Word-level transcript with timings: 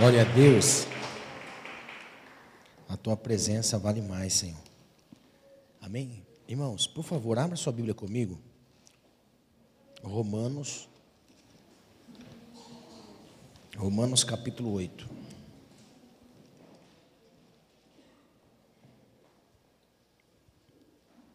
Glória 0.00 0.22
a 0.22 0.24
Deus. 0.24 0.86
A 2.88 2.96
tua 2.96 3.14
presença 3.18 3.78
vale 3.78 4.00
mais, 4.00 4.32
Senhor. 4.32 4.62
Amém? 5.78 6.26
Irmãos, 6.48 6.86
por 6.86 7.02
favor, 7.02 7.38
abra 7.38 7.54
sua 7.54 7.70
Bíblia 7.70 7.92
comigo. 7.92 8.40
Romanos. 10.02 10.88
Romanos 13.76 14.24
capítulo 14.24 14.72
8. 14.72 15.06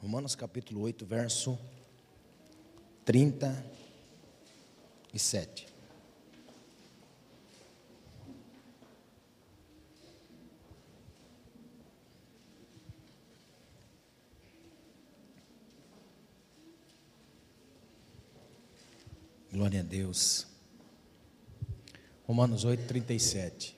Romanos 0.01 0.33
capítulo 0.33 0.81
8, 0.81 1.05
verso 1.05 1.55
37. 3.05 5.74
Glória 19.55 19.79
a 19.79 19.83
Deus. 19.83 20.45
Romanos 22.27 22.65
8, 22.65 22.87
37. 22.87 23.73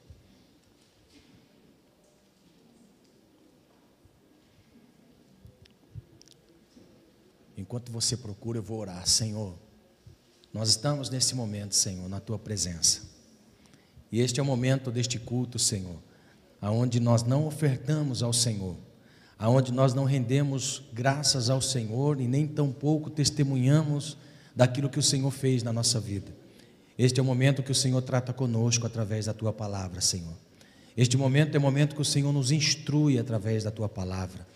Enquanto 7.56 7.92
você 7.92 8.18
procura, 8.18 8.58
eu 8.58 8.64
vou 8.64 8.80
orar, 8.80 9.08
Senhor. 9.08 9.54
Nós 10.52 10.70
estamos 10.70 11.12
nesse 11.12 11.36
momento, 11.36 11.76
Senhor, 11.76 12.10
na 12.10 12.20
tua 12.20 12.40
presença. 12.40 13.04
E 14.12 14.20
este 14.20 14.40
é 14.40 14.44
o 14.44 14.46
momento 14.48 14.90
deste 14.90 15.20
culto, 15.20 15.60
Senhor, 15.60 16.02
aonde 16.60 17.00
nós 17.00 17.22
não 17.22 17.46
ofertamos 17.46 18.24
ao 18.24 18.34
Senhor, 18.34 18.76
aonde 19.38 19.72
nós 19.72 19.94
não 19.94 20.06
rendemos 20.06 20.82
graças 20.92 21.52
ao 21.52 21.62
Senhor 21.62 22.20
e 22.20 22.28
nem 22.28 22.48
tampouco 22.48 23.12
testemunhamos 23.12 24.18
daquilo 24.58 24.90
que 24.90 24.98
o 24.98 25.04
Senhor 25.04 25.30
fez 25.30 25.62
na 25.62 25.72
nossa 25.72 26.00
vida. 26.00 26.34
Este 26.98 27.20
é 27.20 27.24
o 27.24 27.26
momento 27.26 27.62
que 27.62 27.72
o 27.72 27.76
Senhor 27.76 28.02
trata 28.02 28.34
conosco 28.34 28.88
através 28.88 29.28
da 29.28 29.34
tua 29.34 29.54
palavra, 29.54 30.02
Senhor. 30.02 30.34
Este 30.98 31.16
momento 31.16 31.54
é 31.54 31.60
o 31.60 31.62
momento 31.62 31.94
que 31.94 32.02
o 32.02 32.06
Senhor 32.06 32.34
nos 32.34 32.50
instrui 32.50 33.20
através 33.20 33.64
da 33.64 33.70
tua 33.70 33.88
palavra. 33.88 34.48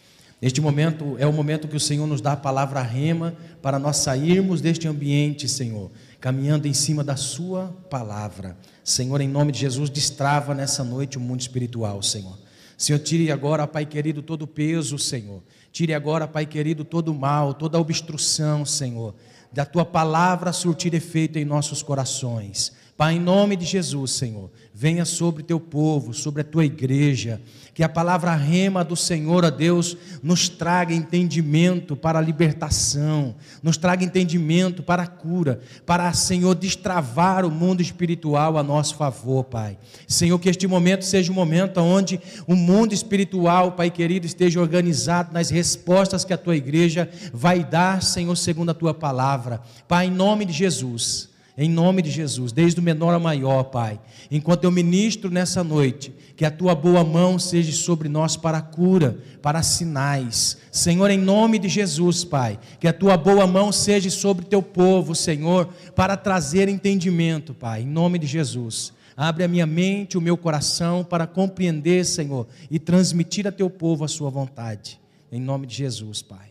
Este 0.42 0.60
momento 0.60 1.16
é 1.20 1.28
o 1.28 1.32
momento 1.32 1.68
que 1.68 1.76
o 1.76 1.80
Senhor 1.80 2.08
nos 2.08 2.20
dá 2.20 2.32
a 2.32 2.36
palavra 2.36 2.82
rema 2.82 3.36
para 3.62 3.78
nós 3.78 3.98
sairmos 3.98 4.60
deste 4.60 4.88
ambiente, 4.88 5.48
Senhor, 5.48 5.92
caminhando 6.20 6.68
em 6.68 6.74
cima 6.74 7.04
da 7.04 7.16
Sua 7.16 7.68
palavra. 7.88 8.58
Senhor, 8.84 9.22
em 9.22 9.28
nome 9.28 9.52
de 9.52 9.60
Jesus, 9.60 9.88
destrava 9.88 10.56
nessa 10.56 10.84
noite 10.84 11.20
o 11.20 11.22
mundo 11.22 11.42
espiritual, 11.42 12.02
Senhor. 12.02 12.40
Senhor, 12.76 12.98
tire 12.98 13.32
agora, 13.32 13.68
Pai 13.68 13.86
querido, 13.86 14.24
todo 14.24 14.42
o 14.42 14.48
peso, 14.48 14.98
Senhor. 14.98 15.44
Tire 15.72 15.94
agora, 15.94 16.28
Pai 16.28 16.48
querido, 16.48 16.84
todo 16.84 17.12
o 17.12 17.16
mal, 17.16 17.54
toda 17.54 17.78
a 17.78 17.82
obstrução, 17.82 18.66
Senhor 18.66 19.14
da 19.52 19.66
tua 19.66 19.86
palavra 19.86 20.54
surtir 20.54 20.94
efeito 20.94 21.38
em 21.38 21.46
nossos 21.46 21.84
corações. 21.84 22.72
Pai, 23.02 23.16
em 23.16 23.20
nome 23.20 23.56
de 23.56 23.66
Jesus, 23.66 24.12
Senhor, 24.12 24.52
venha 24.72 25.06
sobre 25.06 25.42
teu 25.42 25.60
povo, 25.60 26.14
sobre 26.14 26.42
a 26.42 26.46
tua 26.46 26.64
igreja, 26.64 27.42
que 27.74 27.82
a 27.82 27.90
palavra 27.90 28.36
rema 28.36 28.84
do 28.84 28.96
Senhor, 28.96 29.44
a 29.44 29.50
Deus, 29.50 29.98
nos 30.22 30.48
traga 30.48 30.94
entendimento 30.94 31.96
para 31.96 32.20
a 32.20 32.22
libertação, 32.22 33.34
nos 33.64 33.76
traga 33.76 34.06
entendimento 34.06 34.84
para 34.84 35.02
a 35.02 35.08
cura, 35.08 35.62
para, 35.84 36.14
Senhor, 36.14 36.54
destravar 36.54 37.44
o 37.44 37.50
mundo 37.50 37.82
espiritual 37.82 38.56
a 38.56 38.62
nosso 38.62 38.96
favor, 38.96 39.46
Pai. 39.46 39.80
Senhor, 40.08 40.38
que 40.38 40.48
este 40.48 40.68
momento 40.68 41.04
seja 41.04 41.32
um 41.32 41.36
momento 41.36 41.80
onde 41.80 42.22
o 42.46 42.56
mundo 42.56 42.94
espiritual, 42.94 43.72
Pai 43.72 43.90
querido, 43.90 44.28
esteja 44.28 44.62
organizado 44.62 45.34
nas 45.34 45.50
respostas 45.50 46.24
que 46.24 46.34
a 46.34 46.38
tua 46.38 46.56
igreja 46.56 47.10
vai 47.34 47.64
dar, 47.64 48.04
Senhor, 48.04 48.36
segundo 48.36 48.70
a 48.70 48.76
tua 48.76 48.94
palavra. 48.94 49.60
Pai, 49.88 50.06
em 50.06 50.12
nome 50.12 50.46
de 50.46 50.54
Jesus. 50.54 51.31
Em 51.58 51.70
nome 51.70 52.02
de 52.02 52.10
Jesus, 52.10 52.52
desde 52.52 52.80
o 52.80 52.84
menor 52.84 53.14
ao 53.14 53.20
maior, 53.20 53.66
Pai. 53.66 54.00
Enquanto 54.30 54.64
eu 54.64 54.72
ministro 54.72 55.30
nessa 55.30 55.64
noite, 55.64 56.14
que 56.36 56.46
a 56.46 56.52
tua 56.52 56.74
boa 56.74 57.04
mão 57.04 57.38
seja 57.38 57.72
sobre 57.74 58.08
nós 58.08 58.38
para 58.38 58.62
cura, 58.62 59.20
para 59.42 59.62
sinais. 59.62 60.58
Senhor, 60.72 61.10
em 61.12 61.18
nome 61.18 61.60
de 61.60 61.68
Jesus, 61.68 62.24
Pai, 62.24 62.58
que 62.80 62.88
a 62.88 62.94
tua 62.94 63.18
boa 63.18 63.46
mão 63.46 63.72
seja 63.72 64.10
sobre 64.10 64.46
teu 64.46 64.64
povo, 64.64 65.14
Senhor, 65.14 65.68
para 65.94 66.16
trazer 66.16 66.70
entendimento, 66.70 67.54
Pai, 67.54 67.82
em 67.82 67.88
nome 67.88 68.18
de 68.18 68.28
Jesus. 68.28 68.94
Abre 69.16 69.44
a 69.44 69.48
minha 69.48 69.68
mente, 69.68 70.18
o 70.18 70.22
meu 70.22 70.38
coração 70.38 71.04
para 71.04 71.28
compreender, 71.28 72.06
Senhor, 72.06 72.48
e 72.72 72.80
transmitir 72.80 73.46
a 73.46 73.52
teu 73.52 73.70
povo 73.70 74.06
a 74.06 74.08
sua 74.08 74.30
vontade. 74.30 75.00
Em 75.30 75.40
nome 75.40 75.68
de 75.68 75.76
Jesus, 75.76 76.22
Pai. 76.22 76.50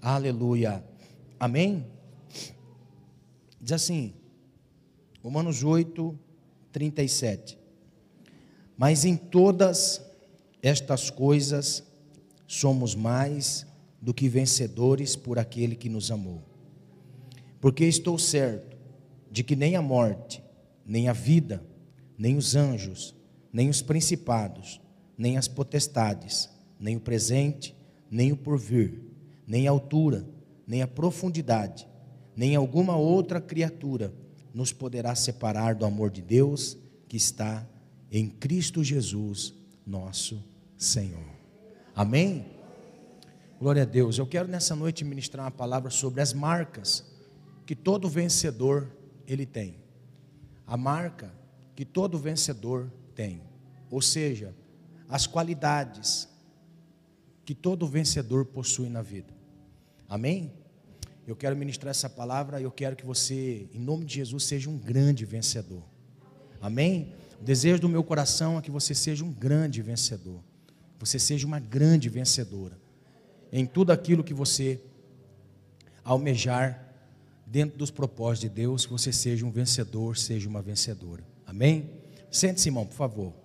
Aleluia. 0.00 0.84
Amém? 1.38 1.86
Diz 3.60 3.72
assim: 3.72 4.12
Romanos 5.22 5.62
8, 5.62 6.18
37. 6.72 7.56
Mas 8.76 9.04
em 9.04 9.16
todas 9.16 10.04
estas 10.60 11.10
coisas 11.10 11.84
somos 12.44 12.96
mais 12.96 13.64
do 14.00 14.12
que 14.12 14.28
vencedores 14.28 15.14
por 15.14 15.38
aquele 15.38 15.76
que 15.76 15.88
nos 15.88 16.10
amou. 16.10 16.42
Porque 17.60 17.84
estou 17.84 18.18
certo 18.18 18.76
de 19.30 19.44
que 19.44 19.54
nem 19.54 19.76
a 19.76 19.82
morte, 19.82 20.42
nem 20.84 21.08
a 21.08 21.12
vida, 21.12 21.62
nem 22.18 22.36
os 22.36 22.56
anjos, 22.56 23.14
nem 23.52 23.68
os 23.68 23.80
principados, 23.80 24.80
nem 25.16 25.36
as 25.36 25.46
potestades, 25.46 26.50
nem 26.80 26.96
o 26.96 27.00
presente, 27.00 27.76
nem 28.10 28.32
o 28.32 28.36
porvir, 28.36 29.00
nem 29.46 29.68
a 29.68 29.70
altura, 29.70 30.26
nem 30.66 30.82
a 30.82 30.88
profundidade, 30.88 31.86
nem 32.34 32.56
alguma 32.56 32.96
outra 32.96 33.40
criatura 33.40 34.12
nos 34.54 34.72
poderá 34.72 35.14
separar 35.14 35.74
do 35.74 35.84
amor 35.84 36.10
de 36.10 36.22
Deus 36.22 36.76
que 37.08 37.16
está 37.16 37.66
em 38.10 38.28
Cristo 38.28 38.84
Jesus, 38.84 39.54
nosso 39.86 40.42
Senhor. 40.76 41.24
Amém? 41.94 42.46
Glória 43.58 43.82
a 43.82 43.86
Deus. 43.86 44.18
Eu 44.18 44.26
quero 44.26 44.48
nessa 44.48 44.74
noite 44.74 45.04
ministrar 45.04 45.44
uma 45.44 45.50
palavra 45.50 45.90
sobre 45.90 46.20
as 46.20 46.32
marcas 46.32 47.04
que 47.64 47.74
todo 47.74 48.08
vencedor 48.08 48.90
ele 49.26 49.46
tem. 49.46 49.76
A 50.66 50.76
marca 50.76 51.32
que 51.74 51.84
todo 51.84 52.18
vencedor 52.18 52.90
tem. 53.14 53.40
Ou 53.90 54.02
seja, 54.02 54.54
as 55.08 55.26
qualidades 55.26 56.28
que 57.44 57.54
todo 57.54 57.86
vencedor 57.86 58.46
possui 58.46 58.88
na 58.88 59.02
vida. 59.02 59.32
Amém? 60.08 60.52
Eu 61.26 61.36
quero 61.36 61.56
ministrar 61.56 61.90
essa 61.90 62.08
palavra 62.08 62.60
e 62.60 62.64
eu 62.64 62.70
quero 62.70 62.96
que 62.96 63.06
você, 63.06 63.68
em 63.72 63.78
nome 63.78 64.04
de 64.04 64.14
Jesus, 64.14 64.44
seja 64.44 64.68
um 64.68 64.76
grande 64.76 65.24
vencedor. 65.24 65.82
Amém? 66.60 67.12
O 67.40 67.44
desejo 67.44 67.80
do 67.80 67.88
meu 67.88 68.02
coração 68.02 68.58
é 68.58 68.62
que 68.62 68.70
você 68.70 68.94
seja 68.94 69.24
um 69.24 69.32
grande 69.32 69.82
vencedor. 69.82 70.40
Você 70.98 71.18
seja 71.18 71.46
uma 71.46 71.58
grande 71.58 72.08
vencedora. 72.08 72.78
Em 73.52 73.66
tudo 73.66 73.92
aquilo 73.92 74.24
que 74.24 74.34
você 74.34 74.80
almejar 76.04 76.92
dentro 77.46 77.78
dos 77.78 77.90
propósitos 77.90 78.48
de 78.48 78.48
Deus, 78.48 78.86
que 78.86 78.92
você 78.92 79.12
seja 79.12 79.44
um 79.44 79.50
vencedor, 79.50 80.16
seja 80.16 80.48
uma 80.48 80.62
vencedora. 80.62 81.22
Amém? 81.46 81.90
Sente-se, 82.30 82.68
irmão, 82.68 82.86
por 82.86 82.94
favor. 82.94 83.41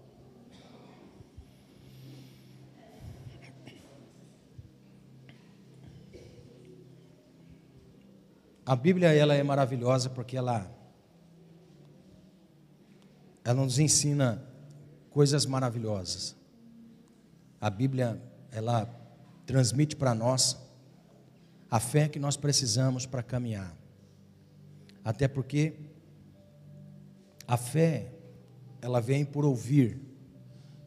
A 8.67 8.75
Bíblia 8.75 9.13
ela 9.13 9.33
é 9.33 9.41
maravilhosa 9.41 10.09
porque 10.09 10.35
ela 10.35 10.69
ela 13.41 13.63
nos 13.63 13.79
ensina 13.79 14.43
coisas 15.09 15.45
maravilhosas. 15.45 16.35
A 17.61 17.69
Bíblia 17.69 18.21
ela 18.51 18.85
transmite 19.45 19.95
para 19.95 20.13
nós 20.13 20.57
a 21.71 21.79
fé 21.79 22.09
que 22.09 22.19
nós 22.19 22.35
precisamos 22.35 23.05
para 23.05 23.23
caminhar. 23.23 23.73
Até 25.01 25.29
porque 25.29 25.73
a 27.47 27.55
fé 27.55 28.11
ela 28.81 28.99
vem 28.99 29.23
por 29.23 29.45
ouvir 29.45 29.97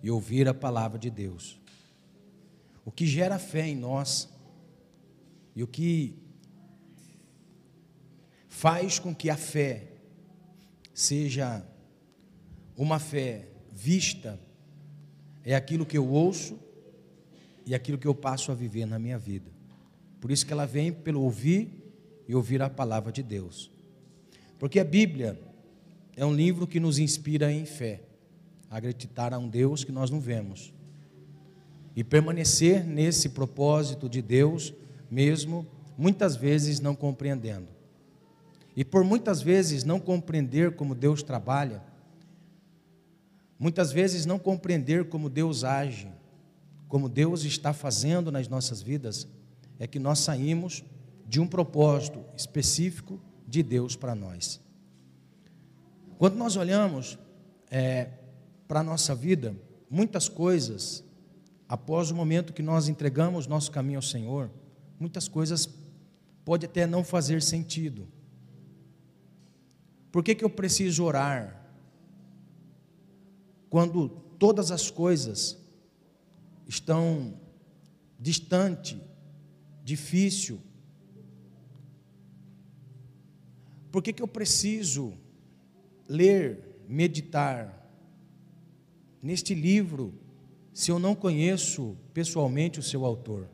e 0.03 0.11
ouvir 0.11 0.47
a 0.47 0.53
palavra 0.53 0.99
de 0.99 1.09
Deus. 1.09 1.59
O 2.85 2.93
que 2.93 3.07
gera 3.07 3.39
fé 3.39 3.67
em 3.69 3.75
nós 3.75 4.29
e 5.57 5.63
o 5.63 5.67
que 5.67 6.30
faz 8.61 8.99
com 8.99 9.15
que 9.15 9.31
a 9.31 9.39
fé 9.39 9.85
seja 10.93 11.65
uma 12.77 12.99
fé 12.99 13.49
vista, 13.73 14.39
é 15.43 15.55
aquilo 15.55 15.87
que 15.87 15.97
eu 15.97 16.07
ouço 16.07 16.59
e 17.65 17.75
aquilo 17.75 17.97
que 17.97 18.07
eu 18.07 18.15
passo 18.15 18.53
a 18.53 18.55
viver 18.55 18.85
na 18.85 18.99
minha 18.99 19.19
vida. 19.19 19.51
Por 20.21 20.31
isso 20.31 20.45
que 20.45 20.53
ela 20.53 20.67
vem 20.67 20.93
pelo 20.93 21.23
ouvir 21.23 21.71
e 22.29 22.35
ouvir 22.35 22.61
a 22.61 22.69
palavra 22.69 23.11
de 23.11 23.23
Deus. 23.23 23.71
Porque 24.59 24.79
a 24.79 24.85
Bíblia 24.85 25.41
é 26.15 26.27
um 26.27 26.35
livro 26.35 26.67
que 26.67 26.79
nos 26.79 26.99
inspira 26.99 27.51
em 27.51 27.65
fé. 27.65 28.03
acreditar 28.69 29.33
a 29.33 29.39
um 29.39 29.49
Deus 29.49 29.85
que 29.85 29.91
nós 29.91 30.11
não 30.11 30.21
vemos 30.21 30.71
e 31.97 32.05
permanecer 32.05 32.85
nesse 32.85 33.31
propósito 33.31 34.07
de 34.07 34.21
Deus, 34.21 34.75
mesmo 35.11 35.67
muitas 35.97 36.37
vezes 36.37 36.79
não 36.79 36.95
compreendendo. 36.95 37.80
E 38.81 38.85
por 38.85 39.05
muitas 39.05 39.43
vezes 39.43 39.85
não 39.85 40.01
compreender 40.01 40.75
como 40.75 40.95
Deus 40.95 41.23
trabalha, 41.23 41.83
muitas 43.59 43.93
vezes 43.93 44.25
não 44.25 44.39
compreender 44.39 45.11
como 45.11 45.29
Deus 45.29 45.65
age, 45.65 46.11
como 46.89 47.07
Deus 47.07 47.45
está 47.45 47.75
fazendo 47.75 48.33
nas 48.33 48.49
nossas 48.49 48.81
vidas, 48.81 49.29
é 49.79 49.87
que 49.87 49.99
nós 49.99 50.21
saímos 50.21 50.83
de 51.29 51.39
um 51.39 51.47
propósito 51.47 52.25
específico 52.35 53.21
de 53.47 53.63
Deus 53.63 53.97
para 53.97 54.15
nós. 54.15 54.63
Quando 56.17 56.37
nós 56.37 56.57
olhamos 56.57 57.19
é, 57.71 58.09
para 58.67 58.81
a 58.81 58.83
nossa 58.83 59.15
vida, 59.15 59.55
muitas 59.91 60.27
coisas, 60.27 61.05
após 61.69 62.11
o 62.11 62.15
momento 62.15 62.55
que 62.55 62.63
nós 62.63 62.89
entregamos 62.89 63.47
nosso 63.47 63.71
caminho 63.71 63.99
ao 63.99 64.03
Senhor, 64.03 64.51
muitas 64.99 65.29
coisas 65.29 65.69
pode 66.47 66.65
até 66.65 66.87
não 66.87 67.05
fazer 67.05 67.43
sentido. 67.43 68.09
Por 70.11 70.25
que, 70.25 70.35
que 70.35 70.45
eu 70.45 70.51
preciso 70.51 71.05
orar? 71.05 71.57
Quando 73.69 74.09
todas 74.39 74.71
as 74.71 74.91
coisas 74.91 75.59
estão 76.67 77.35
distante, 78.19 79.01
difícil. 79.83 80.61
Por 83.91 84.03
que, 84.03 84.13
que 84.13 84.23
eu 84.23 84.29
preciso 84.29 85.15
ler, 86.09 86.83
meditar 86.89 87.77
neste 89.23 89.55
livro 89.55 90.15
se 90.73 90.91
eu 90.91 90.99
não 90.99 91.15
conheço 91.15 91.97
pessoalmente 92.15 92.79
o 92.79 92.83
seu 92.83 93.05
autor? 93.05 93.49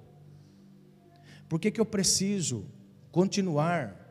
Por 1.49 1.59
que, 1.59 1.71
que 1.71 1.81
eu 1.81 1.87
preciso 1.87 2.67
continuar 3.11 4.06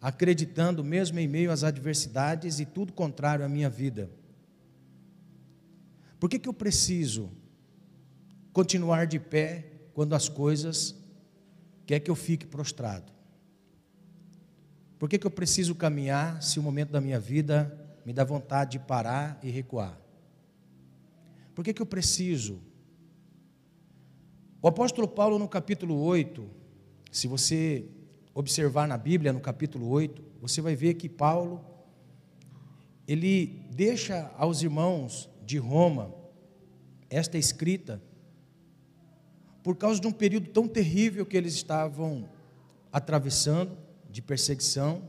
acreditando, 0.00 0.82
mesmo 0.82 1.18
em 1.18 1.28
meio 1.28 1.50
às 1.50 1.62
adversidades 1.62 2.58
e 2.58 2.64
tudo 2.64 2.92
contrário 2.92 3.44
à 3.44 3.48
minha 3.48 3.68
vida? 3.68 4.10
Por 6.18 6.28
que, 6.28 6.38
que 6.38 6.48
eu 6.48 6.54
preciso 6.54 7.30
continuar 8.52 9.06
de 9.06 9.18
pé 9.18 9.72
quando 9.92 10.14
as 10.14 10.28
coisas 10.28 10.94
quer 11.86 12.00
que 12.00 12.10
eu 12.10 12.16
fique 12.16 12.46
prostrado? 12.46 13.12
Por 14.98 15.08
que, 15.08 15.18
que 15.18 15.26
eu 15.26 15.30
preciso 15.30 15.74
caminhar 15.74 16.42
se 16.42 16.58
o 16.58 16.62
momento 16.62 16.90
da 16.90 17.00
minha 17.00 17.18
vida 17.18 17.76
me 18.04 18.12
dá 18.12 18.22
vontade 18.22 18.72
de 18.72 18.78
parar 18.80 19.38
e 19.42 19.50
recuar? 19.50 19.98
Por 21.54 21.64
que, 21.64 21.72
que 21.72 21.82
eu 21.82 21.86
preciso? 21.86 22.60
O 24.62 24.68
apóstolo 24.68 25.08
Paulo, 25.08 25.38
no 25.38 25.48
capítulo 25.48 25.98
8, 26.02 26.46
se 27.10 27.26
você 27.26 27.86
observar 28.34 28.86
na 28.86 28.96
Bíblia, 28.96 29.32
no 29.32 29.40
capítulo 29.40 29.88
8, 29.88 30.22
você 30.40 30.60
vai 30.60 30.74
ver 30.74 30.94
que 30.94 31.08
Paulo, 31.08 31.64
ele 33.06 33.66
deixa 33.72 34.30
aos 34.36 34.62
irmãos 34.62 35.28
de 35.44 35.58
Roma 35.58 36.14
esta 37.08 37.36
escrita 37.36 38.00
por 39.62 39.76
causa 39.76 40.00
de 40.00 40.06
um 40.06 40.12
período 40.12 40.48
tão 40.48 40.66
terrível 40.66 41.26
que 41.26 41.36
eles 41.36 41.54
estavam 41.54 42.28
atravessando 42.92 43.76
de 44.08 44.22
perseguição 44.22 45.02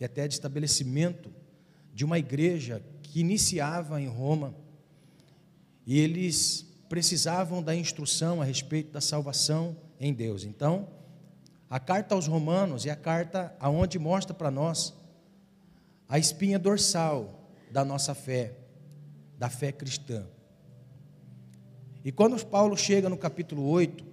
e 0.00 0.04
até 0.04 0.26
de 0.26 0.34
estabelecimento 0.34 1.32
de 1.94 2.04
uma 2.04 2.18
igreja 2.18 2.82
que 3.02 3.20
iniciava 3.20 4.00
em 4.00 4.08
Roma. 4.08 4.54
E 5.86 6.00
eles 6.00 6.66
precisavam 6.88 7.62
da 7.62 7.74
instrução 7.74 8.42
a 8.42 8.44
respeito 8.44 8.90
da 8.90 9.00
salvação 9.00 9.76
em 10.00 10.12
Deus. 10.12 10.44
Então, 10.44 10.88
a 11.72 11.80
carta 11.80 12.14
aos 12.14 12.26
Romanos 12.26 12.84
é 12.84 12.90
a 12.90 12.96
carta 12.96 13.56
aonde 13.58 13.98
mostra 13.98 14.34
para 14.34 14.50
nós 14.50 14.92
a 16.06 16.18
espinha 16.18 16.58
dorsal 16.58 17.50
da 17.70 17.82
nossa 17.82 18.14
fé, 18.14 18.54
da 19.38 19.48
fé 19.48 19.72
cristã. 19.72 20.26
E 22.04 22.12
quando 22.12 22.44
Paulo 22.44 22.76
chega 22.76 23.08
no 23.08 23.16
capítulo 23.16 23.66
8, 23.70 24.04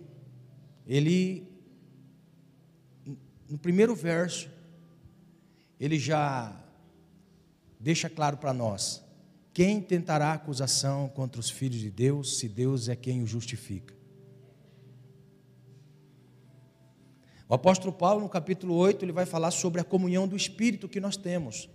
ele, 0.87 1.51
no 3.49 3.57
primeiro 3.57 3.93
verso, 3.93 4.49
ele 5.77 5.99
já 5.99 6.57
deixa 7.77 8.09
claro 8.09 8.37
para 8.37 8.53
nós: 8.53 9.03
quem 9.53 9.81
tentará 9.81 10.31
acusação 10.31 11.09
contra 11.09 11.41
os 11.41 11.49
filhos 11.49 11.81
de 11.81 11.91
Deus, 11.91 12.39
se 12.39 12.47
Deus 12.47 12.87
é 12.87 12.95
quem 12.95 13.21
o 13.21 13.27
justifica? 13.27 13.98
O 17.49 17.55
apóstolo 17.55 17.91
Paulo, 17.91 18.21
no 18.21 18.29
capítulo 18.29 18.75
8, 18.75 19.03
ele 19.03 19.11
vai 19.11 19.25
falar 19.25 19.49
sobre 19.49 19.81
a 19.81 19.83
comunhão 19.83 20.27
do 20.27 20.35
Espírito 20.35 20.87
que 20.87 20.99
nós 20.99 21.17
temos. 21.17 21.67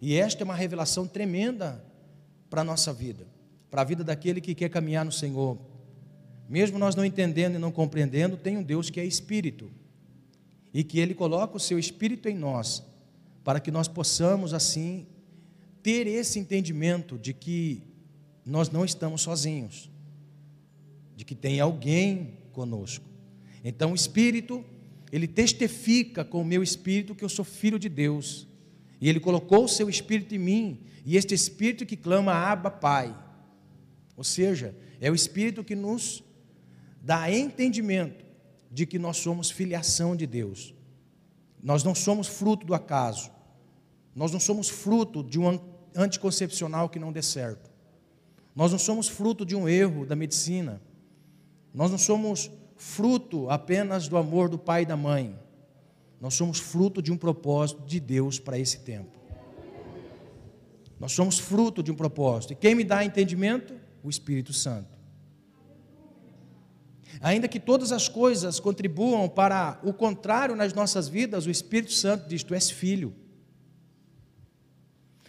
E 0.00 0.16
esta 0.16 0.42
é 0.42 0.44
uma 0.44 0.54
revelação 0.54 1.06
tremenda 1.06 1.84
para 2.48 2.62
a 2.62 2.64
nossa 2.64 2.90
vida, 2.90 3.26
para 3.70 3.82
a 3.82 3.84
vida 3.84 4.02
daquele 4.02 4.40
que 4.40 4.54
quer 4.54 4.70
caminhar 4.70 5.04
no 5.04 5.12
Senhor. 5.12 5.58
Mesmo 6.48 6.78
nós 6.78 6.94
não 6.94 7.04
entendendo 7.04 7.56
e 7.56 7.58
não 7.58 7.70
compreendendo, 7.70 8.38
tem 8.38 8.56
um 8.56 8.62
Deus 8.62 8.88
que 8.88 8.98
é 8.98 9.04
Espírito. 9.04 9.70
E 10.72 10.82
que 10.82 10.98
Ele 10.98 11.12
coloca 11.12 11.58
o 11.58 11.60
seu 11.60 11.78
Espírito 11.78 12.26
em 12.26 12.34
nós, 12.34 12.82
para 13.44 13.60
que 13.60 13.70
nós 13.70 13.86
possamos, 13.86 14.54
assim, 14.54 15.06
ter 15.82 16.06
esse 16.06 16.38
entendimento 16.38 17.18
de 17.18 17.34
que 17.34 17.82
nós 18.46 18.70
não 18.70 18.82
estamos 18.82 19.20
sozinhos, 19.20 19.90
de 21.14 21.22
que 21.22 21.34
tem 21.34 21.60
alguém 21.60 22.38
conosco. 22.50 23.13
Então 23.64 23.92
o 23.92 23.94
Espírito, 23.94 24.62
ele 25.10 25.26
testifica 25.26 26.24
com 26.24 26.42
o 26.42 26.44
meu 26.44 26.62
espírito 26.62 27.14
que 27.14 27.24
eu 27.24 27.28
sou 27.28 27.44
filho 27.44 27.78
de 27.78 27.88
Deus. 27.88 28.46
E 29.00 29.08
ele 29.08 29.18
colocou 29.18 29.64
o 29.64 29.68
seu 29.68 29.88
espírito 29.88 30.34
em 30.34 30.38
mim, 30.38 30.80
e 31.04 31.16
este 31.16 31.34
espírito 31.34 31.84
que 31.86 31.96
clama 31.96 32.32
Abba, 32.32 32.70
Pai. 32.70 33.16
Ou 34.16 34.24
seja, 34.24 34.76
é 35.00 35.10
o 35.10 35.14
espírito 35.14 35.64
que 35.64 35.74
nos 35.74 36.22
dá 37.02 37.30
entendimento 37.30 38.24
de 38.70 38.86
que 38.86 38.98
nós 38.98 39.18
somos 39.18 39.50
filiação 39.50 40.16
de 40.16 40.26
Deus. 40.26 40.74
Nós 41.62 41.84
não 41.84 41.94
somos 41.94 42.26
fruto 42.26 42.66
do 42.66 42.74
acaso. 42.74 43.30
Nós 44.14 44.32
não 44.32 44.40
somos 44.40 44.68
fruto 44.68 45.22
de 45.22 45.38
um 45.38 45.60
anticoncepcional 45.94 46.88
que 46.88 46.98
não 46.98 47.12
dê 47.12 47.22
certo. 47.22 47.70
Nós 48.54 48.72
não 48.72 48.78
somos 48.78 49.08
fruto 49.08 49.44
de 49.44 49.56
um 49.56 49.68
erro 49.68 50.06
da 50.06 50.16
medicina. 50.16 50.80
Nós 51.72 51.90
não 51.90 51.98
somos 51.98 52.50
fruto 52.84 53.48
apenas 53.48 54.08
do 54.08 54.16
amor 54.18 54.48
do 54.50 54.58
pai 54.58 54.82
e 54.82 54.86
da 54.86 54.96
mãe. 54.96 55.36
Nós 56.20 56.34
somos 56.34 56.58
fruto 56.58 57.00
de 57.00 57.10
um 57.10 57.16
propósito 57.16 57.82
de 57.86 57.98
Deus 57.98 58.38
para 58.38 58.58
esse 58.58 58.80
tempo. 58.80 59.18
Nós 61.00 61.12
somos 61.12 61.38
fruto 61.38 61.82
de 61.82 61.90
um 61.90 61.94
propósito. 61.94 62.52
E 62.52 62.56
quem 62.56 62.74
me 62.74 62.84
dá 62.84 63.02
entendimento? 63.02 63.74
O 64.02 64.10
Espírito 64.10 64.52
Santo. 64.52 64.98
Ainda 67.20 67.48
que 67.48 67.58
todas 67.58 67.90
as 67.90 68.06
coisas 68.06 68.60
contribuam 68.60 69.28
para 69.30 69.80
o 69.82 69.92
contrário 69.92 70.54
nas 70.54 70.74
nossas 70.74 71.08
vidas, 71.08 71.46
o 71.46 71.50
Espírito 71.50 71.92
Santo 71.92 72.28
diz: 72.28 72.44
Tu 72.44 72.54
és 72.54 72.70
filho. 72.70 73.14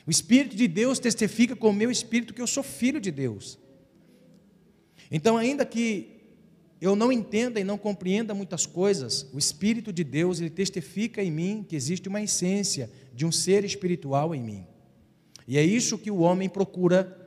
O 0.05 0.11
Espírito 0.11 0.55
de 0.57 0.67
Deus 0.67 0.99
testifica 0.99 1.55
com 1.55 1.69
o 1.69 1.73
meu 1.73 1.89
espírito 1.89 2.33
que 2.33 2.41
eu 2.41 2.47
sou 2.47 2.63
filho 2.63 2.99
de 2.99 3.11
Deus. 3.11 3.57
Então, 5.09 5.37
ainda 5.37 5.65
que 5.65 6.14
eu 6.81 6.95
não 6.95 7.11
entenda 7.11 7.59
e 7.59 7.63
não 7.63 7.77
compreenda 7.77 8.33
muitas 8.33 8.65
coisas, 8.65 9.27
o 9.33 9.37
Espírito 9.37 9.93
de 9.93 10.03
Deus 10.03 10.39
ele 10.39 10.49
testifica 10.49 11.23
em 11.23 11.31
mim 11.31 11.65
que 11.67 11.75
existe 11.75 12.09
uma 12.09 12.21
essência 12.21 12.89
de 13.13 13.25
um 13.25 13.31
ser 13.31 13.63
espiritual 13.63 14.35
em 14.35 14.41
mim. 14.41 14.65
E 15.47 15.57
é 15.57 15.63
isso 15.63 15.97
que 15.97 16.11
o 16.11 16.19
homem 16.19 16.49
procura 16.49 17.17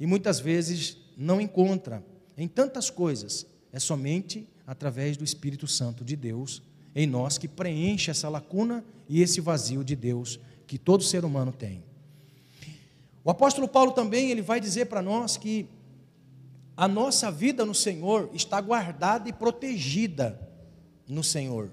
e 0.00 0.06
muitas 0.06 0.40
vezes 0.40 0.96
não 1.16 1.40
encontra 1.40 2.04
em 2.36 2.48
tantas 2.48 2.90
coisas. 2.90 3.46
É 3.72 3.78
somente 3.78 4.48
através 4.66 5.16
do 5.16 5.24
Espírito 5.24 5.66
Santo 5.66 6.04
de 6.04 6.16
Deus 6.16 6.62
em 6.94 7.06
nós 7.06 7.36
que 7.36 7.48
preenche 7.48 8.10
essa 8.10 8.28
lacuna 8.28 8.84
e 9.08 9.20
esse 9.20 9.40
vazio 9.40 9.84
de 9.84 9.94
Deus 9.94 10.38
que 10.66 10.78
todo 10.78 11.02
ser 11.02 11.24
humano 11.24 11.52
tem. 11.52 11.82
O 13.24 13.30
apóstolo 13.30 13.66
Paulo 13.66 13.92
também 13.92 14.30
ele 14.30 14.42
vai 14.42 14.60
dizer 14.60 14.86
para 14.86 15.02
nós 15.02 15.36
que 15.36 15.66
a 16.76 16.88
nossa 16.88 17.30
vida 17.30 17.64
no 17.64 17.74
Senhor 17.74 18.30
está 18.32 18.60
guardada 18.60 19.28
e 19.28 19.32
protegida 19.32 20.40
no 21.08 21.22
Senhor. 21.22 21.70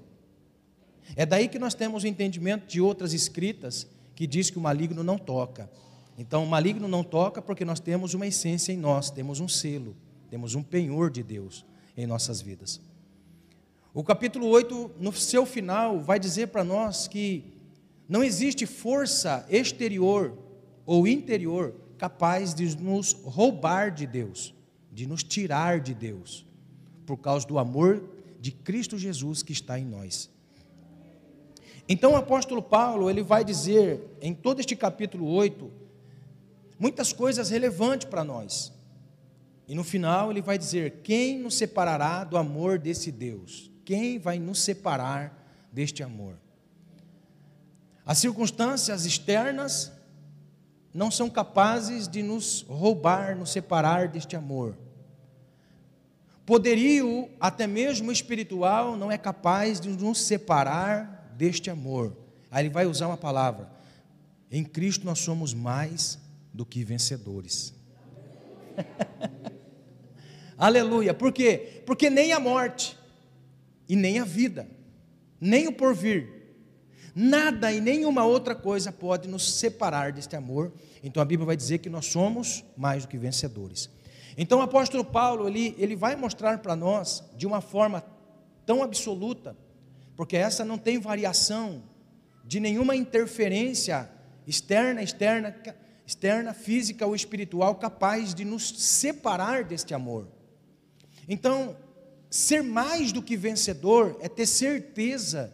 É 1.16 1.26
daí 1.26 1.48
que 1.48 1.58
nós 1.58 1.74
temos 1.74 2.04
o 2.04 2.06
entendimento 2.06 2.66
de 2.66 2.80
outras 2.80 3.12
escritas 3.12 3.86
que 4.14 4.26
diz 4.26 4.50
que 4.50 4.58
o 4.58 4.60
maligno 4.60 5.02
não 5.02 5.18
toca. 5.18 5.70
Então, 6.16 6.44
o 6.44 6.46
maligno 6.46 6.86
não 6.86 7.02
toca 7.02 7.42
porque 7.42 7.64
nós 7.64 7.80
temos 7.80 8.14
uma 8.14 8.26
essência 8.26 8.72
em 8.72 8.76
nós, 8.76 9.10
temos 9.10 9.40
um 9.40 9.48
selo, 9.48 9.96
temos 10.30 10.54
um 10.54 10.62
penhor 10.62 11.10
de 11.10 11.22
Deus 11.22 11.64
em 11.96 12.06
nossas 12.06 12.40
vidas. 12.40 12.80
O 13.94 14.02
capítulo 14.02 14.46
8, 14.46 14.92
no 14.98 15.12
seu 15.12 15.44
final, 15.44 16.00
vai 16.00 16.18
dizer 16.18 16.48
para 16.48 16.64
nós 16.64 17.08
que 17.08 17.44
não 18.08 18.22
existe 18.22 18.66
força 18.66 19.46
exterior 19.50 20.38
ou 20.86 21.06
interior 21.06 21.74
capaz 21.98 22.54
de 22.54 22.76
nos 22.76 23.12
roubar 23.12 23.90
de 23.90 24.06
Deus, 24.06 24.54
de 24.92 25.06
nos 25.06 25.22
tirar 25.22 25.80
de 25.80 25.94
Deus, 25.94 26.46
por 27.06 27.16
causa 27.16 27.46
do 27.46 27.58
amor 27.58 28.02
de 28.40 28.52
Cristo 28.52 28.98
Jesus 28.98 29.42
que 29.42 29.52
está 29.52 29.78
em 29.78 29.84
nós. 29.84 30.30
Então 31.88 32.12
o 32.12 32.16
apóstolo 32.16 32.62
Paulo, 32.62 33.10
ele 33.10 33.22
vai 33.22 33.44
dizer 33.44 34.00
em 34.20 34.34
todo 34.34 34.60
este 34.60 34.76
capítulo 34.76 35.26
8 35.26 35.70
muitas 36.78 37.12
coisas 37.12 37.50
relevantes 37.50 38.08
para 38.08 38.24
nós. 38.24 38.72
E 39.66 39.74
no 39.74 39.84
final 39.84 40.30
ele 40.30 40.42
vai 40.42 40.58
dizer: 40.58 41.00
quem 41.02 41.38
nos 41.38 41.56
separará 41.56 42.24
do 42.24 42.36
amor 42.36 42.78
desse 42.78 43.10
Deus? 43.10 43.70
Quem 43.84 44.18
vai 44.18 44.38
nos 44.38 44.60
separar 44.60 45.32
deste 45.72 46.02
amor? 46.02 46.36
As 48.04 48.18
circunstâncias 48.18 49.06
externas 49.06 49.92
não 50.92 51.10
são 51.10 51.30
capazes 51.30 52.06
de 52.06 52.22
nos 52.22 52.62
roubar, 52.68 53.36
nos 53.36 53.50
separar 53.50 54.08
deste 54.08 54.36
amor. 54.36 54.76
Poderio, 56.44 57.30
até 57.40 57.66
mesmo 57.66 58.10
espiritual, 58.10 58.96
não 58.96 59.10
é 59.10 59.16
capaz 59.16 59.80
de 59.80 59.88
nos 59.88 60.20
separar 60.20 61.32
deste 61.36 61.70
amor. 61.70 62.16
Aí 62.50 62.64
ele 62.66 62.74
vai 62.74 62.84
usar 62.84 63.06
uma 63.06 63.16
palavra: 63.16 63.70
em 64.50 64.64
Cristo 64.64 65.06
nós 65.06 65.20
somos 65.20 65.54
mais 65.54 66.18
do 66.52 66.66
que 66.66 66.84
vencedores. 66.84 67.72
Aleluia. 70.58 71.14
Por 71.14 71.32
quê? 71.32 71.82
Porque 71.86 72.10
nem 72.10 72.32
a 72.32 72.40
morte, 72.40 72.98
e 73.88 73.96
nem 73.96 74.18
a 74.18 74.24
vida, 74.24 74.68
nem 75.40 75.68
o 75.68 75.72
porvir, 75.72 76.41
nada 77.14 77.72
e 77.72 77.80
nenhuma 77.80 78.24
outra 78.24 78.54
coisa 78.54 78.90
pode 78.90 79.28
nos 79.28 79.50
separar 79.54 80.12
deste 80.12 80.36
amor. 80.36 80.72
Então 81.02 81.22
a 81.22 81.26
Bíblia 81.26 81.46
vai 81.46 81.56
dizer 81.56 81.78
que 81.78 81.90
nós 81.90 82.06
somos 82.06 82.64
mais 82.76 83.04
do 83.04 83.08
que 83.08 83.18
vencedores. 83.18 83.90
Então 84.36 84.60
o 84.60 84.62
apóstolo 84.62 85.04
Paulo, 85.04 85.48
ele, 85.48 85.74
ele 85.78 85.94
vai 85.94 86.16
mostrar 86.16 86.58
para 86.58 86.74
nós 86.74 87.22
de 87.36 87.46
uma 87.46 87.60
forma 87.60 88.02
tão 88.64 88.82
absoluta, 88.82 89.56
porque 90.16 90.36
essa 90.36 90.64
não 90.64 90.78
tem 90.78 90.98
variação 90.98 91.82
de 92.44 92.60
nenhuma 92.60 92.96
interferência 92.96 94.08
externa, 94.46 95.02
externa, 95.02 95.54
externa, 96.06 96.54
física 96.54 97.06
ou 97.06 97.14
espiritual 97.14 97.74
capaz 97.76 98.34
de 98.34 98.44
nos 98.44 98.68
separar 98.80 99.64
deste 99.64 99.94
amor. 99.94 100.28
Então, 101.28 101.76
ser 102.30 102.62
mais 102.62 103.12
do 103.12 103.22
que 103.22 103.36
vencedor 103.36 104.16
é 104.20 104.28
ter 104.28 104.46
certeza 104.46 105.52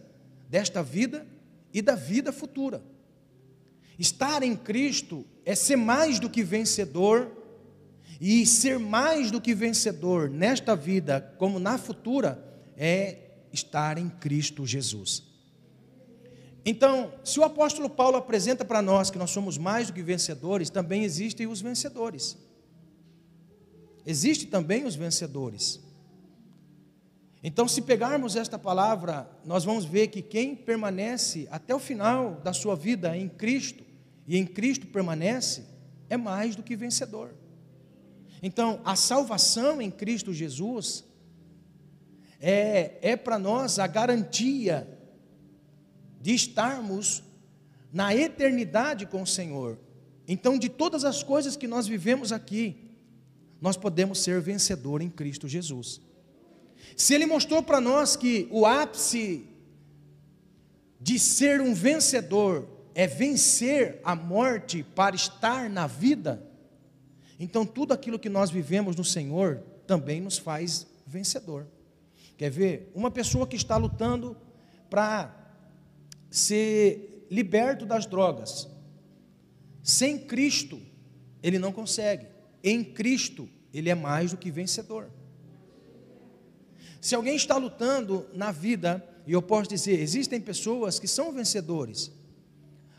desta 0.49 0.83
vida 0.83 1.27
e 1.73 1.83
da 1.83 1.95
vida 1.95 2.33
futura. 2.33 2.83
Estar 3.99 4.43
em 4.43 4.55
Cristo 4.55 5.25
é 5.45 5.55
ser 5.55 5.77
mais 5.77 6.19
do 6.19 6.31
que 6.31 6.43
vencedor 6.43 7.33
e 8.21 8.47
ser 8.47 8.79
mais 8.79 9.31
do 9.31 9.41
que 9.41 9.55
vencedor 9.55 10.31
nesta 10.31 10.75
vida, 10.75 11.35
como 11.39 11.59
na 11.59 11.79
futura, 11.79 12.45
é 12.77 13.19
estar 13.53 13.99
em 13.99 14.09
Cristo 14.09 14.67
Jesus. 14.67 15.25
Então, 16.65 17.13
se 17.25 17.41
o 17.41 17.45
apóstolo 17.45 17.89
Paulo 17.89 18.17
apresenta 18.17 18.65
para 18.65 18.83
nós 18.83 19.11
que 19.11 19.19
nós 19.19 19.31
somos 19.31 19.57
mais 19.57 19.87
do 19.87 19.95
que 19.95 20.03
vencedores, 20.03 20.69
também 20.69 21.03
existem 21.03 21.47
os 21.47 21.61
vencedores. 21.61 22.37
Existem 24.05 24.49
também 24.49 24.85
os 24.85 24.95
vencedores. 24.95 25.81
Então, 27.43 27.69
se 27.69 27.83
pegarmos 27.83 28.35
esta 28.35 28.59
palavra, 28.59 29.31
nós 29.45 29.65
vamos 29.65 29.85
ver 29.85 30.09
que 30.09 30.21
quem 30.21 30.57
permanece 30.57 31.47
até 31.51 31.75
o 31.75 31.79
final 31.79 32.41
da 32.43 32.53
sua 32.53 32.75
vida 32.75 33.17
em 33.17 33.29
Cristo, 33.29 33.85
e 34.27 34.37
em 34.37 34.45
Cristo 34.45 34.87
permanece, 34.89 35.65
é 36.11 36.17
mais 36.17 36.57
do 36.57 36.63
que 36.63 36.75
vencedor. 36.75 37.35
Então, 38.43 38.81
a 38.85 38.97
salvação 38.97 39.81
em 39.81 39.91
Cristo 39.91 40.33
Jesus 40.33 41.05
é, 42.41 42.99
é 43.03 43.17
para 43.17 43.39
nós 43.39 43.79
a 43.79 43.87
garantia 43.87 44.87
de 46.21 46.35
estarmos 46.35 47.23
na 47.93 48.15
eternidade 48.15 49.07
com 49.07 49.23
o 49.23 49.27
Senhor. 49.27 49.79
Então, 50.27 50.59
de 50.59 50.69
todas 50.69 51.05
as 51.05 51.23
coisas 51.23 51.57
que 51.57 51.67
nós 51.67 51.87
vivemos 51.87 52.33
aqui, 52.33 52.91
nós 53.61 53.77
podemos 53.77 54.19
ser 54.21 54.41
vencedor 54.41 55.01
em 55.01 55.09
Cristo 55.09 55.49
Jesus. 55.49 56.01
Se 56.97 57.15
Ele 57.15 57.27
mostrou 57.27 57.63
para 57.63 57.81
nós 57.81 58.17
que 58.17 58.49
o 58.51 58.67
ápice 58.67 59.47
de 61.01 61.19
ser 61.19 61.61
um 61.61 61.75
vencedor 61.75 62.69
é 62.95 63.07
vencer 63.07 64.01
a 64.03 64.15
morte 64.15 64.83
para 64.83 65.15
estar 65.15 65.71
na 65.71 65.87
vida, 65.87 66.49
então, 67.39 67.65
tudo 67.65 67.93
aquilo 67.93 68.19
que 68.19 68.29
nós 68.29 68.51
vivemos 68.51 68.97
no 68.97 69.05
Senhor 69.05 69.63
também 69.87 70.21
nos 70.21 70.39
faz 70.39 70.87
vencedor. 71.07 71.69
Quer 72.37 72.51
ver? 72.51 72.91
Uma 72.95 73.11
pessoa 73.11 73.47
que 73.47 73.55
está 73.55 73.77
lutando 73.77 74.37
para 74.91 75.35
ser 76.31 77.27
liberto 77.31 77.87
das 77.87 78.07
drogas, 78.07 78.69
sem 79.83 80.19
Cristo, 80.19 80.81
ele 81.43 81.59
não 81.59 81.73
consegue. 81.73 82.27
Em 82.63 82.83
Cristo, 82.83 83.49
ele 83.73 83.89
é 83.89 83.95
mais 83.95 84.33
do 84.33 84.37
que 84.37 84.51
vencedor. 84.51 85.09
Se 87.01 87.15
alguém 87.15 87.37
está 87.37 87.57
lutando 87.57 88.27
na 88.35 88.51
vida, 88.51 89.05
e 89.27 89.33
eu 89.33 89.43
posso 89.43 89.69
dizer, 89.69 90.01
existem 90.01 90.41
pessoas 90.41 90.99
que 90.99 91.07
são 91.07 91.33
vencedores. 91.33 92.11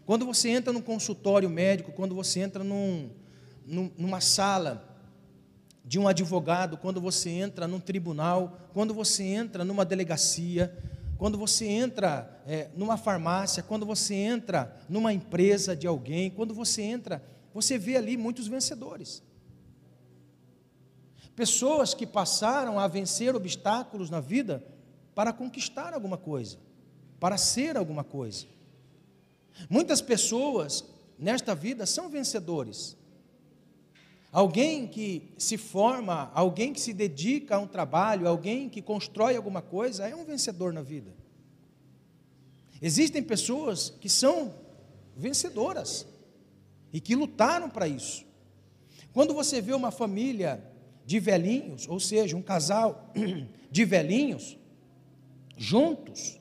Quando 0.05 0.25
você 0.25 0.49
entra 0.49 0.71
num 0.73 0.81
consultório 0.81 1.49
médico, 1.49 1.91
quando 1.91 2.15
você 2.15 2.39
entra 2.39 2.63
num, 2.63 3.09
numa 3.65 4.21
sala 4.21 4.89
de 5.83 5.99
um 5.99 6.07
advogado, 6.07 6.77
quando 6.77 7.01
você 7.01 7.29
entra 7.29 7.67
num 7.67 7.79
tribunal, 7.79 8.59
quando 8.73 8.93
você 8.93 9.23
entra 9.23 9.65
numa 9.65 9.83
delegacia, 9.83 10.75
quando 11.17 11.37
você 11.37 11.65
entra 11.65 12.41
é, 12.47 12.69
numa 12.75 12.95
farmácia, 12.95 13.61
quando 13.61 13.85
você 13.85 14.13
entra 14.15 14.75
numa 14.87 15.11
empresa 15.11 15.75
de 15.75 15.85
alguém, 15.85 16.29
quando 16.29 16.53
você 16.53 16.81
entra, 16.81 17.23
você 17.53 17.77
vê 17.77 17.97
ali 17.97 18.15
muitos 18.15 18.47
vencedores. 18.47 19.21
Pessoas 21.39 21.93
que 21.93 22.05
passaram 22.05 22.77
a 22.77 22.85
vencer 22.85 23.33
obstáculos 23.33 24.09
na 24.09 24.19
vida 24.19 24.61
para 25.15 25.31
conquistar 25.31 25.93
alguma 25.93 26.17
coisa, 26.17 26.57
para 27.17 27.37
ser 27.37 27.77
alguma 27.77 28.03
coisa. 28.03 28.45
Muitas 29.69 30.01
pessoas 30.01 30.83
nesta 31.17 31.55
vida 31.55 31.85
são 31.85 32.09
vencedores, 32.09 32.97
Alguém 34.33 34.85
que 34.85 35.33
se 35.37 35.57
forma, 35.57 36.29
alguém 36.35 36.73
que 36.73 36.81
se 36.81 36.93
dedica 36.93 37.55
a 37.55 37.59
um 37.59 37.67
trabalho, 37.67 38.27
alguém 38.27 38.67
que 38.67 38.81
constrói 38.81 39.37
alguma 39.37 39.61
coisa, 39.61 40.07
é 40.07 40.13
um 40.15 40.25
vencedor 40.25 40.73
na 40.73 40.81
vida. 40.81 41.11
Existem 42.81 43.23
pessoas 43.23 43.89
que 43.89 44.09
são 44.09 44.53
vencedoras 45.15 46.05
e 46.93 46.99
que 46.99 47.15
lutaram 47.15 47.69
para 47.69 47.87
isso. 47.87 48.25
Quando 49.13 49.33
você 49.33 49.61
vê 49.61 49.73
uma 49.73 49.89
família 49.89 50.63
de 51.09 51.19
velhinhos, 51.19 51.87
ou 51.87 51.99
seja, 51.99 52.37
um 52.37 52.41
casal 52.43 53.11
de 53.71 53.83
velhinhos, 53.83 54.59
juntos, 55.57 56.39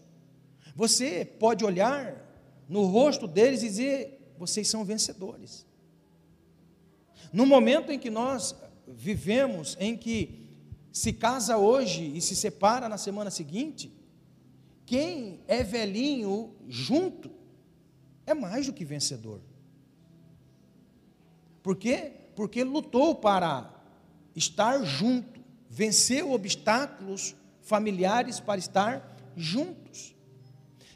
você 0.76 1.24
pode 1.24 1.64
olhar 1.64 2.22
no 2.68 2.84
rosto 2.84 3.26
deles 3.26 3.62
e 3.62 3.68
dizer: 3.68 4.34
vocês 4.36 4.68
são 4.68 4.84
vencedores. 4.84 5.66
No 7.32 7.46
momento 7.46 7.90
em 7.90 7.98
que 7.98 8.10
nós 8.10 8.54
vivemos, 8.86 9.74
em 9.80 9.96
que 9.96 10.50
se 10.92 11.14
casa 11.14 11.56
hoje 11.56 12.12
e 12.14 12.20
se 12.20 12.36
separa 12.36 12.90
na 12.90 12.98
semana 12.98 13.30
seguinte, 13.30 13.90
quem 14.84 15.40
é 15.48 15.62
velhinho 15.62 16.54
junto 16.68 17.30
é 18.26 18.34
mais 18.34 18.66
do 18.66 18.74
que 18.74 18.84
vencedor. 18.84 19.40
Por 21.62 21.74
quê? 21.74 22.12
Porque 22.36 22.62
lutou 22.62 23.14
para 23.14 23.77
estar 24.38 24.82
junto, 24.84 25.40
venceu 25.68 26.32
obstáculos 26.32 27.34
familiares 27.60 28.40
para 28.40 28.58
estar 28.58 29.16
juntos. 29.36 30.14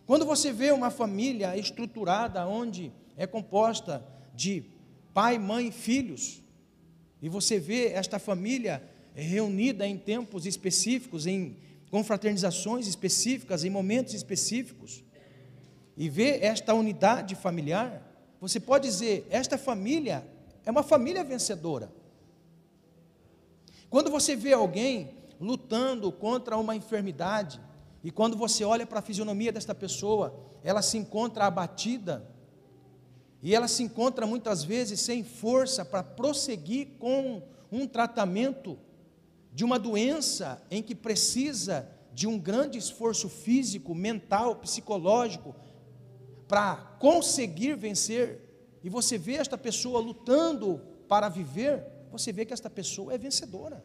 Quando 0.07 0.25
você 0.25 0.53
vê 0.53 0.73
uma 0.73 0.91
família 0.91 1.57
estruturada 1.57 2.47
onde 2.47 2.93
é 3.17 3.27
composta 3.27 4.05
de 4.35 4.65
pai, 5.13 5.39
mãe, 5.39 5.71
filhos. 5.71 6.41
E 7.21 7.29
você 7.29 7.59
vê 7.59 7.89
esta 7.89 8.19
família 8.19 8.83
reunida 9.15 9.87
em 9.87 9.97
tempos 9.99 10.47
específicos, 10.47 11.27
em 11.27 11.57
confraternizações 11.91 12.87
específicas, 12.87 13.65
em 13.65 13.71
momentos 13.71 14.15
específicos. 14.15 15.05
E 15.97 16.09
vê 16.09 16.39
esta 16.41 16.73
unidade 16.73 17.35
familiar, 17.35 18.03
você 18.41 18.59
pode 18.59 18.89
dizer, 18.89 19.27
esta 19.31 19.59
família 19.59 20.27
é 20.65 20.71
uma 20.71 20.83
família 20.83 21.23
vencedora. 21.23 21.93
Quando 23.93 24.11
você 24.11 24.35
vê 24.35 24.55
alguém 24.55 25.11
lutando 25.39 26.11
contra 26.11 26.57
uma 26.57 26.75
enfermidade, 26.75 27.61
e 28.03 28.11
quando 28.11 28.39
você 28.39 28.65
olha 28.65 28.87
para 28.87 29.01
a 29.01 29.03
fisionomia 29.03 29.53
desta 29.53 29.75
pessoa, 29.75 30.35
ela 30.65 30.81
se 30.81 30.97
encontra 30.97 31.45
abatida, 31.45 32.27
e 33.43 33.55
ela 33.55 33.69
se 33.69 33.83
encontra 33.83 34.27
muitas 34.27 34.65
vezes 34.65 34.99
sem 34.99 35.23
força 35.23 35.85
para 35.85 36.03
prosseguir 36.03 36.93
com 36.99 37.43
um 37.71 37.87
tratamento 37.87 38.79
de 39.53 39.63
uma 39.63 39.79
doença 39.79 40.63
em 40.71 40.83
que 40.83 40.95
precisa 40.95 41.87
de 42.15 42.27
um 42.27 42.39
grande 42.39 42.79
esforço 42.79 43.29
físico, 43.29 43.95
mental, 43.95 44.57
psicológico 44.57 45.55
para 46.49 46.77
conseguir 46.99 47.77
vencer. 47.77 48.41
E 48.83 48.89
você 48.89 49.19
vê 49.19 49.35
esta 49.35 49.59
pessoa 49.59 50.01
lutando 50.01 50.81
para 51.07 51.29
viver, 51.29 51.92
você 52.13 52.31
vê 52.33 52.45
que 52.45 52.53
esta 52.53 52.69
pessoa 52.69 53.13
é 53.15 53.19
vencedora. 53.19 53.85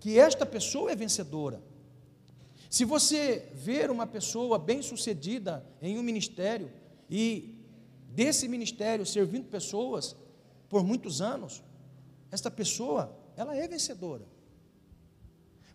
Que 0.00 0.18
esta 0.18 0.46
pessoa 0.46 0.90
é 0.90 0.96
vencedora. 0.96 1.62
Se 2.70 2.84
você 2.84 3.50
ver 3.54 3.90
uma 3.90 4.06
pessoa 4.06 4.58
bem-sucedida 4.58 5.64
em 5.80 5.98
um 5.98 6.02
ministério 6.02 6.72
e 7.08 7.54
desse 8.08 8.48
ministério 8.48 9.04
servindo 9.04 9.46
pessoas 9.48 10.16
por 10.68 10.82
muitos 10.82 11.20
anos, 11.20 11.62
esta 12.30 12.50
pessoa, 12.50 13.16
ela 13.36 13.56
é 13.56 13.68
vencedora. 13.68 14.26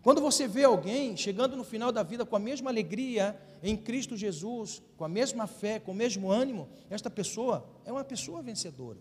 Quando 0.02 0.20
você 0.20 0.48
vê 0.48 0.64
alguém 0.64 1.16
chegando 1.16 1.56
no 1.56 1.62
final 1.62 1.92
da 1.92 2.02
vida 2.02 2.26
com 2.26 2.34
a 2.34 2.40
mesma 2.40 2.68
alegria 2.70 3.40
em 3.62 3.76
Cristo 3.76 4.16
Jesus, 4.16 4.82
com 4.96 5.04
a 5.04 5.08
mesma 5.08 5.46
fé, 5.46 5.78
com 5.78 5.92
o 5.92 5.94
mesmo 5.94 6.30
ânimo, 6.30 6.68
esta 6.90 7.08
pessoa 7.08 7.64
é 7.84 7.92
uma 7.92 8.02
pessoa 8.02 8.42
vencedora. 8.42 8.98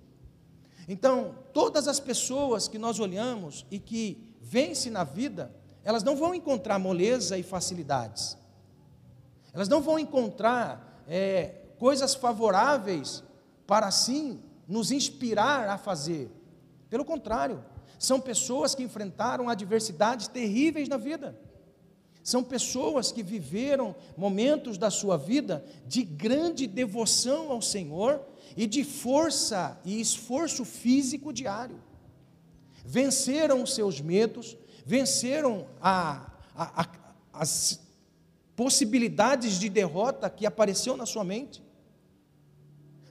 Então, 0.87 1.35
todas 1.53 1.87
as 1.87 1.99
pessoas 1.99 2.67
que 2.67 2.77
nós 2.77 2.99
olhamos 2.99 3.65
e 3.69 3.79
que 3.79 4.35
vencem 4.41 4.91
na 4.91 5.03
vida, 5.03 5.53
elas 5.83 6.03
não 6.03 6.15
vão 6.15 6.33
encontrar 6.33 6.79
moleza 6.79 7.37
e 7.37 7.43
facilidades. 7.43 8.37
Elas 9.53 9.67
não 9.67 9.81
vão 9.81 9.99
encontrar 9.99 11.03
é, 11.07 11.55
coisas 11.77 12.15
favoráveis 12.15 13.23
para 13.67 13.87
assim 13.87 14.41
nos 14.67 14.91
inspirar 14.91 15.67
a 15.69 15.77
fazer. 15.77 16.31
Pelo 16.89 17.05
contrário, 17.05 17.63
são 17.97 18.19
pessoas 18.19 18.73
que 18.73 18.83
enfrentaram 18.83 19.49
adversidades 19.49 20.27
terríveis 20.27 20.89
na 20.89 20.97
vida. 20.97 21.37
São 22.23 22.43
pessoas 22.43 23.11
que 23.11 23.23
viveram 23.23 23.95
momentos 24.15 24.77
da 24.77 24.89
sua 24.89 25.17
vida 25.17 25.65
de 25.87 26.03
grande 26.03 26.67
devoção 26.67 27.51
ao 27.51 27.61
Senhor 27.61 28.21
e 28.55 28.67
de 28.67 28.83
força 28.83 29.79
e 29.83 29.99
esforço 29.99 30.65
físico 30.65 31.31
diário. 31.31 31.81
Venceram 32.85 33.63
os 33.63 33.73
seus 33.73 34.01
medos, 34.01 34.57
venceram 34.85 35.67
a, 35.79 36.31
a, 36.55 36.81
a, 36.81 36.87
as 37.33 37.79
possibilidades 38.55 39.59
de 39.59 39.69
derrota 39.69 40.29
que 40.29 40.45
apareceu 40.45 40.97
na 40.97 41.05
sua 41.05 41.23
mente. 41.23 41.63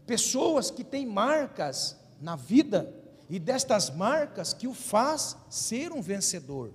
Pessoas 0.06 0.70
que 0.70 0.84
têm 0.84 1.06
marcas 1.06 1.96
na 2.20 2.36
vida 2.36 2.94
e 3.28 3.38
destas 3.38 3.90
marcas 3.90 4.52
que 4.52 4.66
o 4.66 4.74
faz 4.74 5.36
ser 5.48 5.92
um 5.92 6.02
vencedor. 6.02 6.72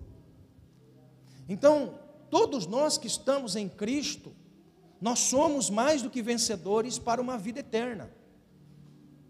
Então, 1.47 1.99
todos 2.29 2.65
nós 2.65 2.97
que 2.97 3.07
estamos 3.07 3.55
em 3.55 3.67
Cristo, 3.67 4.33
nós 5.01 5.19
somos 5.19 5.69
mais 5.69 6.01
do 6.01 6.09
que 6.09 6.21
vencedores 6.21 6.97
para 6.97 7.21
uma 7.21 7.37
vida 7.37 7.59
eterna. 7.59 8.09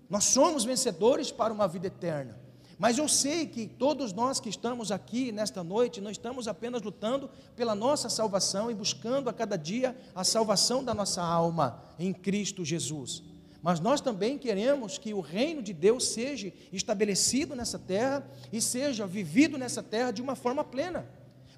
Nós 0.10 0.26
somos 0.26 0.64
vencedores 0.64 1.32
para 1.32 1.54
uma 1.54 1.68
vida 1.68 1.88
eterna. 1.88 2.40
Mas 2.78 2.98
eu 2.98 3.08
sei 3.08 3.48
que 3.48 3.68
todos 3.68 4.12
nós 4.12 4.40
que 4.40 4.50
estamos 4.50 4.92
aqui 4.92 5.32
nesta 5.32 5.64
noite, 5.64 6.02
não 6.02 6.12
estamos 6.12 6.48
apenas 6.48 6.82
lutando 6.82 7.30
pela 7.56 7.74
nossa 7.74 8.10
salvação 8.10 8.70
e 8.70 8.74
buscando 8.74 9.30
a 9.30 9.34
cada 9.34 9.56
dia 9.56 9.98
a 10.14 10.24
salvação 10.24 10.84
da 10.84 10.94
nossa 10.94 11.22
alma 11.22 11.82
em 11.98 12.14
Cristo 12.14 12.66
Jesus. 12.66 13.24
Mas 13.62 13.80
nós 13.80 14.02
também 14.02 14.38
queremos 14.38 14.98
que 14.98 15.14
o 15.14 15.22
reino 15.22 15.62
de 15.62 15.74
Deus 15.74 16.10
seja 16.10 16.54
estabelecido 16.72 17.56
nessa 17.56 17.80
terra 17.80 18.30
e 18.52 18.62
seja 18.62 19.08
vivido 19.08 19.58
nessa 19.58 19.82
terra 19.82 20.12
de 20.12 20.22
uma 20.22 20.36
forma 20.36 20.64
plena, 20.64 21.08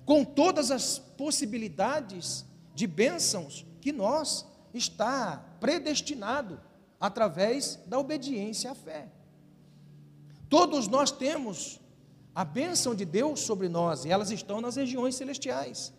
com 0.05 0.23
todas 0.23 0.71
as 0.71 0.99
possibilidades 0.99 2.45
de 2.73 2.85
bênçãos 2.85 3.65
que 3.81 3.91
nós 3.91 4.45
está 4.73 5.57
predestinado 5.59 6.61
através 6.99 7.79
da 7.85 7.99
obediência 7.99 8.71
à 8.71 8.75
fé. 8.75 9.09
Todos 10.49 10.87
nós 10.87 11.11
temos 11.11 11.79
a 12.33 12.45
bênção 12.45 12.93
de 12.93 13.03
Deus 13.03 13.41
sobre 13.41 13.67
nós, 13.67 14.05
e 14.05 14.09
elas 14.09 14.31
estão 14.31 14.61
nas 14.61 14.75
regiões 14.75 15.15
celestiais. 15.15 15.93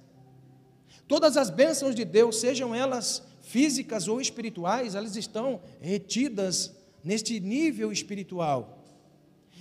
Todas 1.06 1.36
as 1.36 1.50
bênçãos 1.50 1.94
de 1.94 2.04
Deus, 2.04 2.38
sejam 2.38 2.74
elas 2.74 3.22
físicas 3.42 4.08
ou 4.08 4.20
espirituais, 4.20 4.94
elas 4.94 5.16
estão 5.16 5.60
retidas 5.80 6.72
neste 7.02 7.40
nível 7.40 7.90
espiritual. 7.90 8.84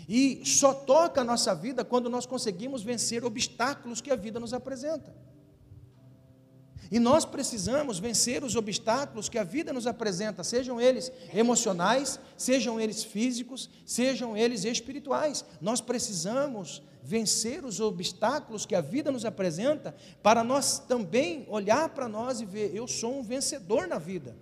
E 0.08 0.42
só 0.46 0.74
toca 0.74 1.22
a 1.22 1.24
nossa 1.24 1.54
vida 1.54 1.84
quando 1.84 2.10
nós 2.10 2.26
conseguimos 2.26 2.82
vencer 2.82 3.26
obstáculos 3.26 4.00
que 4.02 4.12
a 4.12 4.16
vida 4.16 4.40
nos 4.40 4.54
apresenta. 4.54 5.14
E 6.90 7.00
nós 7.00 7.26
precisamos 7.26 8.00
vencer 8.00 8.44
os 8.44 8.56
obstáculos 8.56 9.28
que 9.28 9.38
a 9.38 9.44
vida 9.44 9.74
nos 9.74 9.86
apresenta, 9.86 10.44
sejam 10.44 10.80
eles 10.80 11.12
emocionais, 11.34 12.20
sejam 12.38 12.80
eles 12.80 13.04
físicos, 13.04 13.70
sejam 13.86 14.38
eles 14.38 14.64
espirituais. 14.64 15.44
Nós 15.60 15.82
precisamos 15.82 16.82
vencer 17.04 17.66
os 17.66 17.80
obstáculos 17.80 18.66
que 18.66 18.76
a 18.76 18.82
vida 18.82 19.12
nos 19.12 19.26
apresenta, 19.26 19.96
para 20.24 20.44
nós 20.44 20.80
também 20.80 21.46
olhar 21.50 21.90
para 21.90 22.08
nós 22.08 22.40
e 22.40 22.46
ver: 22.46 22.74
eu 22.74 22.88
sou 22.88 23.20
um 23.20 23.24
vencedor 23.24 23.88
na 23.88 23.98
vida. 23.98 24.36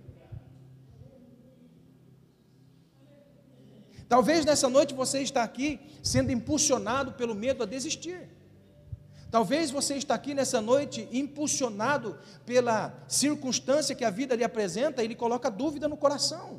Talvez 4.08 4.44
nessa 4.44 4.68
noite 4.68 4.94
você 4.94 5.20
está 5.20 5.42
aqui 5.42 5.80
sendo 6.02 6.30
impulsionado 6.30 7.12
pelo 7.12 7.34
medo 7.34 7.62
a 7.64 7.66
desistir. 7.66 8.35
Talvez 9.36 9.70
você 9.70 9.96
está 9.96 10.14
aqui 10.14 10.32
nessa 10.32 10.62
noite 10.62 11.06
impulsionado 11.12 12.18
pela 12.46 13.04
circunstância 13.06 13.94
que 13.94 14.02
a 14.02 14.08
vida 14.08 14.34
lhe 14.34 14.42
apresenta 14.42 15.04
e 15.04 15.06
lhe 15.06 15.14
coloca 15.14 15.50
dúvida 15.50 15.86
no 15.86 15.94
coração. 15.98 16.58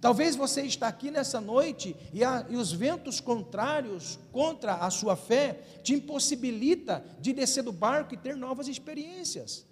Talvez 0.00 0.34
você 0.34 0.62
está 0.62 0.88
aqui 0.88 1.10
nessa 1.10 1.42
noite 1.42 1.94
e, 2.10 2.24
a, 2.24 2.46
e, 2.48 2.56
os 2.56 2.72
ventos 2.72 3.20
contrários 3.20 4.18
contra 4.32 4.76
a 4.76 4.88
sua 4.88 5.14
fé 5.14 5.60
te 5.82 5.92
impossibilita 5.92 7.04
de 7.20 7.34
descer 7.34 7.62
do 7.62 7.70
barco 7.70 8.14
e 8.14 8.16
ter 8.16 8.34
novas 8.34 8.66
experiências. 8.66 9.66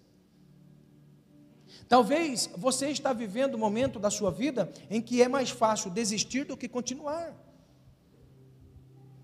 Talvez 1.89 2.51
você 2.59 2.89
está 2.89 3.15
vivendo 3.15 3.55
um 3.55 3.59
momento 3.59 3.99
da 3.99 4.11
sua 4.11 4.31
vida 4.31 4.71
em 4.91 5.01
que 5.01 5.23
é 5.23 5.29
mais 5.29 5.49
fácil 5.49 5.91
desistir 5.91 6.45
do 6.45 6.59
que 6.59 6.69
continuar. 6.69 7.35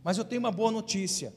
Mas 0.03 0.17
eu 0.17 0.25
tenho 0.25 0.41
uma 0.41 0.51
boa 0.51 0.73
notícia. 0.73 1.35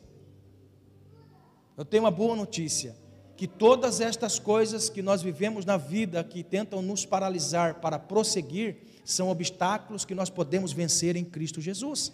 Eu 1.81 1.85
tenho 1.85 2.03
uma 2.03 2.11
boa 2.11 2.35
notícia: 2.35 2.95
que 3.35 3.47
todas 3.47 3.99
estas 3.99 4.37
coisas 4.37 4.87
que 4.87 5.01
nós 5.01 5.23
vivemos 5.23 5.65
na 5.65 5.77
vida, 5.77 6.23
que 6.23 6.43
tentam 6.43 6.79
nos 6.79 7.07
paralisar 7.07 7.81
para 7.81 7.97
prosseguir, 7.97 8.77
são 9.03 9.31
obstáculos 9.31 10.05
que 10.05 10.13
nós 10.13 10.29
podemos 10.29 10.71
vencer 10.71 11.15
em 11.15 11.25
Cristo 11.25 11.59
Jesus. 11.59 12.13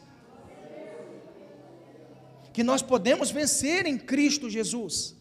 Que 2.54 2.64
nós 2.64 2.82
podemos 2.82 3.30
vencer 3.30 3.86
em 3.86 3.98
Cristo 3.98 4.50
Jesus. 4.50 5.18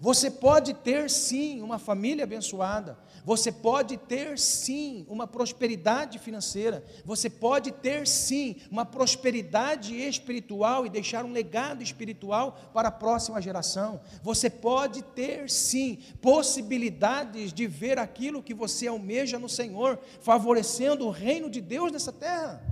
Você 0.00 0.30
pode 0.30 0.72
ter 0.72 1.10
sim 1.10 1.60
uma 1.60 1.78
família 1.78 2.24
abençoada, 2.24 2.98
você 3.24 3.52
pode 3.52 3.96
ter 3.96 4.38
sim 4.38 5.04
uma 5.08 5.26
prosperidade 5.26 6.18
financeira, 6.18 6.84
você 7.04 7.28
pode 7.28 7.70
ter 7.70 8.06
sim 8.06 8.56
uma 8.70 8.84
prosperidade 8.84 9.94
espiritual 9.94 10.86
e 10.86 10.90
deixar 10.90 11.24
um 11.24 11.32
legado 11.32 11.82
espiritual 11.82 12.58
para 12.72 12.88
a 12.88 12.92
próxima 12.92 13.40
geração. 13.40 14.00
Você 14.22 14.48
pode 14.48 15.02
ter 15.02 15.50
sim 15.50 15.98
possibilidades 16.20 17.52
de 17.52 17.66
ver 17.66 17.98
aquilo 17.98 18.42
que 18.42 18.54
você 18.54 18.86
almeja 18.86 19.38
no 19.38 19.48
Senhor, 19.48 19.98
favorecendo 20.20 21.06
o 21.06 21.10
reino 21.10 21.50
de 21.50 21.60
Deus 21.60 21.92
nessa 21.92 22.12
terra. 22.12 22.62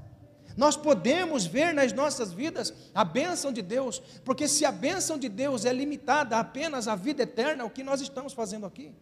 Nós 0.57 0.77
podemos 0.77 1.47
ver 1.47 1.73
nas 1.73 1.93
nossas 1.93 2.33
vidas 2.33 2.75
a 2.93 3.05
bênção 3.05 3.53
de 3.53 3.63
Deus, 3.63 4.03
porque 4.25 4.49
se 4.49 4.65
a 4.65 4.73
bênção 4.73 5.17
de 5.17 5.29
Deus 5.29 5.65
é 5.65 5.73
limitada 5.73 6.37
apenas 6.37 6.89
à 6.89 6.97
vida 6.97 7.23
eterna, 7.23 7.65
o 7.65 7.71
que 7.71 7.85
nós 7.85 8.01
estamos 8.01 8.33
fazendo 8.33 8.67
aqui? 8.67 8.93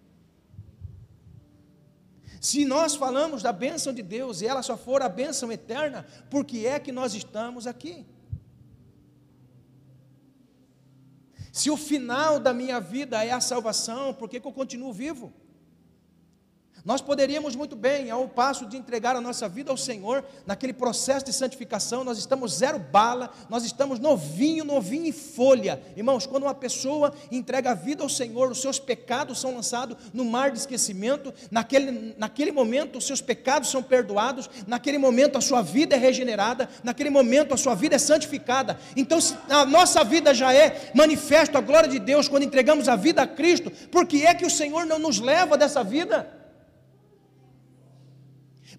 Se 2.41 2.65
nós 2.65 2.95
falamos 2.95 3.43
da 3.43 3.53
bênção 3.53 3.93
de 3.93 4.03
Deus 4.03 4.41
e 4.41 4.47
ela 4.47 4.63
só 4.63 4.77
for 4.77 5.03
a 5.03 5.09
bênção 5.09 5.51
eterna, 5.51 6.07
por 6.31 6.45
que 6.45 6.67
é 6.67 6.79
que 6.79 6.93
nós 6.93 7.15
estamos 7.15 7.67
aqui? 7.67 8.07
Se 11.53 11.71
o 11.71 11.77
final 11.77 12.39
da 12.39 12.53
minha 12.53 12.79
vida 12.79 13.25
é 13.25 13.31
a 13.31 13.41
salvação, 13.41 14.13
por 14.13 14.29
que, 14.29 14.39
que 14.39 14.47
eu 14.47 14.53
continuo 14.53 14.93
vivo? 14.93 15.33
Nós 16.87 17.01
poderíamos 17.01 17.57
muito 17.57 17.75
bem, 17.75 18.13
ao 18.13 18.29
passo 18.29 18.65
de 18.65 18.77
entregar 18.77 19.17
a 19.17 19.21
nossa 19.21 19.49
vida 19.49 19.73
ao 19.73 19.77
Senhor, 19.77 20.25
naquele 20.47 20.73
processo 20.73 21.27
de 21.27 21.33
santificação, 21.33 22.05
nós 22.05 22.17
estamos 22.17 22.59
zero 22.59 22.79
bala, 22.79 23.29
nós 23.51 23.65
estamos 23.65 23.99
novinho, 23.99 24.65
novinho 24.65 25.07
em 25.07 25.11
folha. 25.11 25.83
Irmãos, 25.97 26.27
quando 26.27 26.45
uma 26.45 26.55
pessoa 26.55 27.13
entrega 27.29 27.73
a 27.73 27.75
vida 27.75 28.05
ao 28.05 28.09
Senhor, 28.09 28.53
os 28.53 28.61
seus 28.61 28.79
pecados 28.79 29.41
são 29.41 29.57
lançados 29.57 29.97
no 30.15 30.25
mar 30.25 30.53
de 30.53 30.59
esquecimento, 30.59 31.35
naquele, 31.51 32.15
naquele 32.17 32.53
momento 32.53 32.99
os 32.99 33.05
seus 33.05 33.21
pecados 33.21 33.69
são 33.69 33.83
perdoados, 33.83 34.49
naquele 34.65 34.97
momento 34.97 35.37
a 35.37 35.41
sua 35.41 35.63
vida 35.63 35.97
é 35.97 35.99
regenerada, 35.99 36.69
naquele 36.85 37.11
momento 37.11 37.53
a 37.53 37.57
sua 37.57 37.75
vida 37.75 37.97
é 37.97 37.99
santificada. 37.99 38.79
Então, 38.95 39.19
a 39.51 39.65
nossa 39.65 40.05
vida 40.05 40.33
já 40.33 40.55
é 40.55 40.93
manifesto 40.95 41.59
a 41.59 41.61
glória 41.61 41.89
de 41.89 41.99
Deus 41.99 42.29
quando 42.29 42.45
entregamos 42.45 42.89
a 42.89 42.95
vida 42.95 43.23
a 43.23 43.27
Cristo, 43.27 43.73
porque 43.91 44.19
é 44.19 44.33
que 44.33 44.47
o 44.47 44.51
Senhor 44.51 44.87
não 44.87 45.01
nos 45.01 45.19
leva 45.19 45.59
dessa 45.59 45.83
vida? 45.83 46.36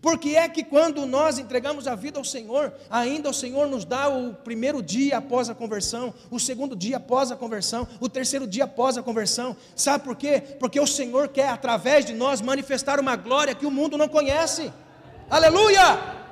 Porque 0.01 0.35
é 0.35 0.47
que 0.47 0.63
quando 0.63 1.05
nós 1.05 1.39
entregamos 1.39 1.87
a 1.87 1.95
vida 1.95 2.19
ao 2.19 2.23
Senhor, 2.23 2.73
ainda 2.89 3.29
o 3.29 3.33
Senhor 3.33 3.67
nos 3.67 3.85
dá 3.85 4.07
o 4.09 4.33
primeiro 4.33 4.81
dia 4.81 5.17
após 5.17 5.49
a 5.49 5.55
conversão, 5.55 6.13
o 6.29 6.39
segundo 6.39 6.75
dia 6.75 6.97
após 6.97 7.31
a 7.31 7.35
conversão, 7.35 7.87
o 7.99 8.07
terceiro 8.07 8.45
dia 8.45 8.65
após 8.65 8.97
a 8.97 9.03
conversão. 9.03 9.55
Sabe 9.75 10.03
por 10.03 10.15
quê? 10.15 10.41
Porque 10.59 10.79
o 10.79 10.87
Senhor 10.87 11.29
quer, 11.29 11.49
através 11.49 12.05
de 12.05 12.13
nós, 12.13 12.41
manifestar 12.41 12.99
uma 12.99 13.15
glória 13.15 13.55
que 13.55 13.65
o 13.65 13.71
mundo 13.71 13.97
não 13.97 14.07
conhece. 14.07 14.71
Aleluia! 15.29 16.26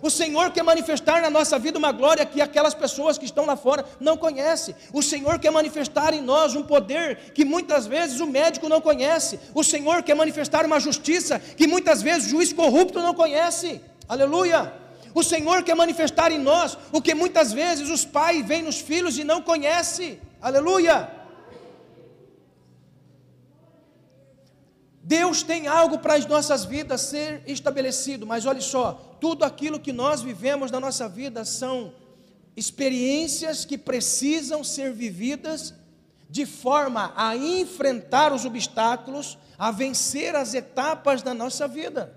O 0.00 0.10
Senhor 0.10 0.50
quer 0.50 0.62
manifestar 0.62 1.20
na 1.20 1.30
nossa 1.30 1.58
vida 1.58 1.78
uma 1.78 1.92
glória 1.92 2.24
que 2.24 2.40
aquelas 2.40 2.74
pessoas 2.74 3.18
que 3.18 3.24
estão 3.24 3.44
lá 3.46 3.56
fora 3.56 3.84
não 3.98 4.16
conhecem. 4.16 4.74
O 4.92 5.02
Senhor 5.02 5.38
quer 5.38 5.50
manifestar 5.50 6.14
em 6.14 6.20
nós 6.20 6.54
um 6.54 6.62
poder 6.62 7.32
que 7.34 7.44
muitas 7.44 7.86
vezes 7.86 8.20
o 8.20 8.26
médico 8.26 8.68
não 8.68 8.80
conhece. 8.80 9.40
O 9.54 9.64
Senhor 9.64 10.02
quer 10.02 10.14
manifestar 10.14 10.64
uma 10.64 10.78
justiça 10.78 11.38
que 11.38 11.66
muitas 11.66 12.00
vezes 12.00 12.26
o 12.26 12.30
juiz 12.30 12.52
corrupto 12.52 13.00
não 13.00 13.14
conhece. 13.14 13.80
Aleluia! 14.08 14.72
O 15.14 15.22
Senhor 15.22 15.62
quer 15.62 15.74
manifestar 15.74 16.30
em 16.30 16.38
nós 16.38 16.78
o 16.92 17.02
que 17.02 17.14
muitas 17.14 17.52
vezes 17.52 17.90
os 17.90 18.04
pais 18.04 18.46
veem 18.46 18.62
nos 18.62 18.78
filhos 18.78 19.18
e 19.18 19.24
não 19.24 19.42
conhecem. 19.42 20.20
Aleluia! 20.40 21.17
Deus 25.08 25.42
tem 25.42 25.66
algo 25.66 26.00
para 26.00 26.16
as 26.16 26.26
nossas 26.26 26.66
vidas 26.66 27.00
ser 27.00 27.42
estabelecido, 27.46 28.26
mas 28.26 28.44
olhe 28.44 28.60
só, 28.60 29.16
tudo 29.18 29.42
aquilo 29.42 29.80
que 29.80 29.90
nós 29.90 30.20
vivemos 30.20 30.70
na 30.70 30.78
nossa 30.78 31.08
vida 31.08 31.46
são 31.46 31.94
experiências 32.54 33.64
que 33.64 33.78
precisam 33.78 34.62
ser 34.62 34.92
vividas 34.92 35.72
de 36.28 36.44
forma 36.44 37.10
a 37.16 37.34
enfrentar 37.34 38.34
os 38.34 38.44
obstáculos, 38.44 39.38
a 39.56 39.70
vencer 39.70 40.36
as 40.36 40.52
etapas 40.52 41.22
da 41.22 41.32
nossa 41.32 41.66
vida. 41.66 42.14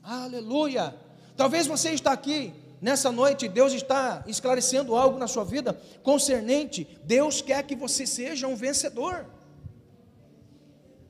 Aleluia! 0.00 0.94
Talvez 1.36 1.66
você 1.66 1.90
está 1.90 2.12
aqui 2.12 2.54
nessa 2.80 3.10
noite, 3.10 3.48
Deus 3.48 3.72
está 3.72 4.22
esclarecendo 4.28 4.94
algo 4.94 5.18
na 5.18 5.26
sua 5.26 5.42
vida 5.42 5.76
concernente. 6.04 6.86
Deus 7.02 7.42
quer 7.42 7.64
que 7.64 7.74
você 7.74 8.06
seja 8.06 8.46
um 8.46 8.54
vencedor. 8.54 9.26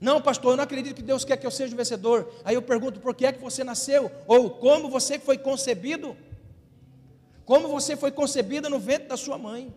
Não, 0.03 0.21
pastor, 0.21 0.55
eu 0.55 0.57
não 0.57 0.65
acredito 0.65 0.97
que 0.97 1.03
Deus 1.03 1.25
quer 1.25 1.37
que 1.37 1.47
eu 1.47 1.51
seja 1.53 1.73
um 1.73 1.77
vencedor. 1.77 2.29
Aí 2.45 2.57
eu 2.57 2.61
pergunto, 2.61 2.99
por 2.99 3.15
que 3.15 3.25
é 3.25 3.31
que 3.33 3.41
você 3.41 3.63
nasceu? 3.63 4.11
Ou 4.27 4.51
como 4.51 4.91
você 4.91 5.17
foi 5.17 5.39
concebido? 5.39 6.17
Como 7.45 7.69
você 7.69 7.97
foi 7.97 8.11
concebida 8.11 8.69
no 8.69 8.81
ventre 8.81 9.07
da 9.07 9.17
sua 9.17 9.39
mãe? 9.39 9.73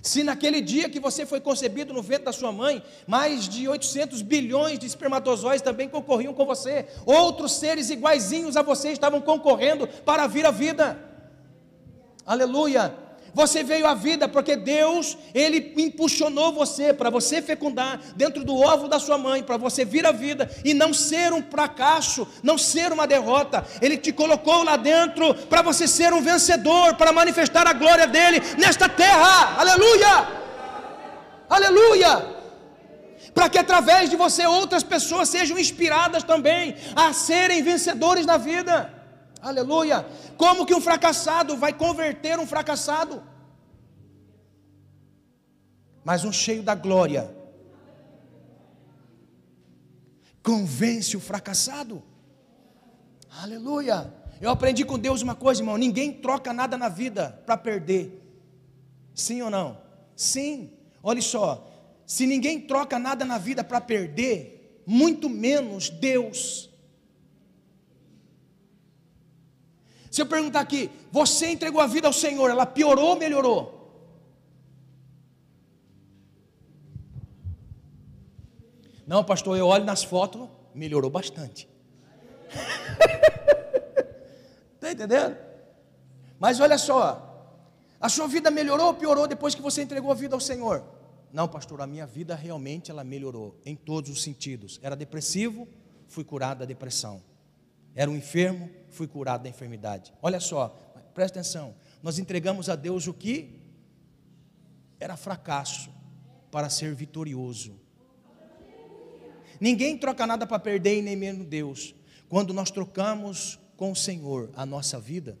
Se 0.00 0.22
naquele 0.22 0.60
dia 0.60 0.88
que 0.88 1.00
você 1.00 1.26
foi 1.26 1.40
concebido 1.40 1.92
no 1.92 2.02
ventre 2.02 2.26
da 2.26 2.32
sua 2.32 2.52
mãe, 2.52 2.84
mais 3.04 3.48
de 3.48 3.66
800 3.66 4.22
bilhões 4.22 4.78
de 4.78 4.86
espermatozoides 4.86 5.60
também 5.60 5.88
concorriam 5.88 6.32
com 6.32 6.46
você, 6.46 6.86
outros 7.04 7.50
seres 7.50 7.90
iguaizinhos 7.90 8.56
a 8.56 8.62
você 8.62 8.92
estavam 8.92 9.20
concorrendo 9.20 9.88
para 9.88 10.28
vir 10.28 10.46
à 10.46 10.52
vida. 10.52 10.96
Aleluia! 12.24 13.09
Você 13.32 13.62
veio 13.62 13.86
à 13.86 13.94
vida 13.94 14.28
porque 14.28 14.56
Deus, 14.56 15.16
Ele 15.34 15.72
impulsionou 15.76 16.52
você 16.52 16.92
para 16.92 17.10
você 17.10 17.40
fecundar 17.40 18.00
dentro 18.16 18.44
do 18.44 18.56
óvulo 18.56 18.88
da 18.88 18.98
sua 18.98 19.16
mãe, 19.16 19.42
para 19.42 19.56
você 19.56 19.84
vir 19.84 20.06
à 20.06 20.12
vida 20.12 20.50
e 20.64 20.74
não 20.74 20.92
ser 20.92 21.32
um 21.32 21.42
fracasso, 21.42 22.26
não 22.42 22.58
ser 22.58 22.92
uma 22.92 23.06
derrota. 23.06 23.64
Ele 23.80 23.96
te 23.96 24.12
colocou 24.12 24.62
lá 24.62 24.76
dentro 24.76 25.34
para 25.34 25.62
você 25.62 25.86
ser 25.86 26.12
um 26.12 26.20
vencedor, 26.20 26.94
para 26.96 27.12
manifestar 27.12 27.66
a 27.66 27.72
glória 27.72 28.06
dele 28.06 28.40
nesta 28.58 28.88
terra. 28.88 29.56
Aleluia! 29.58 30.28
Aleluia! 31.48 32.40
Para 33.34 33.48
que 33.48 33.58
através 33.58 34.10
de 34.10 34.16
você 34.16 34.46
outras 34.46 34.82
pessoas 34.82 35.28
sejam 35.28 35.58
inspiradas 35.58 36.24
também 36.24 36.74
a 36.96 37.12
serem 37.12 37.62
vencedores 37.62 38.26
na 38.26 38.36
vida. 38.36 38.99
Aleluia. 39.42 40.06
Como 40.36 40.66
que 40.66 40.74
um 40.74 40.80
fracassado 40.80 41.56
vai 41.56 41.72
converter 41.72 42.38
um 42.38 42.46
fracassado? 42.46 43.22
Mas 46.04 46.24
um 46.24 46.32
cheio 46.32 46.62
da 46.62 46.74
glória 46.74 47.40
convence 50.42 51.16
o 51.16 51.20
fracassado. 51.20 52.02
Aleluia. 53.42 54.12
Eu 54.40 54.50
aprendi 54.50 54.84
com 54.84 54.98
Deus 54.98 55.22
uma 55.22 55.34
coisa, 55.34 55.60
irmão: 55.60 55.76
ninguém 55.76 56.12
troca 56.12 56.52
nada 56.52 56.76
na 56.76 56.88
vida 56.88 57.42
para 57.46 57.56
perder. 57.56 58.20
Sim 59.14 59.42
ou 59.42 59.50
não? 59.50 59.78
Sim. 60.16 60.72
Olha 61.02 61.22
só, 61.22 61.70
se 62.06 62.26
ninguém 62.26 62.60
troca 62.60 62.98
nada 62.98 63.24
na 63.24 63.38
vida 63.38 63.62
para 63.62 63.80
perder, 63.80 64.82
muito 64.86 65.28
menos 65.28 65.88
Deus. 65.88 66.69
Se 70.10 70.20
eu 70.20 70.26
perguntar 70.26 70.60
aqui, 70.60 70.90
você 71.12 71.46
entregou 71.46 71.80
a 71.80 71.86
vida 71.86 72.06
ao 72.06 72.12
Senhor, 72.12 72.50
ela 72.50 72.66
piorou 72.66 73.10
ou 73.10 73.16
melhorou? 73.16 73.78
Não, 79.06 79.24
pastor, 79.24 79.56
eu 79.56 79.66
olho 79.66 79.84
nas 79.84 80.02
fotos, 80.02 80.48
melhorou 80.74 81.10
bastante. 81.10 81.68
Está 84.74 84.90
entendendo? 84.92 85.36
Mas 86.38 86.58
olha 86.58 86.78
só, 86.78 87.26
a 88.00 88.08
sua 88.08 88.26
vida 88.26 88.50
melhorou 88.50 88.86
ou 88.86 88.94
piorou 88.94 89.28
depois 89.28 89.54
que 89.54 89.62
você 89.62 89.82
entregou 89.82 90.10
a 90.10 90.14
vida 90.14 90.34
ao 90.34 90.40
Senhor? 90.40 90.84
Não, 91.32 91.46
pastor, 91.46 91.80
a 91.80 91.86
minha 91.86 92.06
vida 92.06 92.34
realmente 92.34 92.90
ela 92.90 93.04
melhorou 93.04 93.56
em 93.64 93.76
todos 93.76 94.10
os 94.10 94.22
sentidos. 94.22 94.80
Era 94.82 94.96
depressivo, 94.96 95.68
fui 96.08 96.24
curado 96.24 96.60
da 96.60 96.64
depressão. 96.64 97.22
Era 97.94 98.10
um 98.10 98.16
enfermo, 98.16 98.70
fui 98.90 99.06
curado 99.06 99.42
da 99.42 99.48
enfermidade. 99.48 100.12
Olha 100.22 100.40
só, 100.40 100.68
presta 101.14 101.40
atenção. 101.40 101.74
Nós 102.02 102.18
entregamos 102.18 102.68
a 102.68 102.76
Deus 102.76 103.06
o 103.06 103.14
que 103.14 103.60
era 104.98 105.16
fracasso 105.16 105.90
para 106.50 106.68
ser 106.68 106.94
vitorioso. 106.94 107.78
Ninguém 109.60 109.96
troca 109.98 110.26
nada 110.26 110.46
para 110.46 110.58
perder 110.58 110.98
e 110.98 111.02
nem 111.02 111.16
mesmo 111.16 111.44
Deus. 111.44 111.94
Quando 112.28 112.54
nós 112.54 112.70
trocamos 112.70 113.58
com 113.76 113.92
o 113.92 113.96
Senhor 113.96 114.50
a 114.54 114.64
nossa 114.64 114.98
vida, 114.98 115.38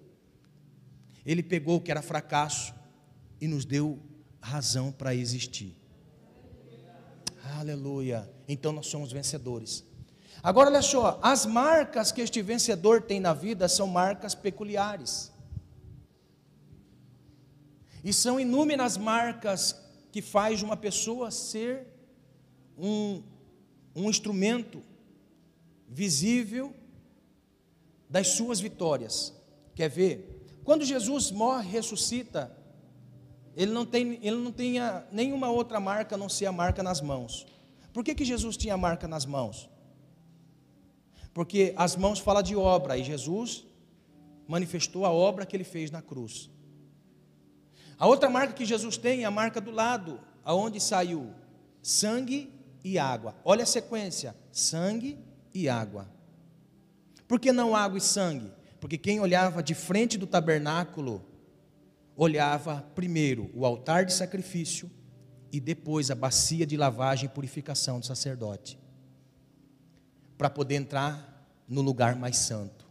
Ele 1.24 1.42
pegou 1.42 1.76
o 1.76 1.80
que 1.80 1.90
era 1.90 2.02
fracasso 2.02 2.74
e 3.40 3.46
nos 3.46 3.64
deu 3.64 3.98
razão 4.40 4.92
para 4.92 5.14
existir. 5.14 5.76
Aleluia. 7.58 8.30
Então 8.48 8.72
nós 8.72 8.86
somos 8.86 9.12
vencedores. 9.12 9.84
Agora 10.42 10.70
olha 10.70 10.82
só, 10.82 11.18
as 11.22 11.44
marcas 11.44 12.10
que 12.10 12.20
este 12.20 12.40
vencedor 12.40 13.02
tem 13.02 13.20
na 13.20 13.34
vida 13.34 13.68
são 13.68 13.86
marcas 13.86 14.34
peculiares. 14.34 15.30
E 18.02 18.12
são 18.12 18.40
inúmeras 18.40 18.96
marcas 18.96 19.76
que 20.10 20.22
faz 20.22 20.62
uma 20.62 20.76
pessoa 20.76 21.30
ser 21.30 21.86
um, 22.78 23.22
um 23.94 24.08
instrumento 24.08 24.82
visível 25.86 26.74
das 28.08 28.28
suas 28.28 28.58
vitórias. 28.60 29.34
Quer 29.74 29.88
ver? 29.88 30.40
Quando 30.64 30.84
Jesus 30.84 31.30
morre 31.30 31.68
ressuscita, 31.68 32.56
ele 33.54 33.72
não, 33.72 33.84
tem, 33.84 34.18
ele 34.22 34.36
não 34.36 34.52
tinha 34.52 35.04
nenhuma 35.12 35.50
outra 35.50 35.78
marca 35.78 36.14
a 36.14 36.18
não 36.18 36.28
ser 36.28 36.46
a 36.46 36.52
marca 36.52 36.82
nas 36.82 37.00
mãos. 37.00 37.46
Por 37.92 38.02
que, 38.02 38.14
que 38.14 38.24
Jesus 38.24 38.56
tinha 38.56 38.74
a 38.74 38.78
marca 38.78 39.06
nas 39.06 39.26
mãos? 39.26 39.68
Porque 41.32 41.72
as 41.76 41.96
mãos 41.96 42.18
falam 42.18 42.42
de 42.42 42.56
obra 42.56 42.96
e 42.96 43.04
Jesus 43.04 43.64
manifestou 44.48 45.04
a 45.04 45.10
obra 45.10 45.46
que 45.46 45.56
ele 45.56 45.64
fez 45.64 45.90
na 45.90 46.02
cruz. 46.02 46.50
A 47.98 48.06
outra 48.06 48.28
marca 48.30 48.54
que 48.54 48.64
Jesus 48.64 48.96
tem 48.96 49.22
é 49.22 49.24
a 49.26 49.30
marca 49.30 49.60
do 49.60 49.70
lado, 49.70 50.20
aonde 50.44 50.80
saiu 50.80 51.32
sangue 51.82 52.52
e 52.82 52.98
água. 52.98 53.34
Olha 53.44 53.62
a 53.62 53.66
sequência: 53.66 54.34
sangue 54.50 55.18
e 55.54 55.68
água. 55.68 56.08
Por 57.28 57.38
que 57.38 57.52
não 57.52 57.76
água 57.76 57.98
e 57.98 58.00
sangue? 58.00 58.52
Porque 58.80 58.98
quem 58.98 59.20
olhava 59.20 59.62
de 59.62 59.74
frente 59.74 60.16
do 60.16 60.26
tabernáculo 60.26 61.24
olhava 62.16 62.84
primeiro 62.94 63.50
o 63.54 63.64
altar 63.64 64.04
de 64.04 64.12
sacrifício 64.12 64.90
e 65.52 65.60
depois 65.60 66.10
a 66.10 66.14
bacia 66.14 66.66
de 66.66 66.76
lavagem 66.76 67.26
e 67.26 67.28
purificação 67.28 68.00
do 68.00 68.06
sacerdote, 68.06 68.78
para 70.40 70.48
poder 70.48 70.76
entrar 70.76 71.44
no 71.68 71.82
lugar 71.82 72.16
mais 72.16 72.38
santo. 72.38 72.88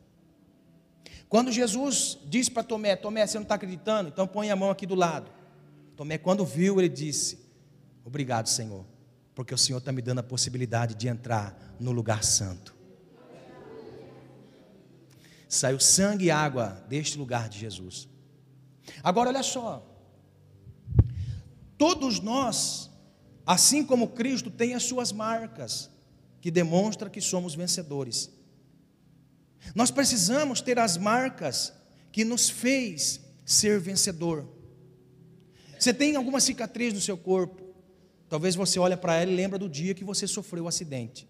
Quando 1.27 1.51
Jesus 1.51 2.15
disse 2.27 2.51
para 2.51 2.61
Tomé: 2.61 2.95
Tomé, 2.95 3.25
você 3.25 3.39
não 3.39 3.41
está 3.43 3.55
acreditando? 3.55 4.07
Então 4.07 4.27
põe 4.27 4.51
a 4.51 4.55
mão 4.55 4.69
aqui 4.69 4.85
do 4.85 4.93
lado. 4.93 5.31
Tomé, 5.95 6.19
quando 6.19 6.45
viu, 6.45 6.79
ele 6.79 6.87
disse: 6.87 7.39
Obrigado, 8.05 8.47
Senhor, 8.47 8.85
porque 9.33 9.51
o 9.51 9.57
Senhor 9.57 9.79
está 9.79 9.91
me 9.91 9.99
dando 9.99 10.19
a 10.19 10.23
possibilidade 10.23 10.93
de 10.93 11.07
entrar 11.07 11.75
no 11.79 11.91
lugar 11.91 12.23
santo. 12.23 12.75
Saiu 15.47 15.79
sangue 15.79 16.25
e 16.25 16.31
água 16.31 16.85
deste 16.87 17.17
lugar 17.17 17.49
de 17.49 17.57
Jesus. 17.57 18.07
Agora 19.03 19.29
olha 19.29 19.41
só. 19.41 19.83
Todos 21.79 22.19
nós, 22.19 22.91
assim 23.43 23.83
como 23.83 24.09
Cristo, 24.09 24.51
tem 24.51 24.75
as 24.75 24.83
suas 24.83 25.11
marcas 25.11 25.89
que 26.41 26.51
demonstram 26.51 27.09
que 27.09 27.21
somos 27.21 27.55
vencedores. 27.55 28.29
Nós 29.75 29.91
precisamos 29.91 30.61
ter 30.61 30.79
as 30.79 30.97
marcas 30.97 31.73
que 32.11 32.23
nos 32.23 32.49
fez 32.49 33.19
ser 33.45 33.79
vencedor. 33.79 34.47
Você 35.77 35.93
tem 35.93 36.15
alguma 36.15 36.39
cicatriz 36.39 36.93
no 36.93 37.01
seu 37.01 37.17
corpo? 37.17 37.63
Talvez 38.29 38.55
você 38.55 38.79
olhe 38.79 38.95
para 38.95 39.15
ela 39.15 39.31
e 39.31 39.35
lembra 39.35 39.57
do 39.57 39.69
dia 39.69 39.93
que 39.93 40.03
você 40.03 40.27
sofreu 40.27 40.63
o 40.63 40.65
um 40.65 40.69
acidente. 40.69 41.27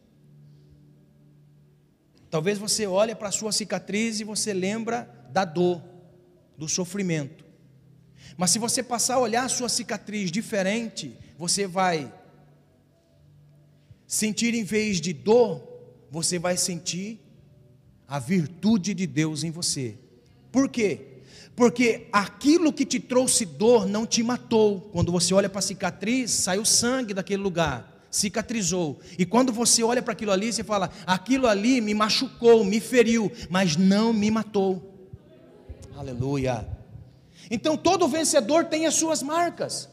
Talvez 2.29 2.57
você 2.57 2.85
olhe 2.85 3.15
para 3.15 3.29
a 3.29 3.31
sua 3.31 3.51
cicatriz 3.51 4.19
e 4.19 4.23
você 4.23 4.53
lembra 4.53 5.27
da 5.31 5.45
dor, 5.45 5.81
do 6.57 6.67
sofrimento. 6.67 7.45
Mas 8.37 8.51
se 8.51 8.59
você 8.59 8.83
passar 8.83 9.15
a 9.15 9.19
olhar 9.19 9.45
a 9.45 9.49
sua 9.49 9.69
cicatriz 9.69 10.31
diferente, 10.31 11.17
você 11.37 11.65
vai 11.65 12.13
sentir 14.09 14.55
em 14.55 14.63
vez 14.63 14.99
de 14.99 15.13
dor, 15.13 15.61
você 16.09 16.39
vai 16.39 16.57
sentir 16.57 17.21
a 18.07 18.17
virtude 18.17 18.95
de 18.95 19.05
Deus 19.05 19.43
em 19.43 19.51
você. 19.51 19.99
Por 20.51 20.67
quê? 20.67 21.21
Porque 21.55 22.07
aquilo 22.11 22.73
que 22.73 22.85
te 22.85 22.99
trouxe 22.99 23.45
dor 23.45 23.85
não 23.85 24.07
te 24.07 24.23
matou. 24.23 24.81
Quando 24.91 25.11
você 25.11 25.31
olha 25.31 25.47
para 25.47 25.59
a 25.59 25.61
cicatriz, 25.61 26.31
saiu 26.31 26.65
sangue 26.65 27.13
daquele 27.13 27.43
lugar 27.43 27.99
cicatrizou. 28.09 28.99
E 29.19 29.23
quando 29.23 29.53
você 29.53 29.83
olha 29.83 30.01
para 30.01 30.13
aquilo 30.13 30.31
ali, 30.31 30.51
você 30.51 30.63
fala: 30.63 30.89
aquilo 31.05 31.45
ali 31.45 31.79
me 31.79 31.93
machucou, 31.93 32.65
me 32.65 32.79
feriu, 32.79 33.31
mas 33.51 33.75
não 33.75 34.11
me 34.11 34.31
matou. 34.31 34.81
Aleluia. 35.95 36.67
Então 37.51 37.77
todo 37.77 38.07
vencedor 38.07 38.65
tem 38.65 38.87
as 38.87 38.95
suas 38.95 39.21
marcas. 39.21 39.87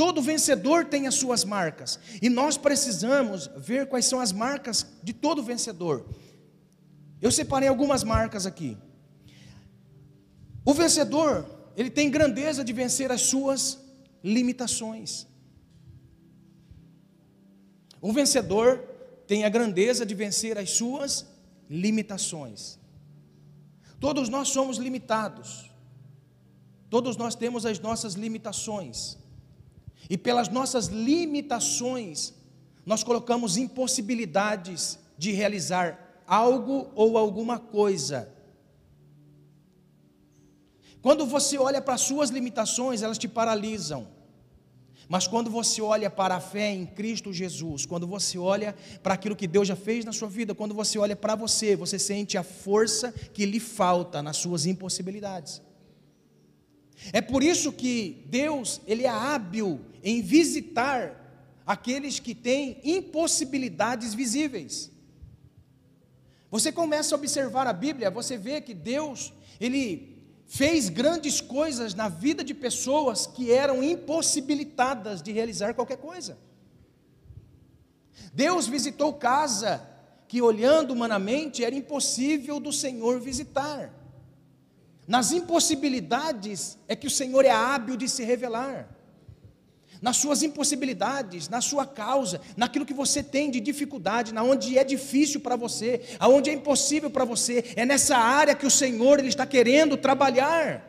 Todo 0.00 0.22
vencedor 0.22 0.86
tem 0.86 1.06
as 1.06 1.16
suas 1.16 1.44
marcas. 1.44 2.00
E 2.22 2.30
nós 2.30 2.56
precisamos 2.56 3.50
ver 3.58 3.86
quais 3.86 4.06
são 4.06 4.18
as 4.18 4.32
marcas 4.32 4.86
de 5.02 5.12
todo 5.12 5.42
vencedor. 5.42 6.06
Eu 7.20 7.30
separei 7.30 7.68
algumas 7.68 8.02
marcas 8.02 8.46
aqui. 8.46 8.78
O 10.64 10.72
vencedor, 10.72 11.44
ele 11.76 11.90
tem 11.90 12.10
grandeza 12.10 12.64
de 12.64 12.72
vencer 12.72 13.12
as 13.12 13.20
suas 13.20 13.78
limitações. 14.24 15.26
Um 18.02 18.14
vencedor 18.14 18.78
tem 19.26 19.44
a 19.44 19.50
grandeza 19.50 20.06
de 20.06 20.14
vencer 20.14 20.56
as 20.56 20.70
suas 20.70 21.26
limitações. 21.68 22.78
Todos 24.00 24.30
nós 24.30 24.48
somos 24.48 24.78
limitados. 24.78 25.70
Todos 26.88 27.18
nós 27.18 27.34
temos 27.34 27.66
as 27.66 27.78
nossas 27.78 28.14
limitações. 28.14 29.19
E 30.08 30.16
pelas 30.16 30.48
nossas 30.48 30.86
limitações, 30.86 32.34
nós 32.84 33.02
colocamos 33.02 33.56
impossibilidades 33.56 34.98
de 35.18 35.32
realizar 35.32 36.22
algo 36.26 36.90
ou 36.94 37.18
alguma 37.18 37.58
coisa. 37.58 38.32
Quando 41.02 41.26
você 41.26 41.58
olha 41.58 41.80
para 41.80 41.94
as 41.94 42.02
suas 42.02 42.30
limitações, 42.30 43.02
elas 43.02 43.18
te 43.18 43.28
paralisam. 43.28 44.06
Mas 45.08 45.26
quando 45.26 45.50
você 45.50 45.82
olha 45.82 46.08
para 46.08 46.36
a 46.36 46.40
fé 46.40 46.70
em 46.70 46.86
Cristo 46.86 47.32
Jesus, 47.32 47.84
quando 47.84 48.06
você 48.06 48.38
olha 48.38 48.76
para 49.02 49.14
aquilo 49.14 49.34
que 49.34 49.48
Deus 49.48 49.66
já 49.66 49.74
fez 49.74 50.04
na 50.04 50.12
sua 50.12 50.28
vida, 50.28 50.54
quando 50.54 50.72
você 50.72 51.00
olha 51.00 51.16
para 51.16 51.34
você, 51.34 51.74
você 51.74 51.98
sente 51.98 52.38
a 52.38 52.44
força 52.44 53.10
que 53.10 53.44
lhe 53.44 53.58
falta 53.58 54.22
nas 54.22 54.36
suas 54.36 54.66
impossibilidades. 54.66 55.60
É 57.12 57.20
por 57.20 57.42
isso 57.42 57.72
que 57.72 58.24
Deus, 58.26 58.80
ele 58.86 59.04
é 59.04 59.08
hábil 59.08 59.80
em 60.02 60.20
visitar 60.20 61.16
aqueles 61.66 62.18
que 62.18 62.34
têm 62.34 62.80
impossibilidades 62.84 64.14
visíveis. 64.14 64.90
Você 66.50 66.72
começa 66.72 67.14
a 67.14 67.18
observar 67.18 67.66
a 67.66 67.72
Bíblia, 67.72 68.10
você 68.10 68.36
vê 68.36 68.60
que 68.60 68.74
Deus, 68.74 69.32
ele 69.60 70.18
fez 70.46 70.88
grandes 70.88 71.40
coisas 71.40 71.94
na 71.94 72.08
vida 72.08 72.42
de 72.42 72.52
pessoas 72.52 73.26
que 73.26 73.52
eram 73.52 73.84
impossibilitadas 73.84 75.22
de 75.22 75.30
realizar 75.30 75.74
qualquer 75.74 75.98
coisa. 75.98 76.36
Deus 78.34 78.66
visitou 78.66 79.12
casa 79.14 79.88
que, 80.26 80.42
olhando 80.42 80.92
humanamente, 80.92 81.64
era 81.64 81.74
impossível 81.74 82.58
do 82.58 82.72
Senhor 82.72 83.20
visitar. 83.20 83.92
Nas 85.10 85.32
impossibilidades 85.32 86.78
é 86.86 86.94
que 86.94 87.08
o 87.08 87.10
Senhor 87.10 87.44
é 87.44 87.50
hábil 87.50 87.96
de 87.96 88.08
se 88.08 88.22
revelar 88.22 88.88
nas 90.00 90.16
suas 90.16 90.42
impossibilidades, 90.42 91.48
na 91.48 91.60
sua 91.60 91.84
causa, 91.84 92.40
naquilo 92.56 92.86
que 92.86 92.94
você 92.94 93.22
tem 93.22 93.50
de 93.50 93.60
dificuldade, 93.60 94.32
na 94.32 94.42
onde 94.42 94.78
é 94.78 94.84
difícil 94.84 95.40
para 95.40 95.56
você, 95.56 96.00
aonde 96.18 96.48
é 96.48 96.52
impossível 96.52 97.10
para 97.10 97.24
você, 97.24 97.72
é 97.76 97.84
nessa 97.84 98.16
área 98.16 98.54
que 98.54 98.64
o 98.64 98.70
Senhor 98.70 99.18
ele 99.18 99.28
está 99.28 99.44
querendo 99.44 99.96
trabalhar. 99.96 100.86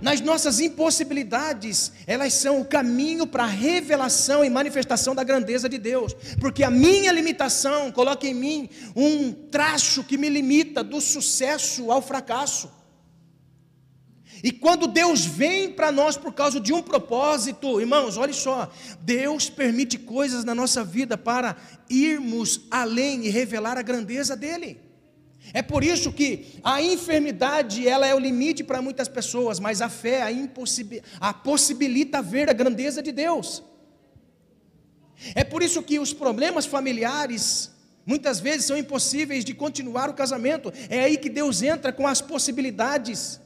Nas 0.00 0.20
nossas 0.20 0.58
impossibilidades, 0.58 1.92
elas 2.06 2.32
são 2.32 2.60
o 2.60 2.64
caminho 2.64 3.26
para 3.26 3.44
a 3.44 3.46
revelação 3.46 4.44
e 4.44 4.50
manifestação 4.50 5.14
da 5.14 5.22
grandeza 5.22 5.68
de 5.68 5.78
Deus, 5.78 6.12
porque 6.40 6.64
a 6.64 6.70
minha 6.70 7.12
limitação 7.12 7.92
coloca 7.92 8.26
em 8.26 8.34
mim 8.34 8.68
um 8.96 9.32
traço 9.32 10.02
que 10.02 10.18
me 10.18 10.28
limita 10.28 10.82
do 10.82 11.00
sucesso 11.00 11.92
ao 11.92 12.02
fracasso. 12.02 12.68
E 14.46 14.52
quando 14.52 14.86
Deus 14.86 15.26
vem 15.26 15.72
para 15.72 15.90
nós 15.90 16.16
por 16.16 16.32
causa 16.32 16.60
de 16.60 16.72
um 16.72 16.80
propósito, 16.80 17.80
irmãos, 17.80 18.16
olhe 18.16 18.32
só, 18.32 18.70
Deus 19.00 19.50
permite 19.50 19.98
coisas 19.98 20.44
na 20.44 20.54
nossa 20.54 20.84
vida 20.84 21.18
para 21.18 21.56
irmos 21.90 22.60
além 22.70 23.26
e 23.26 23.28
revelar 23.28 23.76
a 23.76 23.82
grandeza 23.82 24.36
dele. 24.36 24.80
É 25.52 25.62
por 25.62 25.82
isso 25.82 26.12
que 26.12 26.60
a 26.62 26.80
enfermidade 26.80 27.88
ela 27.88 28.06
é 28.06 28.14
o 28.14 28.20
limite 28.20 28.62
para 28.62 28.80
muitas 28.80 29.08
pessoas, 29.08 29.58
mas 29.58 29.82
a 29.82 29.88
fé 29.88 30.22
a, 30.22 30.28
a 31.28 31.34
possibilita 31.34 32.22
ver 32.22 32.48
a 32.48 32.52
grandeza 32.52 33.02
de 33.02 33.10
Deus. 33.10 33.64
É 35.34 35.42
por 35.42 35.60
isso 35.60 35.82
que 35.82 35.98
os 35.98 36.12
problemas 36.12 36.66
familiares 36.66 37.72
muitas 38.06 38.38
vezes 38.38 38.66
são 38.66 38.78
impossíveis 38.78 39.44
de 39.44 39.52
continuar 39.54 40.08
o 40.08 40.14
casamento. 40.14 40.72
É 40.88 41.00
aí 41.00 41.16
que 41.16 41.28
Deus 41.28 41.62
entra 41.62 41.92
com 41.92 42.06
as 42.06 42.20
possibilidades. 42.20 43.40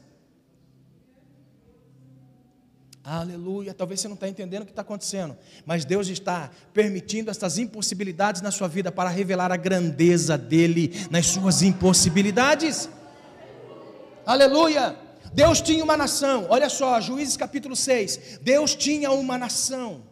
Aleluia. 3.13 3.75
Talvez 3.75 3.99
você 3.99 4.07
não 4.07 4.15
está 4.15 4.29
entendendo 4.29 4.63
o 4.63 4.67
que 4.67 4.71
está 4.71 4.83
acontecendo, 4.83 5.37
mas 5.67 5.85
Deus 5.85 6.07
está 6.07 6.49
permitindo 6.73 7.29
essas 7.29 7.59
impossibilidades 7.59 8.41
na 8.41 8.53
sua 8.53 8.69
vida 8.69 8.93
para 8.93 9.09
revelar 9.09 9.51
a 9.51 9.57
grandeza 9.57 10.39
dele 10.39 10.95
nas 11.11 11.27
suas 11.27 11.61
impossibilidades. 11.61 12.89
Aleluia. 14.25 14.97
Deus 15.33 15.61
tinha 15.61 15.83
uma 15.83 15.97
nação, 15.97 16.47
olha 16.49 16.69
só, 16.69 17.01
Juízes 17.01 17.37
capítulo 17.37 17.75
6. 17.75 18.39
Deus 18.43 18.77
tinha 18.77 19.11
uma 19.11 19.37
nação 19.37 20.05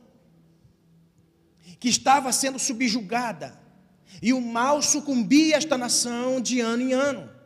que 1.78 1.88
estava 1.88 2.32
sendo 2.32 2.58
subjugada, 2.58 3.56
e 4.20 4.32
o 4.32 4.40
mal 4.40 4.82
sucumbia 4.82 5.56
esta 5.56 5.78
nação 5.78 6.40
de 6.40 6.58
ano 6.58 6.82
em 6.82 6.94
ano. 6.94 7.37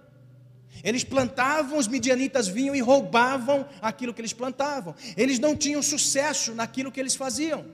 Eles 0.83 1.05
plantavam, 1.05 1.79
os 1.79 1.87
midianitas 1.87 2.49
vinham 2.49 2.75
e 2.75 2.81
roubavam 2.81 3.69
aquilo 3.81 4.13
que 4.13 4.21
eles 4.21 4.33
plantavam. 4.33 4.95
Eles 5.17 5.39
não 5.39 5.57
tinham 5.57 5.83
sucesso 5.83 6.55
naquilo 6.55 6.91
que 6.91 6.99
eles 6.99 7.15
faziam. 7.15 7.65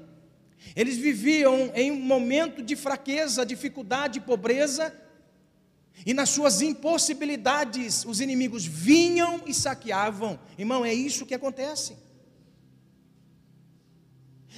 Eles 0.76 0.96
viviam 0.96 1.72
em 1.74 1.90
um 1.90 2.00
momento 2.00 2.62
de 2.62 2.76
fraqueza, 2.76 3.46
dificuldade, 3.46 4.20
pobreza, 4.20 4.92
e 6.06 6.14
nas 6.14 6.30
suas 6.30 6.60
impossibilidades, 6.60 8.04
os 8.04 8.20
inimigos 8.20 8.64
vinham 8.64 9.42
e 9.46 9.52
saqueavam. 9.52 10.38
Irmão, 10.56 10.84
é 10.84 10.94
isso 10.94 11.26
que 11.26 11.34
acontece. 11.34 11.96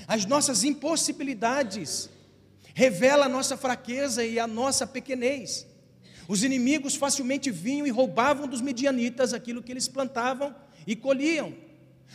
As 0.06 0.26
nossas 0.26 0.64
impossibilidades 0.64 2.10
revelam 2.74 3.26
a 3.26 3.28
nossa 3.28 3.56
fraqueza 3.56 4.24
e 4.24 4.38
a 4.38 4.46
nossa 4.46 4.86
pequenez. 4.86 5.66
Os 6.30 6.44
inimigos 6.44 6.94
facilmente 6.94 7.50
vinham 7.50 7.88
e 7.88 7.90
roubavam 7.90 8.46
dos 8.46 8.60
medianitas 8.60 9.34
aquilo 9.34 9.60
que 9.60 9.72
eles 9.72 9.88
plantavam 9.88 10.54
e 10.86 10.94
colhiam. 10.94 11.52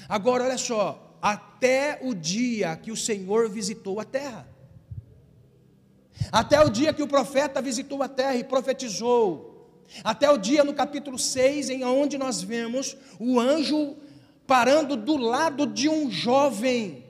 Agora, 0.08 0.46
olha 0.46 0.58
só, 0.58 1.18
até 1.22 2.00
o 2.02 2.14
dia 2.14 2.78
que 2.78 2.94
o 2.94 2.96
Senhor 2.96 3.50
visitou 3.50 4.00
a 4.00 4.06
terra. 4.06 4.48
Até 6.32 6.64
o 6.64 6.70
dia 6.70 6.94
que 6.94 7.04
o 7.04 7.10
profeta 7.10 7.62
visitou 7.62 8.02
a 8.02 8.08
terra 8.08 8.38
e 8.38 8.46
profetizou. 8.46 9.84
Até 10.02 10.30
o 10.30 10.38
dia 10.38 10.64
no 10.64 10.74
capítulo 10.74 11.20
6, 11.20 11.70
em 11.70 11.84
onde 11.84 12.18
nós 12.18 12.42
vemos 12.42 12.96
o 13.20 13.38
anjo 13.38 13.98
parando 14.48 14.96
do 14.96 15.18
lado 15.18 15.68
de 15.68 15.90
um 15.90 16.10
jovem 16.10 17.04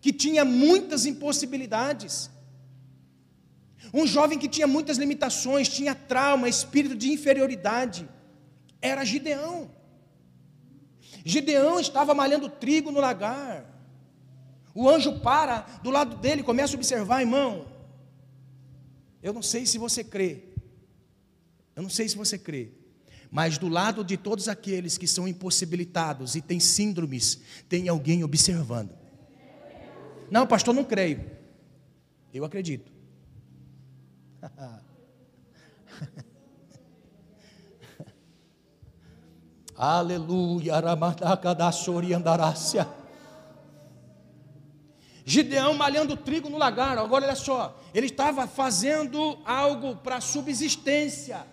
que 0.00 0.12
tinha 0.12 0.44
muitas 0.44 1.06
impossibilidades. 1.06 2.30
Um 3.92 4.06
jovem 4.06 4.38
que 4.38 4.48
tinha 4.48 4.66
muitas 4.66 4.96
limitações, 4.98 5.68
tinha 5.68 5.94
trauma, 5.94 6.48
espírito 6.48 6.94
de 6.94 7.10
inferioridade. 7.10 8.08
Era 8.80 9.04
Gideão. 9.04 9.70
Gideão 11.24 11.80
estava 11.80 12.14
malhando 12.14 12.48
trigo 12.48 12.90
no 12.90 13.00
lagar. 13.00 13.66
O 14.74 14.88
anjo 14.88 15.20
para 15.20 15.60
do 15.82 15.90
lado 15.90 16.16
dele, 16.16 16.42
começa 16.42 16.74
a 16.74 16.78
observar, 16.78 17.20
irmão. 17.20 17.66
Eu 19.22 19.32
não 19.32 19.42
sei 19.42 19.66
se 19.66 19.76
você 19.76 20.04
crê. 20.04 20.44
Eu 21.74 21.82
não 21.82 21.90
sei 21.90 22.08
se 22.08 22.16
você 22.16 22.38
crê. 22.38 22.72
Mas 23.30 23.58
do 23.58 23.68
lado 23.68 24.04
de 24.04 24.16
todos 24.16 24.48
aqueles 24.48 24.98
que 24.98 25.06
são 25.06 25.28
impossibilitados 25.28 26.34
e 26.34 26.40
têm 26.40 26.58
síndromes, 26.58 27.40
tem 27.68 27.88
alguém 27.88 28.24
observando. 28.24 28.96
Não, 30.30 30.46
pastor, 30.46 30.74
não 30.74 30.84
creio. 30.84 31.30
Eu 32.32 32.44
acredito. 32.44 32.99
Aleluia, 39.76 40.76
Aramadacadassori 40.76 42.14
andarácia. 42.14 42.88
Gideão 45.24 45.74
malhando 45.74 46.16
trigo 46.16 46.48
no 46.50 46.58
lagar. 46.58 46.98
Agora 46.98 47.24
olha 47.24 47.36
só, 47.36 47.80
ele 47.94 48.06
estava 48.06 48.46
fazendo 48.46 49.38
algo 49.44 49.96
para 49.96 50.20
subsistência 50.20 51.44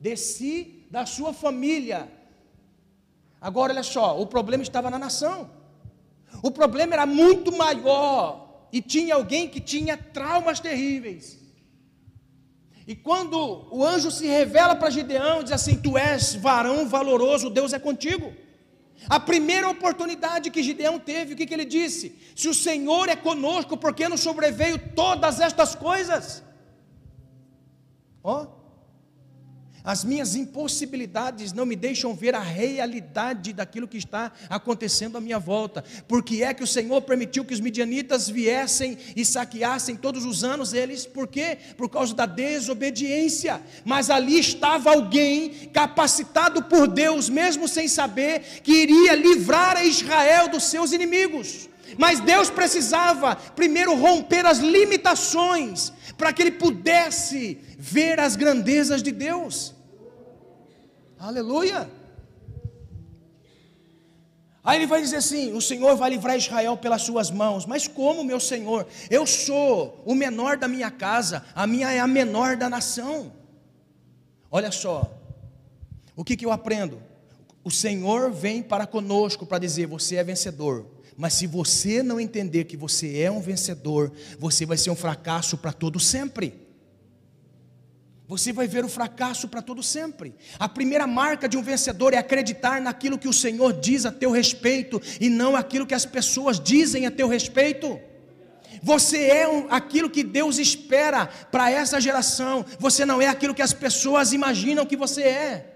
de 0.00 0.16
si, 0.16 0.86
da 0.90 1.06
sua 1.06 1.32
família. 1.32 2.10
Agora 3.40 3.72
olha 3.72 3.82
só, 3.82 4.20
o 4.20 4.26
problema 4.26 4.62
estava 4.62 4.90
na 4.90 4.98
nação. 4.98 5.50
O 6.42 6.50
problema 6.50 6.94
era 6.94 7.06
muito 7.06 7.56
maior 7.56 8.68
e 8.72 8.82
tinha 8.82 9.14
alguém 9.14 9.48
que 9.48 9.60
tinha 9.60 9.96
traumas 9.96 10.58
terríveis. 10.58 11.45
E 12.86 12.94
quando 12.94 13.66
o 13.70 13.84
anjo 13.84 14.10
se 14.10 14.26
revela 14.26 14.76
para 14.76 14.90
Gideão, 14.90 15.42
diz 15.42 15.52
assim: 15.52 15.76
Tu 15.76 15.98
és 15.98 16.34
varão 16.34 16.88
valoroso, 16.88 17.50
Deus 17.50 17.72
é 17.72 17.78
contigo. 17.78 18.32
A 19.08 19.20
primeira 19.20 19.68
oportunidade 19.68 20.50
que 20.50 20.62
Gideão 20.62 20.98
teve, 20.98 21.34
o 21.34 21.36
que, 21.36 21.46
que 21.46 21.54
ele 21.54 21.64
disse? 21.64 22.16
Se 22.34 22.48
o 22.48 22.54
Senhor 22.54 23.08
é 23.08 23.16
conosco, 23.16 23.76
por 23.76 23.94
que 23.94 24.08
nos 24.08 24.20
sobreveio 24.20 24.78
todas 24.94 25.40
estas 25.40 25.74
coisas? 25.74 26.42
Ó, 28.22 28.42
oh, 28.42 28.55
as 29.86 30.02
minhas 30.02 30.34
impossibilidades 30.34 31.52
não 31.52 31.64
me 31.64 31.76
deixam 31.76 32.12
ver 32.12 32.34
a 32.34 32.40
realidade 32.40 33.52
daquilo 33.52 33.86
que 33.86 33.96
está 33.96 34.32
acontecendo 34.50 35.16
à 35.16 35.20
minha 35.20 35.38
volta. 35.38 35.84
Porque 36.08 36.42
é 36.42 36.52
que 36.52 36.64
o 36.64 36.66
Senhor 36.66 37.00
permitiu 37.02 37.44
que 37.44 37.54
os 37.54 37.60
midianitas 37.60 38.28
viessem 38.28 38.98
e 39.14 39.24
saqueassem 39.24 39.94
todos 39.94 40.24
os 40.24 40.42
anos 40.42 40.74
eles? 40.74 41.06
Por 41.06 41.28
quê? 41.28 41.56
Por 41.76 41.88
causa 41.88 42.12
da 42.12 42.26
desobediência. 42.26 43.62
Mas 43.84 44.10
ali 44.10 44.40
estava 44.40 44.90
alguém 44.90 45.70
capacitado 45.72 46.64
por 46.64 46.88
Deus, 46.88 47.28
mesmo 47.28 47.68
sem 47.68 47.86
saber, 47.86 48.60
que 48.64 48.72
iria 48.72 49.14
livrar 49.14 49.76
a 49.76 49.84
Israel 49.84 50.48
dos 50.48 50.64
seus 50.64 50.90
inimigos. 50.90 51.68
Mas 51.96 52.18
Deus 52.18 52.50
precisava 52.50 53.36
primeiro 53.36 53.94
romper 53.94 54.44
as 54.44 54.58
limitações 54.58 55.92
para 56.18 56.32
que 56.32 56.42
ele 56.42 56.50
pudesse 56.50 57.60
ver 57.78 58.18
as 58.18 58.34
grandezas 58.34 59.00
de 59.00 59.12
Deus. 59.12 59.75
Aleluia. 61.26 61.90
Aí 64.62 64.78
ele 64.78 64.86
vai 64.86 65.02
dizer 65.02 65.16
assim: 65.16 65.52
O 65.52 65.60
Senhor 65.60 65.96
vai 65.96 66.10
livrar 66.10 66.36
Israel 66.36 66.76
pelas 66.76 67.02
suas 67.02 67.32
mãos. 67.32 67.66
Mas 67.66 67.88
como, 67.88 68.22
meu 68.22 68.38
Senhor? 68.38 68.86
Eu 69.10 69.26
sou 69.26 70.00
o 70.06 70.14
menor 70.14 70.56
da 70.56 70.68
minha 70.68 70.88
casa, 70.88 71.44
a 71.52 71.66
minha 71.66 71.90
é 71.90 71.98
a 71.98 72.06
menor 72.06 72.56
da 72.56 72.70
nação. 72.70 73.32
Olha 74.48 74.70
só, 74.70 75.20
o 76.14 76.22
que, 76.22 76.36
que 76.36 76.46
eu 76.46 76.52
aprendo? 76.52 77.02
O 77.64 77.72
Senhor 77.72 78.30
vem 78.30 78.62
para 78.62 78.86
conosco 78.86 79.44
para 79.44 79.58
dizer: 79.58 79.88
Você 79.88 80.14
é 80.14 80.22
vencedor. 80.22 80.86
Mas 81.16 81.34
se 81.34 81.48
você 81.48 82.04
não 82.04 82.20
entender 82.20 82.66
que 82.66 82.76
você 82.76 83.18
é 83.18 83.32
um 83.32 83.40
vencedor, 83.40 84.12
você 84.38 84.64
vai 84.64 84.76
ser 84.76 84.90
um 84.90 84.96
fracasso 84.96 85.58
para 85.58 85.72
todo 85.72 85.98
sempre 85.98 86.65
você 88.28 88.52
vai 88.52 88.66
ver 88.66 88.84
o 88.84 88.88
fracasso 88.88 89.46
para 89.46 89.62
todo 89.62 89.82
sempre. 89.82 90.34
A 90.58 90.68
primeira 90.68 91.06
marca 91.06 91.48
de 91.48 91.56
um 91.56 91.62
vencedor 91.62 92.12
é 92.12 92.18
acreditar 92.18 92.80
naquilo 92.80 93.18
que 93.18 93.28
o 93.28 93.32
Senhor 93.32 93.72
diz 93.72 94.04
a 94.04 94.10
teu 94.10 94.32
respeito 94.32 95.00
e 95.20 95.28
não 95.28 95.54
aquilo 95.54 95.86
que 95.86 95.94
as 95.94 96.04
pessoas 96.04 96.58
dizem 96.58 97.06
a 97.06 97.10
teu 97.10 97.28
respeito. 97.28 98.00
Você 98.82 99.26
é 99.26 99.48
um, 99.48 99.68
aquilo 99.70 100.10
que 100.10 100.24
Deus 100.24 100.58
espera 100.58 101.26
para 101.26 101.70
essa 101.70 102.00
geração. 102.00 102.64
Você 102.80 103.06
não 103.06 103.22
é 103.22 103.28
aquilo 103.28 103.54
que 103.54 103.62
as 103.62 103.72
pessoas 103.72 104.32
imaginam 104.32 104.84
que 104.84 104.96
você 104.96 105.22
é. 105.22 105.72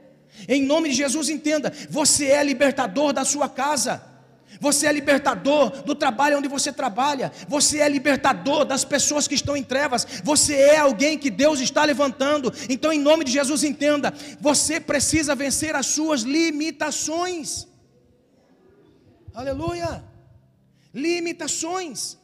Em 0.49 0.65
nome 0.65 0.89
de 0.89 0.97
Jesus, 0.97 1.29
entenda: 1.29 1.73
você 1.89 2.27
é 2.27 2.43
libertador 2.43 3.13
da 3.13 3.25
sua 3.25 3.49
casa. 3.49 4.10
Você 4.59 4.87
é 4.87 4.93
libertador 4.93 5.83
do 5.83 5.95
trabalho 5.95 6.39
onde 6.39 6.49
você 6.49 6.73
trabalha. 6.73 7.31
Você 7.49 7.79
é 7.79 7.89
libertador 7.89 8.65
das 8.65 8.85
pessoas 8.85 9.29
que 9.29 9.35
estão 9.35 9.57
em 9.57 9.63
trevas. 9.63 10.07
Você 10.25 10.55
é 10.55 10.79
alguém 10.79 11.19
que 11.19 11.31
Deus 11.31 11.61
está 11.61 11.85
levantando. 11.85 12.53
Então, 12.69 12.93
em 12.93 13.01
nome 13.01 13.25
de 13.25 13.33
Jesus, 13.33 13.63
entenda: 13.63 14.13
você 14.41 14.81
precisa 14.81 15.35
vencer 15.35 15.75
as 15.75 15.87
suas 15.87 16.23
limitações. 16.23 17.69
Aleluia! 19.33 20.05
Limitações. 20.93 22.19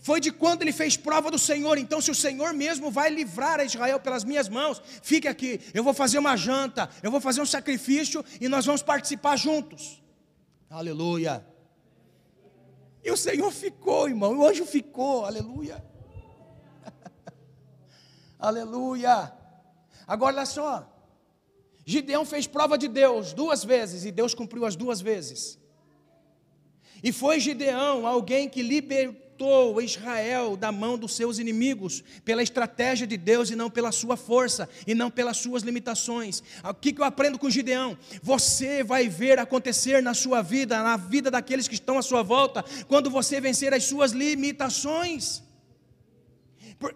Foi 0.00 0.18
de 0.18 0.30
quando 0.30 0.62
ele 0.62 0.72
fez 0.72 0.96
prova 0.96 1.30
do 1.30 1.38
Senhor. 1.38 1.76
Então, 1.76 2.00
se 2.00 2.10
o 2.10 2.14
Senhor 2.14 2.54
mesmo 2.54 2.90
vai 2.90 3.10
livrar 3.10 3.60
a 3.60 3.64
Israel 3.64 4.00
pelas 4.00 4.24
minhas 4.24 4.48
mãos, 4.48 4.80
fique 5.02 5.28
aqui. 5.28 5.60
Eu 5.74 5.84
vou 5.84 5.92
fazer 5.92 6.18
uma 6.18 6.36
janta, 6.36 6.88
eu 7.02 7.10
vou 7.10 7.20
fazer 7.20 7.42
um 7.42 7.46
sacrifício 7.46 8.24
e 8.40 8.48
nós 8.48 8.64
vamos 8.64 8.82
participar 8.82 9.36
juntos. 9.36 10.00
Aleluia. 10.70 11.44
E 13.02 13.10
o 13.10 13.16
Senhor 13.16 13.50
ficou, 13.50 14.08
irmão, 14.08 14.38
o 14.38 14.46
anjo 14.46 14.64
ficou, 14.64 15.24
aleluia. 15.24 15.84
aleluia. 18.38 19.32
Agora 20.06 20.36
olha 20.36 20.46
só. 20.46 20.86
Gideão 21.84 22.24
fez 22.24 22.46
prova 22.46 22.78
de 22.78 22.86
Deus 22.86 23.32
duas 23.32 23.64
vezes 23.64 24.04
e 24.04 24.12
Deus 24.12 24.32
cumpriu 24.32 24.64
as 24.64 24.76
duas 24.76 25.00
vezes. 25.00 25.58
E 27.02 27.10
foi 27.10 27.40
Gideão 27.40 28.06
alguém 28.06 28.48
que 28.48 28.62
libertou 28.62 29.29
libertou 29.40 29.80
Israel 29.80 30.56
da 30.56 30.70
mão 30.70 30.98
dos 30.98 31.14
seus 31.14 31.38
inimigos, 31.38 32.04
pela 32.24 32.42
estratégia 32.42 33.06
de 33.06 33.16
Deus 33.16 33.50
e 33.50 33.56
não 33.56 33.70
pela 33.70 33.90
sua 33.90 34.16
força, 34.16 34.68
e 34.86 34.94
não 34.94 35.10
pelas 35.10 35.38
suas 35.38 35.62
limitações. 35.62 36.42
O 36.62 36.74
que 36.74 36.94
eu 36.96 37.04
aprendo 37.04 37.38
com 37.38 37.48
Gideão? 37.48 37.96
Você 38.22 38.84
vai 38.84 39.08
ver 39.08 39.38
acontecer 39.38 40.02
na 40.02 40.12
sua 40.12 40.42
vida, 40.42 40.82
na 40.82 40.96
vida 40.96 41.30
daqueles 41.30 41.66
que 41.66 41.74
estão 41.74 41.98
à 41.98 42.02
sua 42.02 42.22
volta, 42.22 42.62
quando 42.86 43.10
você 43.10 43.40
vencer 43.40 43.72
as 43.72 43.84
suas 43.84 44.12
limitações. 44.12 45.42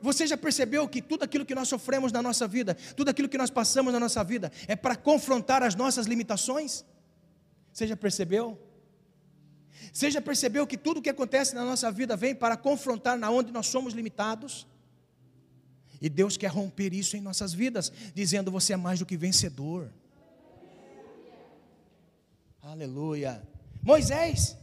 Você 0.01 0.27
já 0.27 0.37
percebeu 0.37 0.89
que 0.89 1.03
tudo 1.03 1.25
aquilo 1.25 1.45
que 1.45 1.55
nós 1.55 1.69
sofremos 1.69 2.13
na 2.13 2.23
nossa 2.23 2.47
vida, 2.47 2.75
tudo 2.97 3.11
aquilo 3.11 3.29
que 3.29 3.39
nós 3.39 3.51
passamos 3.51 3.93
na 3.93 4.01
nossa 4.01 4.23
vida, 4.23 4.51
é 4.67 4.77
para 4.77 4.97
confrontar 4.97 5.63
as 5.63 5.75
nossas 5.75 6.07
limitações? 6.07 6.85
Você 7.73 7.87
já 7.87 7.97
percebeu? 7.97 8.59
Você 9.93 10.11
já 10.11 10.21
percebeu 10.21 10.67
que 10.67 10.77
tudo 10.77 10.99
o 10.99 11.03
que 11.03 11.11
acontece 11.11 11.55
na 11.55 11.65
nossa 11.65 11.91
vida 11.91 12.17
vem 12.17 12.35
para 12.35 12.57
confrontar 12.57 13.19
na 13.19 13.31
onde 13.31 13.53
nós 13.53 13.67
somos 13.67 13.95
limitados? 13.95 14.67
E 16.01 16.09
Deus 16.09 16.37
quer 16.37 16.49
romper 16.49 16.93
isso 16.93 17.17
em 17.17 17.21
nossas 17.21 17.53
vidas, 17.53 17.93
dizendo: 18.15 18.51
você 18.51 18.73
é 18.73 18.77
mais 18.77 18.99
do 18.99 19.07
que 19.07 19.17
vencedor. 19.17 19.91
Aleluia. 22.63 23.43
Moisés. 23.83 24.57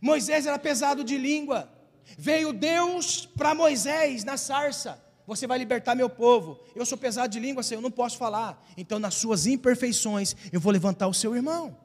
Moisés 0.00 0.46
era 0.46 0.58
pesado 0.58 1.04
de 1.04 1.16
língua. 1.16 1.70
Veio 2.16 2.52
Deus 2.52 3.26
para 3.26 3.54
Moisés 3.54 4.24
na 4.24 4.36
sarça. 4.36 5.02
Você 5.26 5.46
vai 5.46 5.58
libertar 5.58 5.94
meu 5.94 6.08
povo. 6.08 6.58
Eu 6.74 6.86
sou 6.86 6.96
pesado 6.96 7.30
de 7.30 7.38
língua, 7.38 7.62
Senhor, 7.62 7.78
eu 7.78 7.82
não 7.82 7.90
posso 7.90 8.16
falar. 8.16 8.66
Então, 8.76 8.98
nas 8.98 9.14
suas 9.14 9.46
imperfeições, 9.46 10.34
eu 10.50 10.58
vou 10.58 10.72
levantar 10.72 11.06
o 11.06 11.12
seu 11.12 11.36
irmão. 11.36 11.76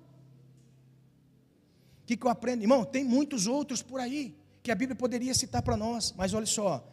O 2.04 2.06
que, 2.06 2.18
que 2.18 2.26
eu 2.26 2.30
aprendo? 2.30 2.62
Irmão, 2.64 2.84
tem 2.84 3.04
muitos 3.04 3.48
outros 3.48 3.82
por 3.82 4.00
aí 4.00 4.36
que 4.62 4.72
a 4.72 4.76
Bíblia 4.76 4.96
poderia 4.96 5.34
citar 5.34 5.62
para 5.62 5.78
nós, 5.78 6.14
mas 6.18 6.34
olha 6.34 6.46
só: 6.46 6.86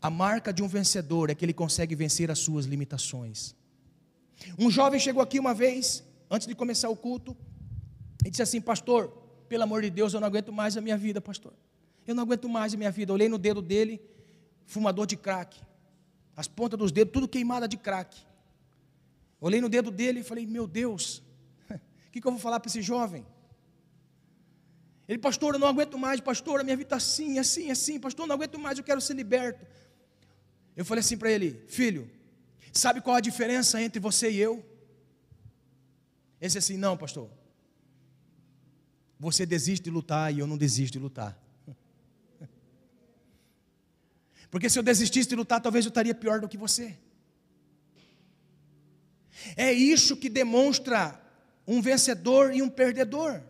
a 0.00 0.10
marca 0.10 0.52
de 0.52 0.62
um 0.62 0.68
vencedor 0.68 1.30
é 1.30 1.34
que 1.34 1.44
ele 1.44 1.54
consegue 1.54 1.94
vencer 1.94 2.30
as 2.30 2.38
suas 2.38 2.66
limitações. 2.66 3.54
Um 4.58 4.70
jovem 4.70 5.00
chegou 5.00 5.22
aqui 5.22 5.40
uma 5.40 5.54
vez, 5.54 6.04
antes 6.30 6.46
de 6.46 6.54
começar 6.54 6.90
o 6.90 6.96
culto, 6.96 7.36
e 8.24 8.30
disse 8.30 8.42
assim: 8.42 8.60
Pastor, 8.60 9.08
pelo 9.48 9.62
amor 9.62 9.80
de 9.80 9.88
Deus, 9.88 10.12
eu 10.12 10.20
não 10.20 10.26
aguento 10.26 10.52
mais 10.52 10.76
a 10.76 10.80
minha 10.82 10.98
vida, 10.98 11.20
pastor. 11.20 11.54
Eu 12.06 12.14
não 12.14 12.22
aguento 12.22 12.48
mais 12.48 12.74
a 12.74 12.76
minha 12.76 12.90
vida. 12.90 13.12
Olhei 13.12 13.28
no 13.28 13.38
dedo 13.38 13.62
dele, 13.62 14.00
fumador 14.66 15.06
de 15.06 15.16
crack. 15.16 15.58
As 16.36 16.46
pontas 16.46 16.78
dos 16.78 16.92
dedos, 16.92 17.12
tudo 17.12 17.26
queimada 17.26 17.66
de 17.66 17.78
crack. 17.78 18.16
Olhei 19.40 19.60
no 19.60 19.68
dedo 19.68 19.90
dele 19.90 20.20
e 20.20 20.22
falei: 20.22 20.46
Meu 20.46 20.66
Deus, 20.66 21.22
o 21.70 21.78
que, 22.12 22.20
que 22.20 22.26
eu 22.26 22.32
vou 22.32 22.40
falar 22.40 22.60
para 22.60 22.68
esse 22.68 22.82
jovem? 22.82 23.24
Ele, 25.08 25.18
pastor, 25.18 25.54
eu 25.54 25.58
não 25.58 25.68
aguento 25.68 25.96
mais, 25.96 26.20
pastor, 26.20 26.60
a 26.60 26.62
minha 26.62 26.76
vida 26.76 26.88
está 26.88 26.96
assim, 26.96 27.38
assim, 27.38 27.70
assim, 27.70 27.98
pastor, 27.98 28.24
eu 28.24 28.28
não 28.28 28.34
aguento 28.34 28.58
mais, 28.58 28.76
eu 28.76 28.84
quero 28.84 29.00
ser 29.00 29.14
liberto. 29.14 29.66
Eu 30.76 30.84
falei 30.84 31.00
assim 31.00 31.16
para 31.16 31.30
ele: 31.30 31.64
Filho, 31.66 32.10
sabe 32.72 33.00
qual 33.00 33.16
a 33.16 33.20
diferença 33.20 33.80
entre 33.80 33.98
você 33.98 34.30
e 34.30 34.38
eu? 34.38 34.64
Esse 36.38 36.58
assim, 36.58 36.76
não, 36.76 36.96
pastor. 36.96 37.30
Você 39.18 39.46
desiste 39.46 39.84
de 39.84 39.90
lutar 39.90 40.32
e 40.32 40.40
eu 40.40 40.46
não 40.46 40.58
desisto 40.58 40.92
de 40.92 40.98
lutar. 40.98 41.36
Porque 44.50 44.68
se 44.68 44.78
eu 44.78 44.82
desistisse 44.82 45.28
de 45.28 45.34
lutar, 45.34 45.60
talvez 45.60 45.84
eu 45.86 45.88
estaria 45.88 46.14
pior 46.14 46.38
do 46.38 46.48
que 46.48 46.56
você. 46.56 46.96
É 49.56 49.72
isso 49.72 50.16
que 50.16 50.28
demonstra 50.28 51.20
um 51.66 51.80
vencedor 51.80 52.54
e 52.54 52.62
um 52.62 52.68
perdedor. 52.68 53.42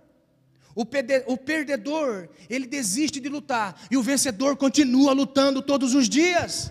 O, 0.79 1.37
perdedor, 1.37 2.29
ele 2.49 2.65
desiste 2.65 3.19
de 3.19 3.29
lutar, 3.29 3.75
e 3.91 3.97
o 3.97 4.03
vencedor 4.03 4.57
continua 4.57 5.13
lutando 5.13 5.61
todos 5.61 5.93
os 5.93 6.09
dias 6.09 6.71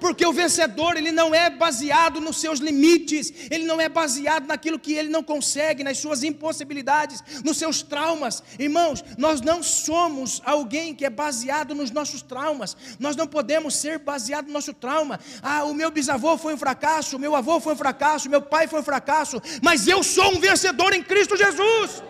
porque 0.00 0.24
o 0.24 0.32
vencedor, 0.32 0.96
ele 0.96 1.12
não 1.12 1.34
é 1.34 1.50
baseado 1.50 2.20
nos 2.20 2.40
seus 2.40 2.58
limites, 2.58 3.32
ele 3.50 3.64
não 3.64 3.80
é 3.80 3.88
baseado 3.88 4.46
naquilo 4.46 4.78
que 4.78 4.94
ele 4.94 5.10
não 5.10 5.22
consegue, 5.22 5.84
nas 5.84 5.98
suas 5.98 6.22
impossibilidades, 6.22 7.22
nos 7.44 7.58
seus 7.58 7.82
traumas. 7.82 8.42
Irmãos, 8.58 9.04
nós 9.18 9.40
não 9.42 9.62
somos 9.62 10.40
alguém 10.44 10.94
que 10.94 11.04
é 11.04 11.10
baseado 11.10 11.74
nos 11.74 11.90
nossos 11.90 12.22
traumas, 12.22 12.76
nós 12.98 13.14
não 13.14 13.26
podemos 13.26 13.74
ser 13.74 13.98
baseado 13.98 14.46
no 14.46 14.54
nosso 14.54 14.72
trauma. 14.72 15.20
Ah, 15.42 15.64
o 15.64 15.74
meu 15.74 15.90
bisavô 15.90 16.38
foi 16.38 16.54
um 16.54 16.58
fracasso, 16.58 17.16
o 17.16 17.20
meu 17.20 17.36
avô 17.36 17.60
foi 17.60 17.74
um 17.74 17.76
fracasso, 17.76 18.30
meu 18.30 18.42
pai 18.42 18.66
foi 18.66 18.80
um 18.80 18.84
fracasso, 18.84 19.40
mas 19.62 19.86
eu 19.86 20.02
sou 20.02 20.34
um 20.34 20.40
vencedor 20.40 20.94
em 20.94 21.02
Cristo 21.02 21.36
Jesus. 21.36 22.02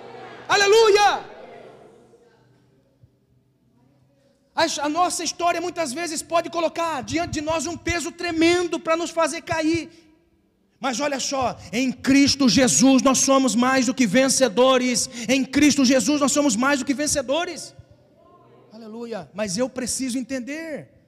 Aleluia! 0.55 1.09
A 4.87 4.89
nossa 4.89 5.23
história 5.23 5.61
muitas 5.67 5.93
vezes 5.99 6.21
pode 6.23 6.51
colocar 6.51 7.03
diante 7.03 7.35
de 7.35 7.41
nós 7.41 7.67
um 7.67 7.77
peso 7.77 8.11
tremendo 8.11 8.79
para 8.79 8.97
nos 8.97 9.11
fazer 9.11 9.43
cair. 9.43 9.89
Mas 10.85 10.99
olha 10.99 11.21
só, 11.21 11.57
em 11.73 11.93
Cristo 11.93 12.49
Jesus 12.49 13.01
nós 13.03 13.19
somos 13.19 13.55
mais 13.55 13.87
do 13.87 13.95
que 13.95 14.07
vencedores. 14.07 15.09
Em 15.29 15.45
Cristo 15.45 15.85
Jesus 15.85 16.21
nós 16.21 16.33
somos 16.33 16.57
mais 16.57 16.81
do 16.81 16.85
que 16.85 16.95
vencedores. 16.95 17.75
Aleluia. 18.73 19.31
Mas 19.33 19.57
eu 19.57 19.69
preciso 19.69 20.19
entender 20.19 21.00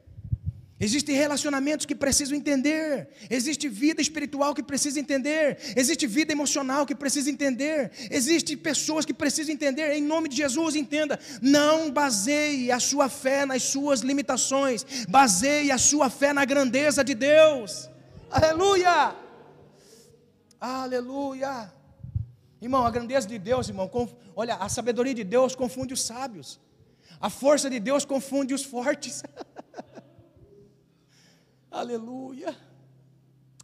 Existem 0.84 1.14
relacionamentos 1.14 1.86
que 1.86 1.94
precisam 1.94 2.36
entender, 2.36 3.08
existe 3.30 3.68
vida 3.68 4.02
espiritual 4.02 4.52
que 4.52 4.64
precisa 4.64 4.98
entender, 4.98 5.56
existe 5.76 6.08
vida 6.08 6.32
emocional 6.32 6.84
que 6.84 6.92
precisa 6.92 7.30
entender, 7.30 7.92
existe 8.10 8.56
pessoas 8.56 9.04
que 9.04 9.14
precisam 9.14 9.54
entender. 9.54 9.92
Em 9.92 10.02
nome 10.02 10.28
de 10.28 10.34
Jesus, 10.34 10.74
entenda: 10.74 11.20
não 11.40 11.88
baseie 11.88 12.72
a 12.72 12.80
sua 12.80 13.08
fé 13.08 13.46
nas 13.46 13.62
suas 13.62 14.00
limitações, 14.00 14.84
baseie 15.08 15.70
a 15.70 15.78
sua 15.78 16.10
fé 16.10 16.32
na 16.32 16.44
grandeza 16.44 17.04
de 17.04 17.14
Deus. 17.14 17.88
Aleluia! 18.28 19.14
Aleluia! 20.60 21.72
Irmão, 22.60 22.84
a 22.84 22.90
grandeza 22.90 23.28
de 23.28 23.38
Deus, 23.38 23.68
irmão, 23.68 23.88
olha, 24.34 24.56
a 24.56 24.68
sabedoria 24.68 25.14
de 25.14 25.22
Deus 25.22 25.54
confunde 25.54 25.94
os 25.94 26.02
sábios, 26.02 26.58
a 27.20 27.30
força 27.30 27.70
de 27.70 27.78
Deus 27.78 28.04
confunde 28.04 28.52
os 28.52 28.64
fortes. 28.64 29.22
Aleluia. 31.72 32.54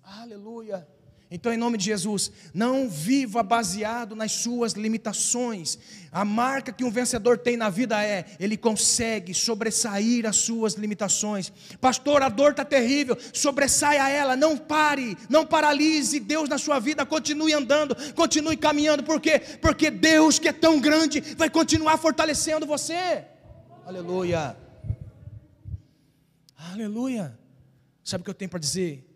Aleluia. 0.03 0.89
Então, 1.31 1.53
em 1.53 1.59
nome 1.59 1.77
de 1.77 1.85
Jesus, 1.85 2.33
não 2.55 2.89
viva 2.89 3.43
baseado 3.43 4.17
nas 4.17 4.33
suas 4.33 4.73
limitações. 4.73 5.79
A 6.11 6.25
marca 6.25 6.73
que 6.73 6.83
um 6.83 6.91
vencedor 6.91 7.37
tem 7.37 7.55
na 7.55 7.69
vida 7.69 8.03
é, 8.03 8.25
ele 8.41 8.57
consegue 8.57 9.35
sobressair 9.35 10.25
as 10.25 10.37
suas 10.37 10.73
limitações. 10.73 11.53
Pastor, 11.83 12.23
a 12.23 12.31
dor 12.31 12.53
está 12.53 12.65
terrível, 12.65 13.15
sobressaia 13.35 14.09
ela, 14.09 14.35
não 14.37 14.57
pare, 14.57 15.19
não 15.29 15.45
paralise 15.45 16.19
Deus 16.19 16.49
na 16.49 16.57
sua 16.57 16.79
vida, 16.79 17.05
continue 17.05 17.53
andando, 17.53 17.95
continue 18.15 18.57
caminhando. 18.57 19.03
Por 19.03 19.21
quê? 19.21 19.39
Porque 19.61 19.91
Deus, 19.91 20.39
que 20.39 20.49
é 20.49 20.53
tão 20.53 20.81
grande, 20.81 21.21
vai 21.37 21.51
continuar 21.51 21.99
fortalecendo 21.99 22.65
você. 22.65 23.27
Aleluia. 23.85 24.57
Aleluia. 26.57 27.39
Sabe 28.09 28.23
o 28.23 28.25
que 28.25 28.31
eu 28.31 28.35
tenho 28.35 28.49
para 28.49 28.59
dizer? 28.59 29.07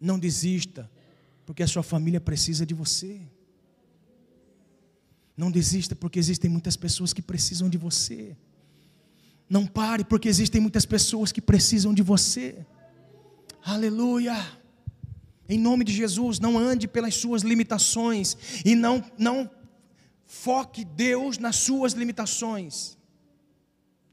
Não 0.00 0.18
desista, 0.18 0.90
porque 1.44 1.62
a 1.62 1.66
sua 1.66 1.82
família 1.82 2.18
precisa 2.18 2.64
de 2.64 2.72
você. 2.72 3.20
Não 5.36 5.50
desista, 5.50 5.94
porque 5.94 6.18
existem 6.18 6.50
muitas 6.50 6.74
pessoas 6.74 7.12
que 7.12 7.20
precisam 7.20 7.68
de 7.68 7.76
você. 7.76 8.34
Não 9.46 9.66
pare, 9.66 10.06
porque 10.06 10.26
existem 10.26 10.58
muitas 10.58 10.86
pessoas 10.86 11.32
que 11.32 11.42
precisam 11.42 11.92
de 11.92 12.02
você. 12.02 12.64
Aleluia. 13.62 14.34
Em 15.46 15.58
nome 15.58 15.84
de 15.84 15.92
Jesus, 15.92 16.40
não 16.40 16.56
ande 16.56 16.88
pelas 16.88 17.14
suas 17.14 17.42
limitações 17.42 18.38
e 18.64 18.74
não 18.74 19.04
não 19.18 19.50
foque 20.24 20.82
Deus 20.82 21.36
nas 21.36 21.56
suas 21.56 21.92
limitações. 21.92 22.96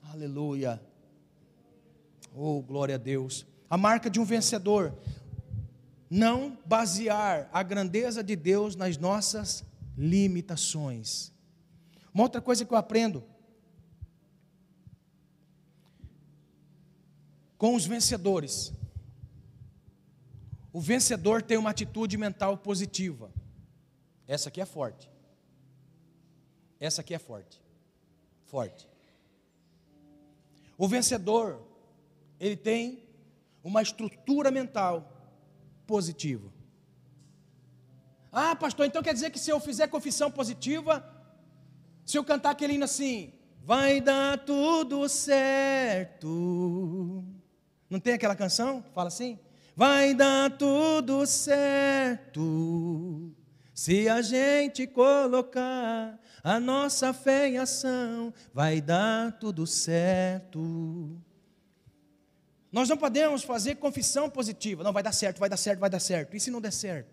Aleluia. 0.03 0.81
Oh, 2.39 2.61
glória 2.61 2.93
a 2.93 2.97
Deus. 2.99 3.47
A 3.67 3.75
marca 3.75 4.11
de 4.11 4.19
um 4.19 4.23
vencedor. 4.23 4.95
Não 6.07 6.55
basear 6.63 7.49
a 7.51 7.63
grandeza 7.63 8.23
de 8.23 8.35
Deus 8.35 8.75
nas 8.75 8.95
nossas 8.95 9.65
limitações. 9.97 11.33
Uma 12.13 12.23
outra 12.23 12.39
coisa 12.39 12.63
que 12.63 12.71
eu 12.71 12.77
aprendo 12.77 13.23
com 17.57 17.73
os 17.73 17.87
vencedores. 17.87 18.71
O 20.71 20.79
vencedor 20.79 21.41
tem 21.41 21.57
uma 21.57 21.71
atitude 21.71 22.17
mental 22.17 22.55
positiva. 22.55 23.31
Essa 24.27 24.49
aqui 24.49 24.61
é 24.61 24.65
forte. 24.65 25.09
Essa 26.79 27.01
aqui 27.01 27.15
é 27.15 27.19
forte. 27.19 27.59
Forte. 28.45 28.87
O 30.77 30.87
vencedor 30.87 31.66
ele 32.39 32.55
tem 32.55 33.03
uma 33.63 33.81
estrutura 33.81 34.51
mental 34.51 35.11
positiva. 35.85 36.51
Ah, 38.31 38.55
pastor, 38.55 38.85
então 38.85 39.01
quer 39.01 39.13
dizer 39.13 39.31
que 39.31 39.39
se 39.39 39.49
eu 39.49 39.59
fizer 39.59 39.87
confissão 39.87 40.29
positiva, 40.29 41.03
se 42.05 42.17
eu 42.17 42.23
cantar 42.23 42.51
aquele 42.51 42.73
hino 42.73 42.85
assim, 42.85 43.33
vai 43.63 43.99
dar 43.99 44.37
tudo 44.39 45.07
certo. 45.09 47.23
Não 47.89 47.99
tem 47.99 48.13
aquela 48.13 48.35
canção 48.35 48.81
que 48.81 48.91
fala 48.91 49.07
assim? 49.07 49.39
Vai 49.75 50.13
dar 50.13 50.57
tudo 50.57 51.25
certo. 51.25 53.31
Se 53.73 54.09
a 54.09 54.21
gente 54.21 54.87
colocar 54.87 56.19
a 56.43 56.59
nossa 56.59 57.13
fé 57.13 57.49
em 57.49 57.57
ação, 57.57 58.33
vai 58.53 58.81
dar 58.81 59.33
tudo 59.33 59.67
certo. 59.67 61.21
Nós 62.71 62.89
não 62.89 62.97
podemos 62.97 63.43
fazer 63.43 63.75
confissão 63.75 64.29
positiva. 64.29 64.83
Não, 64.83 64.91
vai 64.91 65.01
dar 65.01 65.13
certo, 65.13 65.39
vai 65.39 65.49
dar 65.49 65.57
certo, 65.57 65.79
vai 65.79 65.89
dar 65.89 65.99
certo. 65.99 66.35
E 66.35 66.39
se 66.39 66.51
não 66.51 66.59
der 66.59 66.73
certo? 66.73 67.09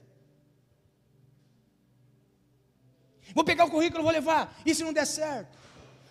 Vou 3.35 3.45
pegar 3.45 3.65
o 3.65 3.71
currículo, 3.71 4.03
vou 4.03 4.13
levar. 4.13 4.57
E 4.67 4.75
se 4.75 4.83
não 4.83 4.93
der 4.93 5.07
certo? 5.07 5.57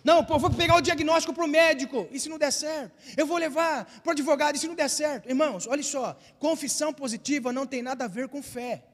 Não, 0.02 0.22
pô, 0.22 0.38
vou 0.38 0.50
pegar 0.50 0.76
o 0.76 0.80
diagnóstico 0.80 1.32
para 1.32 1.44
o 1.44 1.48
médico. 1.48 2.06
E 2.10 2.20
se 2.20 2.28
não 2.28 2.38
der 2.38 2.52
certo? 2.52 2.92
Eu 3.16 3.26
vou 3.26 3.38
levar 3.38 3.84
para 4.02 4.10
o 4.10 4.12
advogado. 4.12 4.56
E 4.56 4.58
se 4.58 4.66
não 4.66 4.74
der 4.74 4.88
certo? 4.88 5.28
Irmãos, 5.28 5.66
olha 5.66 5.82
só. 5.82 6.18
Confissão 6.38 6.92
positiva 6.92 7.52
não 7.52 7.66
tem 7.66 7.82
nada 7.82 8.04
a 8.04 8.08
ver 8.08 8.28
com 8.28 8.42
fé. 8.42 8.84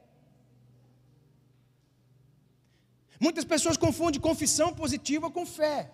Muitas 3.19 3.45
pessoas 3.45 3.77
confundem 3.77 4.21
confissão 4.21 4.73
positiva 4.73 5.31
com 5.31 5.45
fé. 5.45 5.91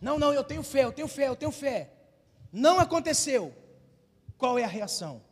Não, 0.00 0.18
não, 0.18 0.32
eu 0.32 0.42
tenho 0.42 0.62
fé, 0.62 0.84
eu 0.84 0.92
tenho 0.92 1.08
fé, 1.08 1.28
eu 1.28 1.36
tenho 1.36 1.52
fé. 1.52 1.90
Não 2.52 2.80
aconteceu 2.80 3.54
qual 4.40 4.58
é 4.58 4.64
a 4.64 4.68
reação? 4.68 5.22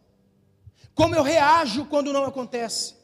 Como 0.95 1.15
eu 1.15 1.23
reajo 1.23 1.87
quando 1.87 2.13
não 2.13 2.25
acontece? 2.25 2.95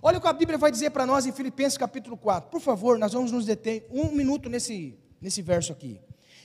Olha 0.00 0.18
o 0.18 0.20
que 0.20 0.28
a 0.28 0.32
Bíblia 0.32 0.56
vai 0.56 0.70
dizer 0.70 0.90
para 0.90 1.04
nós 1.04 1.26
em 1.26 1.32
Filipenses 1.32 1.76
capítulo 1.76 2.16
4. 2.16 2.48
Por 2.50 2.60
favor, 2.60 2.98
nós 2.98 3.12
vamos 3.12 3.32
nos 3.32 3.44
deter 3.44 3.86
um 3.90 4.12
minuto 4.12 4.48
nesse, 4.48 4.96
nesse 5.20 5.42
verso 5.42 5.72
aqui. 5.72 6.00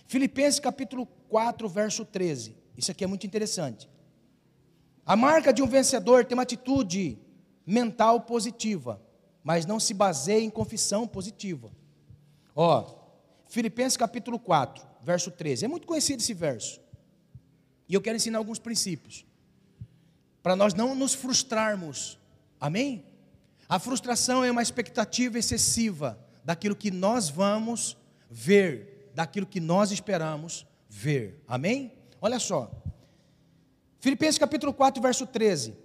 Filipenses 0.08 0.60
capítulo 0.60 1.06
4, 1.06 1.70
verso 1.70 2.04
13. 2.04 2.56
Isso 2.76 2.90
aqui 2.92 3.04
é 3.04 3.08
muito 3.08 3.28
interessante. 3.28 3.88
A 5.06 5.16
marca 5.16 5.54
de 5.54 5.62
um 5.62 5.68
vencedor 5.68 6.26
tem 6.26 6.36
uma 6.36 6.44
atitude 6.44 7.20
mental 7.66 8.22
positiva, 8.22 9.02
mas 9.44 9.66
não 9.66 9.80
se 9.80 9.94
baseia 9.94 10.44
em 10.44 10.50
confissão 10.50 11.08
positiva. 11.08 11.70
Ó, 12.56 12.96
Filipenses 13.48 13.98
capítulo 13.98 14.40
4, 14.40 14.86
verso 15.04 15.30
13. 15.30 15.66
É 15.66 15.68
muito 15.68 15.86
conhecido 15.86 16.22
esse 16.22 16.34
verso. 16.34 16.82
E 17.90 17.96
eu 17.96 18.02
quero 18.02 18.16
ensinar 18.16 18.38
alguns 18.38 18.60
princípios. 18.60 19.26
Para 20.44 20.56
nós 20.56 20.76
não 20.76 20.94
nos 20.94 21.16
frustrarmos. 21.16 22.20
Amém? 22.62 23.04
A 23.68 23.80
frustração 23.80 24.44
é 24.44 24.52
uma 24.52 24.62
expectativa 24.62 25.40
excessiva 25.40 26.18
daquilo 26.46 26.76
que 26.76 26.92
nós 26.92 27.30
vamos 27.30 27.98
ver, 28.30 29.12
daquilo 29.16 29.46
que 29.46 29.60
nós 29.60 29.92
esperamos 29.92 30.66
ver. 30.88 31.44
Amém? 31.48 31.92
Olha 32.22 32.40
só. 32.40 32.72
Filipenses 34.00 34.38
capítulo 34.38 34.74
4, 34.74 35.02
verso 35.02 35.26
13. 35.26 35.76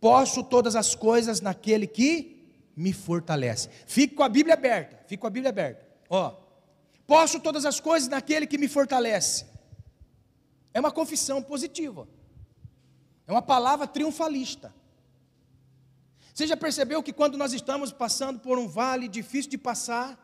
Posso 0.00 0.42
todas 0.42 0.76
as 0.76 0.94
coisas 0.94 1.40
naquele 1.40 1.86
que 1.86 2.34
me 2.76 2.92
fortalece. 2.92 3.70
Fique 3.86 4.14
com 4.14 4.22
a 4.22 4.28
Bíblia 4.28 4.54
aberta. 4.54 4.98
Fique 5.06 5.20
com 5.20 5.26
a 5.26 5.30
Bíblia 5.30 5.50
aberta. 5.50 5.86
Ó. 6.10 6.34
Posso 7.06 7.40
todas 7.40 7.64
as 7.64 7.80
coisas 7.80 8.08
naquele 8.08 8.46
que 8.46 8.58
me 8.58 8.68
fortalece. 8.68 9.46
É 10.74 10.80
uma 10.80 10.90
confissão 10.90 11.40
positiva. 11.40 12.08
É 13.26 13.32
uma 13.32 13.40
palavra 13.40 13.86
triunfalista. 13.86 14.74
Você 16.34 16.48
já 16.48 16.56
percebeu 16.56 17.00
que 17.00 17.12
quando 17.12 17.38
nós 17.38 17.52
estamos 17.52 17.92
passando 17.92 18.40
por 18.40 18.58
um 18.58 18.66
vale 18.66 19.06
difícil 19.06 19.52
de 19.52 19.56
passar, 19.56 20.18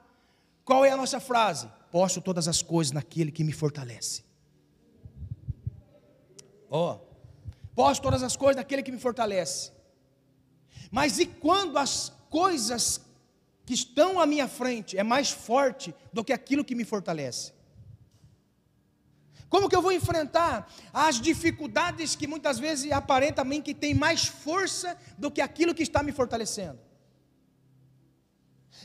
qual 0.65 0.85
é 0.85 0.91
a 0.91 0.97
nossa 0.97 1.21
frase? 1.21 1.71
Posso 1.93 2.21
todas 2.21 2.49
as 2.49 2.61
coisas 2.63 2.93
naquele 2.93 3.31
que 3.31 3.45
me 3.45 3.53
fortalece. 3.53 4.25
Ó, 6.69 6.95
oh, 6.95 6.99
posso 7.75 8.03
todas 8.03 8.25
as 8.25 8.37
coisas 8.37 8.57
naquele 8.57 8.83
que 8.83 8.91
me 8.91 8.99
fortalece. 8.99 9.73
Mas 10.91 11.21
e 11.21 11.27
quando 11.27 11.79
as 11.79 12.13
coisas 12.29 13.01
que 13.65 13.75
estão 13.75 14.19
à 14.19 14.27
minha 14.27 14.49
frente 14.49 14.99
é 14.99 15.03
mais 15.05 15.31
forte 15.31 15.95
do 16.13 16.25
que 16.25 16.33
aquilo 16.33 16.65
que 16.65 16.75
me 16.75 16.85
fortalece? 16.85 17.53
Como 19.51 19.69
que 19.69 19.75
eu 19.75 19.83
vou 19.83 19.91
enfrentar 19.91 20.73
as 20.93 21.21
dificuldades 21.21 22.15
que 22.15 22.29
muitas 22.29 22.61
vezes 22.61 22.93
aparentam 22.93 23.43
a 23.43 23.45
mim 23.45 23.61
que 23.61 23.75
tem 23.75 23.93
mais 23.93 24.25
força 24.25 24.97
do 25.19 25.29
que 25.29 25.41
aquilo 25.41 25.75
que 25.75 25.83
está 25.83 26.05
me 26.05 26.13
fortalecendo? 26.13 26.79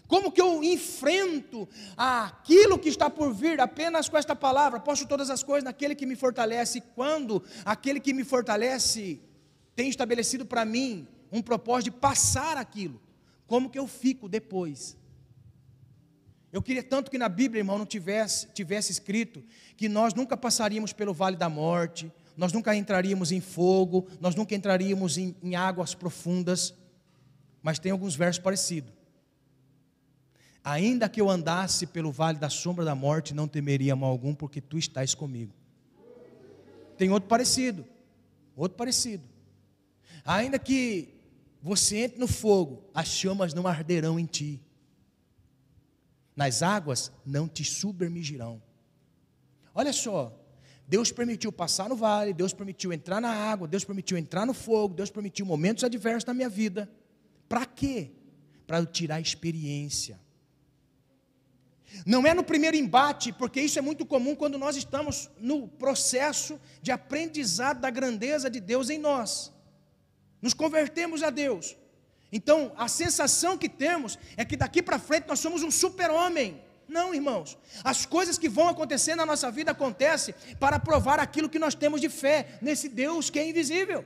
Como 0.08 0.32
que 0.32 0.42
eu 0.42 0.64
enfrento 0.64 1.70
aquilo 1.96 2.80
que 2.80 2.90
está 2.90 3.12
por 3.12 3.32
vir 3.32 3.62
apenas 3.62 4.10
com 4.10 4.18
esta 4.18 4.36
palavra? 4.36 4.80
Posso 4.80 5.08
todas 5.08 5.30
as 5.30 5.44
coisas 5.44 5.64
naquele 5.64 5.94
que 5.94 6.06
me 6.06 6.16
fortalece, 6.16 6.82
quando 6.82 7.44
aquele 7.64 8.00
que 8.00 8.12
me 8.12 8.24
fortalece 8.24 9.22
tem 9.76 9.88
estabelecido 9.88 10.48
para 10.48 10.66
mim 10.66 11.08
um 11.32 11.44
propósito 11.44 11.94
de 11.94 12.00
passar 12.00 12.58
aquilo. 12.58 13.00
Como 13.46 13.70
que 13.70 13.78
eu 13.78 13.88
fico 13.88 14.28
depois? 14.28 14.98
Eu 16.56 16.62
queria 16.62 16.82
tanto 16.82 17.12
que 17.12 17.18
na 17.18 17.28
Bíblia, 17.28 17.60
irmão, 17.60 17.78
não 17.78 17.86
tivesse, 17.86 18.48
tivesse 18.54 18.90
escrito 18.90 19.44
que 19.76 19.90
nós 19.90 20.14
nunca 20.14 20.38
passaríamos 20.38 20.94
pelo 20.94 21.14
vale 21.14 21.36
da 21.36 21.50
morte, 21.50 22.10
nós 22.38 22.54
nunca 22.54 22.74
entraríamos 22.74 23.34
em 23.34 23.42
fogo, 23.42 24.08
nós 24.22 24.36
nunca 24.36 24.56
entraríamos 24.56 25.18
em, 25.18 25.36
em 25.44 25.54
águas 25.54 25.94
profundas. 25.94 26.74
Mas 27.62 27.78
tem 27.78 27.92
alguns 27.92 28.16
versos 28.16 28.42
parecidos. 28.42 28.94
Ainda 30.64 31.10
que 31.10 31.20
eu 31.20 31.30
andasse 31.30 31.86
pelo 31.88 32.10
vale 32.10 32.40
da 32.40 32.50
sombra 32.50 32.86
da 32.86 32.96
morte, 32.96 33.34
não 33.34 33.50
temeria 33.50 33.94
mal 33.94 34.10
algum, 34.10 34.34
porque 34.34 34.62
tu 34.62 34.78
estás 34.78 35.14
comigo. 35.14 35.54
Tem 36.98 37.10
outro 37.10 37.28
parecido. 37.28 37.86
Outro 38.56 38.78
parecido. 38.78 39.26
Ainda 40.24 40.58
que 40.58 41.16
você 41.62 42.06
entre 42.06 42.18
no 42.18 42.30
fogo, 42.30 42.82
as 42.94 43.10
chamas 43.10 43.54
não 43.54 43.68
arderão 43.68 44.18
em 44.18 44.26
ti. 44.26 44.62
Nas 46.36 46.62
águas 46.62 47.12
não 47.26 47.48
te 47.48 47.64
submergirão. 47.64 48.62
Olha 49.74 49.94
só, 49.94 50.38
Deus 50.88 51.12
permitiu 51.12 51.52
passar 51.52 51.90
no 51.90 51.96
vale, 51.96 52.34
Deus 52.34 52.54
permitiu 52.54 52.92
entrar 52.92 53.22
na 53.22 53.30
água, 53.30 53.68
Deus 53.68 53.84
permitiu 53.84 54.18
entrar 54.18 54.46
no 54.46 54.54
fogo, 54.54 54.94
Deus 54.94 55.10
permitiu 55.10 55.46
momentos 55.46 55.84
adversos 55.84 56.26
na 56.26 56.34
minha 56.34 56.50
vida. 56.50 56.90
Para 57.48 57.66
quê? 57.66 58.12
Para 58.68 58.80
eu 58.80 58.86
tirar 58.86 59.22
experiência. 59.22 60.20
Não 62.06 62.28
é 62.28 62.34
no 62.34 62.44
primeiro 62.44 62.76
embate, 62.76 63.32
porque 63.32 63.62
isso 63.62 63.80
é 63.80 63.82
muito 63.82 64.06
comum 64.06 64.36
quando 64.36 64.58
nós 64.58 64.76
estamos 64.76 65.30
no 65.40 65.68
processo 65.68 66.60
de 66.82 66.92
aprendizado 66.92 67.80
da 67.80 67.90
grandeza 67.90 68.50
de 68.50 68.60
Deus 68.60 68.90
em 68.90 68.98
nós 68.98 69.56
nos 70.46 70.54
convertemos 70.54 71.24
a 71.24 71.32
Deus. 71.32 71.76
Então, 72.38 72.74
a 72.76 72.90
sensação 72.90 73.58
que 73.58 73.70
temos 73.70 74.20
é 74.36 74.44
que 74.44 74.58
daqui 74.58 74.82
para 74.84 75.00
frente 75.00 75.26
nós 75.26 75.40
somos 75.40 75.64
um 75.64 75.72
super-homem. 75.72 76.62
Não, 76.86 77.16
irmãos. 77.16 77.58
As 77.82 78.06
coisas 78.06 78.38
que 78.38 78.50
vão 78.50 78.68
acontecer 78.68 79.16
na 79.16 79.26
nossa 79.26 79.50
vida 79.50 79.72
acontecem 79.72 80.36
para 80.60 80.78
provar 80.78 81.18
aquilo 81.18 81.48
que 81.48 81.58
nós 81.58 81.74
temos 81.76 82.02
de 82.02 82.10
fé 82.10 82.60
nesse 82.62 82.90
Deus 82.90 83.30
que 83.30 83.40
é 83.40 83.48
invisível. 83.48 84.04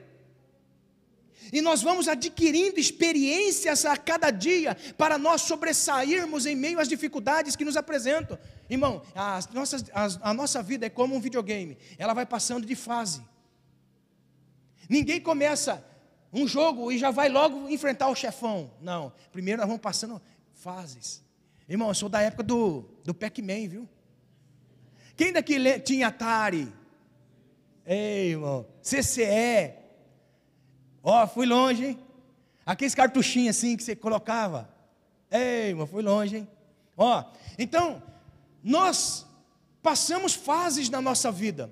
E 1.51 1.59
nós 1.59 1.81
vamos 1.81 2.07
adquirindo 2.07 2.79
experiências 2.79 3.83
a 3.83 3.97
cada 3.97 4.29
dia 4.29 4.77
para 4.95 5.17
nós 5.17 5.41
sobressairmos 5.41 6.45
em 6.45 6.55
meio 6.55 6.79
às 6.79 6.87
dificuldades 6.87 7.55
que 7.55 7.65
nos 7.65 7.75
apresentam. 7.75 8.37
Irmão, 8.69 9.01
a, 9.15 9.39
nossas, 9.51 9.85
a, 9.91 10.29
a 10.29 10.33
nossa 10.35 10.61
vida 10.61 10.85
é 10.85 10.89
como 10.89 11.15
um 11.15 11.19
videogame, 11.19 11.79
ela 11.97 12.13
vai 12.13 12.27
passando 12.27 12.67
de 12.67 12.75
fase. 12.75 13.23
Ninguém 14.87 15.19
começa 15.19 15.83
um 16.31 16.47
jogo 16.47 16.91
e 16.91 16.97
já 16.97 17.11
vai 17.11 17.29
logo 17.29 17.69
enfrentar 17.69 18.09
o 18.09 18.15
chefão. 18.15 18.71
Não, 18.81 19.11
primeiro 19.31 19.59
nós 19.59 19.67
vamos 19.67 19.81
passando 19.81 20.21
fases. 20.53 21.23
Irmão, 21.67 21.89
eu 21.89 21.95
sou 21.95 22.09
da 22.09 22.21
época 22.21 22.43
do, 22.43 22.85
do 23.03 23.13
Pac-Man, 23.13 23.67
viu? 23.67 23.89
Quem 25.15 25.33
daqui 25.33 25.79
tinha 25.81 26.07
Atari? 26.07 26.71
Ei, 27.85 28.31
irmão, 28.31 28.65
CCE. 28.81 29.73
Ó, 31.03 31.23
oh, 31.23 31.27
fui 31.27 31.45
longe, 31.45 31.85
hein? 31.85 31.99
Aqueles 32.65 32.93
cartuchinhos 32.93 33.57
assim 33.57 33.75
que 33.75 33.83
você 33.83 33.95
colocava. 33.95 34.69
Ei, 35.31 35.69
irmão, 35.69 35.87
fui 35.87 36.03
longe, 36.03 36.37
hein? 36.37 36.47
Ó, 36.95 37.23
então, 37.57 38.01
nós 38.63 39.25
passamos 39.81 40.33
fases 40.33 40.89
na 40.89 41.01
nossa 41.01 41.31
vida. 41.31 41.71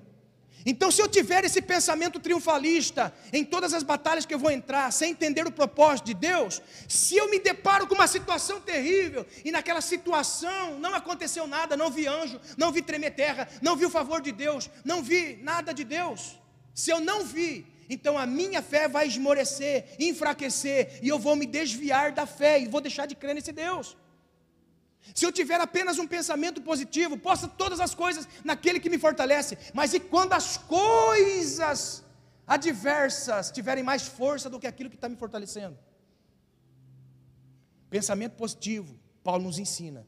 Então, 0.66 0.90
se 0.90 1.00
eu 1.00 1.08
tiver 1.08 1.44
esse 1.44 1.62
pensamento 1.62 2.18
triunfalista 2.18 3.14
em 3.32 3.44
todas 3.44 3.72
as 3.72 3.82
batalhas 3.82 4.26
que 4.26 4.34
eu 4.34 4.38
vou 4.38 4.50
entrar, 4.50 4.92
sem 4.92 5.12
entender 5.12 5.46
o 5.46 5.52
propósito 5.52 6.06
de 6.06 6.14
Deus, 6.14 6.60
se 6.88 7.16
eu 7.16 7.30
me 7.30 7.38
deparo 7.38 7.86
com 7.86 7.94
uma 7.94 8.06
situação 8.06 8.60
terrível 8.60 9.24
e 9.44 9.50
naquela 9.50 9.80
situação 9.80 10.78
não 10.78 10.94
aconteceu 10.94 11.46
nada, 11.46 11.76
não 11.76 11.90
vi 11.90 12.06
anjo, 12.06 12.40
não 12.56 12.72
vi 12.72 12.82
tremer 12.82 13.12
terra, 13.12 13.48
não 13.62 13.76
vi 13.76 13.86
o 13.86 13.90
favor 13.90 14.20
de 14.20 14.32
Deus, 14.32 14.68
não 14.84 15.02
vi 15.02 15.38
nada 15.42 15.72
de 15.72 15.84
Deus, 15.84 16.38
se 16.74 16.90
eu 16.90 17.00
não 17.00 17.24
vi, 17.24 17.66
então 17.88 18.18
a 18.18 18.26
minha 18.26 18.60
fé 18.60 18.86
vai 18.88 19.06
esmorecer, 19.06 19.86
enfraquecer, 19.98 21.00
e 21.02 21.08
eu 21.08 21.18
vou 21.18 21.34
me 21.34 21.46
desviar 21.46 22.12
da 22.12 22.26
fé 22.26 22.60
e 22.60 22.68
vou 22.68 22.80
deixar 22.80 23.06
de 23.06 23.14
crer 23.14 23.34
nesse 23.34 23.52
Deus. 23.52 23.96
Se 25.14 25.24
eu 25.24 25.32
tiver 25.32 25.60
apenas 25.60 25.98
um 25.98 26.06
pensamento 26.06 26.60
positivo, 26.60 27.16
possa 27.16 27.48
todas 27.48 27.80
as 27.80 27.94
coisas 27.94 28.28
naquele 28.44 28.80
que 28.80 28.90
me 28.90 28.98
fortalece. 28.98 29.56
Mas 29.74 29.94
e 29.94 30.00
quando 30.00 30.32
as 30.32 30.56
coisas 30.56 32.04
adversas 32.46 33.50
tiverem 33.50 33.84
mais 33.84 34.06
força 34.06 34.48
do 34.48 34.58
que 34.58 34.66
aquilo 34.66 34.90
que 34.90 34.96
está 34.96 35.08
me 35.08 35.16
fortalecendo? 35.16 35.76
Pensamento 37.90 38.32
positivo, 38.32 38.98
Paulo 39.22 39.44
nos 39.44 39.58
ensina 39.58 40.06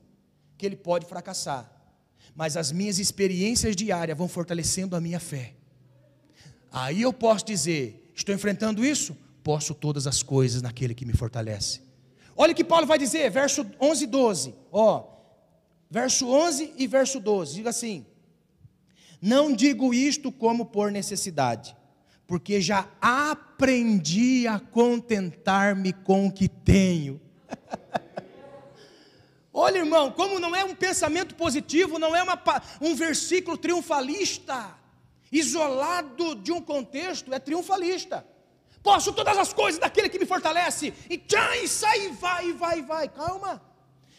que 0.57 0.67
ele 0.67 0.77
pode 0.77 1.07
fracassar, 1.07 1.71
mas 2.35 2.57
as 2.57 2.71
minhas 2.71 2.99
experiências 2.99 3.75
diárias 3.75 4.17
vão 4.17 4.29
fortalecendo 4.29 4.95
a 4.95 5.01
minha 5.01 5.19
fé. 5.19 5.55
Aí 6.71 7.03
eu 7.03 7.13
posso 7.13 7.45
dizer: 7.45 8.13
estou 8.15 8.35
enfrentando 8.35 8.85
isso? 8.85 9.17
Posso 9.43 9.75
todas 9.75 10.07
as 10.07 10.23
coisas 10.23 10.61
naquele 10.61 10.95
que 10.95 11.07
me 11.07 11.15
fortalece. 11.15 11.81
Olha 12.41 12.53
o 12.53 12.57
que 12.57 12.65
Paulo 12.65 12.87
vai 12.87 12.97
dizer, 12.97 13.31
verso 13.31 13.71
11 13.79 14.05
e 14.05 14.07
12. 14.07 14.55
Ó, 14.73 15.05
verso 15.91 16.27
11 16.27 16.73
e 16.75 16.87
verso 16.87 17.21
12. 17.21 17.57
Diga 17.57 17.69
assim: 17.69 18.07
Não 19.21 19.53
digo 19.53 19.93
isto 19.93 20.33
como 20.33 20.65
por 20.65 20.91
necessidade, 20.91 21.77
porque 22.27 22.59
já 22.59 22.89
aprendi 22.99 24.47
a 24.47 24.59
contentar-me 24.59 25.93
com 25.93 26.29
o 26.29 26.33
que 26.33 26.49
tenho. 26.49 27.21
Olha, 29.53 29.77
irmão, 29.77 30.11
como 30.11 30.41
não 30.41 30.57
é 30.57 30.65
um 30.65 30.75
pensamento 30.75 31.35
positivo, 31.35 31.99
não 31.99 32.17
é 32.17 32.23
uma, 32.23 32.43
um 32.81 32.95
versículo 32.95 33.59
triunfalista, 33.59 34.79
isolado 35.31 36.37
de 36.37 36.53
um 36.53 36.63
contexto, 36.63 37.35
é 37.35 37.39
triunfalista. 37.39 38.25
Posso 38.83 39.13
todas 39.13 39.37
as 39.37 39.53
coisas 39.53 39.79
daquele 39.79 40.09
que 40.09 40.19
me 40.19 40.27
fortalece. 40.27 40.95
E 41.09 41.19
tchau, 41.19 41.55
e 41.63 41.69
sai, 41.69 42.09
vai, 42.09 42.53
vai, 42.53 42.83
vai. 42.83 43.09
Calma. 43.09 43.63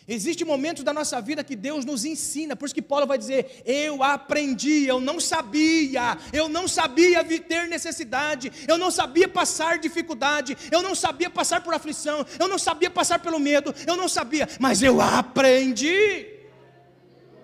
Existem 0.07 0.45
momentos 0.45 0.83
da 0.83 0.91
nossa 0.91 1.21
vida 1.21 1.43
que 1.43 1.55
Deus 1.55 1.85
nos 1.85 2.03
ensina, 2.03 2.55
por 2.55 2.65
isso 2.65 2.73
que 2.73 2.81
Paulo 2.81 3.07
vai 3.07 3.17
dizer: 3.17 3.61
Eu 3.65 4.03
aprendi, 4.03 4.85
eu 4.85 4.99
não 4.99 5.19
sabia, 5.19 6.17
eu 6.33 6.49
não 6.49 6.67
sabia 6.67 7.23
ter 7.23 7.67
necessidade, 7.67 8.51
eu 8.67 8.77
não 8.77 8.91
sabia 8.91 9.27
passar 9.27 9.77
dificuldade, 9.77 10.57
eu 10.71 10.81
não 10.81 10.95
sabia 10.95 11.29
passar 11.29 11.63
por 11.63 11.73
aflição, 11.73 12.25
eu 12.39 12.47
não 12.47 12.57
sabia 12.57 12.89
passar 12.89 13.19
pelo 13.19 13.39
medo, 13.39 13.73
eu 13.87 13.95
não 13.95 14.09
sabia, 14.09 14.49
mas 14.59 14.81
eu 14.81 14.99
aprendi. 14.99 16.27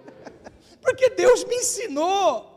Porque 0.82 1.11
Deus 1.11 1.43
me 1.45 1.55
ensinou. 1.55 2.57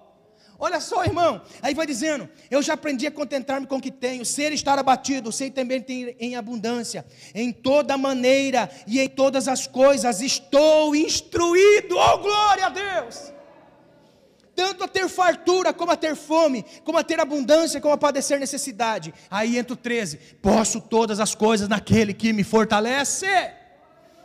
Olha 0.60 0.78
só, 0.78 1.02
irmão. 1.04 1.40
Aí 1.62 1.72
vai 1.72 1.86
dizendo: 1.86 2.28
Eu 2.50 2.60
já 2.60 2.74
aprendi 2.74 3.06
a 3.06 3.10
contentar-me 3.10 3.66
com 3.66 3.76
o 3.76 3.80
que 3.80 3.90
tenho, 3.90 4.24
ser 4.26 4.52
estar 4.52 4.78
abatido, 4.78 5.32
sei 5.32 5.50
também 5.50 5.80
ter 5.80 6.14
em 6.20 6.36
abundância. 6.36 7.06
Em 7.34 7.50
toda 7.50 7.96
maneira 7.96 8.70
e 8.86 9.00
em 9.00 9.08
todas 9.08 9.48
as 9.48 9.66
coisas 9.66 10.20
estou 10.20 10.94
instruído. 10.94 11.96
Oh, 11.96 12.18
glória 12.18 12.66
a 12.66 12.68
Deus! 12.68 13.32
Tanto 14.54 14.84
a 14.84 14.88
ter 14.88 15.08
fartura, 15.08 15.72
como 15.72 15.92
a 15.92 15.96
ter 15.96 16.14
fome, 16.14 16.62
como 16.84 16.98
a 16.98 17.02
ter 17.02 17.18
abundância, 17.18 17.80
como 17.80 17.94
a 17.94 17.98
padecer 17.98 18.38
necessidade. 18.38 19.14
Aí 19.30 19.56
entra 19.56 19.72
o 19.72 19.76
13: 19.76 20.18
Posso 20.42 20.78
todas 20.78 21.20
as 21.20 21.34
coisas 21.34 21.68
naquele 21.68 22.12
que 22.12 22.34
me 22.34 22.44
fortalece. 22.44 23.59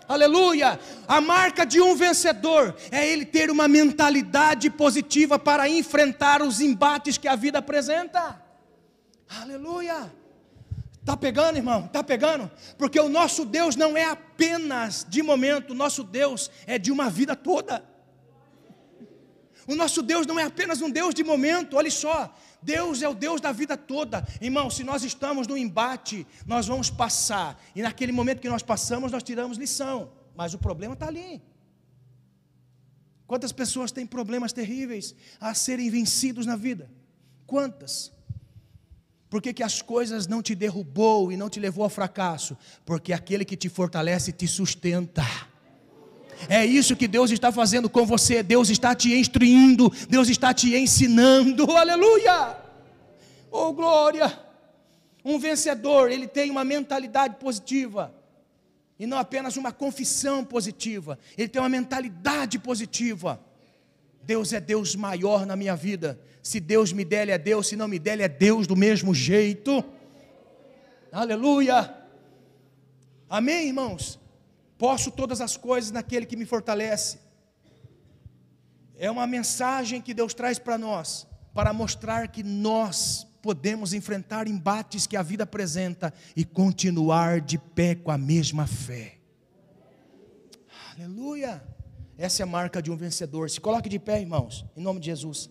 Aleluia! 0.07 0.79
A 1.07 1.19
marca 1.19 1.65
de 1.65 1.81
um 1.81 1.95
vencedor 1.95 2.75
é 2.91 3.07
ele 3.07 3.25
ter 3.25 3.49
uma 3.49 3.67
mentalidade 3.67 4.69
positiva 4.69 5.39
para 5.39 5.67
enfrentar 5.67 6.41
os 6.41 6.61
embates 6.61 7.17
que 7.17 7.27
a 7.27 7.35
vida 7.35 7.59
apresenta. 7.59 8.41
Aleluia! 9.41 10.11
Tá 11.03 11.15
pegando, 11.15 11.57
irmão? 11.57 11.87
Tá 11.87 12.03
pegando? 12.03 12.49
Porque 12.77 12.99
o 12.99 13.09
nosso 13.09 13.45
Deus 13.45 13.75
não 13.75 13.95
é 13.95 14.05
apenas 14.05 15.05
de 15.07 15.21
momento, 15.21 15.71
o 15.71 15.75
nosso 15.75 16.03
Deus 16.03 16.49
é 16.65 16.79
de 16.79 16.91
uma 16.91 17.09
vida 17.09 17.35
toda. 17.35 17.83
O 19.67 19.75
nosso 19.75 20.01
Deus 20.01 20.27
não 20.27 20.39
é 20.39 20.43
apenas 20.43 20.81
um 20.81 20.89
Deus 20.89 21.13
de 21.13 21.23
momento, 21.23 21.77
olha 21.77 21.91
só. 21.91 22.35
Deus 22.65 23.03
é 23.03 23.07
o 23.07 23.13
Deus 23.13 23.39
da 23.39 23.51
vida 23.51 23.77
toda. 23.77 24.27
Irmão, 24.41 24.69
se 24.71 24.83
nós 24.83 25.03
estamos 25.03 25.45
no 25.47 25.55
embate, 25.55 26.25
nós 26.47 26.65
vamos 26.65 26.89
passar. 26.89 27.61
E 27.75 27.81
naquele 27.83 28.11
momento 28.11 28.41
que 28.41 28.49
nós 28.49 28.63
passamos, 28.63 29.11
nós 29.11 29.21
tiramos 29.21 29.57
lição. 29.57 30.11
Mas 30.35 30.55
o 30.55 30.57
problema 30.57 30.95
está 30.95 31.07
ali. 31.07 31.41
Quantas 33.27 33.51
pessoas 33.51 33.91
têm 33.91 34.05
problemas 34.05 34.51
terríveis 34.51 35.15
a 35.39 35.53
serem 35.53 35.89
vencidos 35.89 36.45
na 36.45 36.55
vida? 36.55 36.91
Quantas? 37.45 38.11
Por 39.29 39.41
que, 39.41 39.53
que 39.53 39.63
as 39.63 39.81
coisas 39.81 40.27
não 40.27 40.41
te 40.41 40.55
derrubou 40.55 41.31
e 41.31 41.37
não 41.37 41.49
te 41.49 41.59
levou 41.59 41.83
ao 41.83 41.89
fracasso? 41.89 42.57
Porque 42.83 43.13
aquele 43.13 43.45
que 43.45 43.57
te 43.57 43.69
fortalece 43.69 44.31
te 44.31 44.47
sustenta. 44.47 45.23
É 46.49 46.65
isso 46.65 46.95
que 46.95 47.07
Deus 47.07 47.31
está 47.31 47.51
fazendo 47.51 47.89
com 47.89 48.05
você. 48.05 48.43
Deus 48.43 48.69
está 48.69 48.93
te 48.93 49.13
instruindo, 49.13 49.91
Deus 50.09 50.29
está 50.29 50.53
te 50.53 50.75
ensinando. 50.75 51.69
Aleluia! 51.75 52.57
Oh, 53.51 53.71
glória! 53.73 54.39
Um 55.23 55.39
vencedor, 55.39 56.11
ele 56.11 56.27
tem 56.27 56.51
uma 56.51 56.63
mentalidade 56.63 57.37
positiva. 57.37 58.13
E 58.97 59.05
não 59.05 59.17
apenas 59.17 59.57
uma 59.57 59.71
confissão 59.71 60.43
positiva, 60.43 61.19
ele 61.37 61.49
tem 61.49 61.61
uma 61.61 61.69
mentalidade 61.69 62.57
positiva. 62.59 63.41
Deus 64.25 64.53
é 64.53 64.59
Deus 64.59 64.95
maior 64.95 65.45
na 65.45 65.55
minha 65.55 65.75
vida. 65.75 66.19
Se 66.41 66.59
Deus 66.59 66.91
me 66.91 67.05
der, 67.05 67.23
Ele 67.23 67.31
é 67.31 67.37
Deus. 67.37 67.67
Se 67.67 67.75
não 67.75 67.87
me 67.87 67.99
der, 67.99 68.13
Ele 68.13 68.23
é 68.23 68.27
Deus 68.27 68.65
do 68.65 68.75
mesmo 68.75 69.13
jeito. 69.13 69.83
Aleluia. 71.11 71.95
Amém, 73.29 73.67
irmãos? 73.67 74.19
Posso 74.77 75.11
todas 75.11 75.41
as 75.41 75.55
coisas 75.55 75.91
naquele 75.91 76.25
que 76.25 76.35
me 76.35 76.45
fortalece. 76.45 77.19
É 78.97 79.09
uma 79.09 79.27
mensagem 79.27 80.01
que 80.01 80.13
Deus 80.13 80.33
traz 80.33 80.57
para 80.57 80.77
nós, 80.77 81.27
para 81.53 81.73
mostrar 81.73 82.27
que 82.29 82.43
nós 82.43 83.27
podemos 83.41 83.93
enfrentar 83.93 84.47
embates 84.47 85.05
que 85.05 85.15
a 85.15 85.21
vida 85.21 85.43
apresenta 85.43 86.13
e 86.35 86.43
continuar 86.43 87.39
de 87.41 87.57
pé 87.57 87.93
com 87.95 88.11
a 88.11 88.17
mesma 88.17 88.65
fé. 88.65 89.17
Aleluia! 90.95 91.63
Essa 92.17 92.41
é 92.41 92.43
a 92.43 92.47
marca 92.47 92.81
de 92.81 92.89
um 92.89 92.95
vencedor. 92.95 93.49
Se 93.49 93.59
coloque 93.59 93.89
de 93.89 93.99
pé, 93.99 94.21
irmãos, 94.21 94.65
em 94.75 94.81
nome 94.81 94.99
de 94.99 95.07
Jesus. 95.07 95.49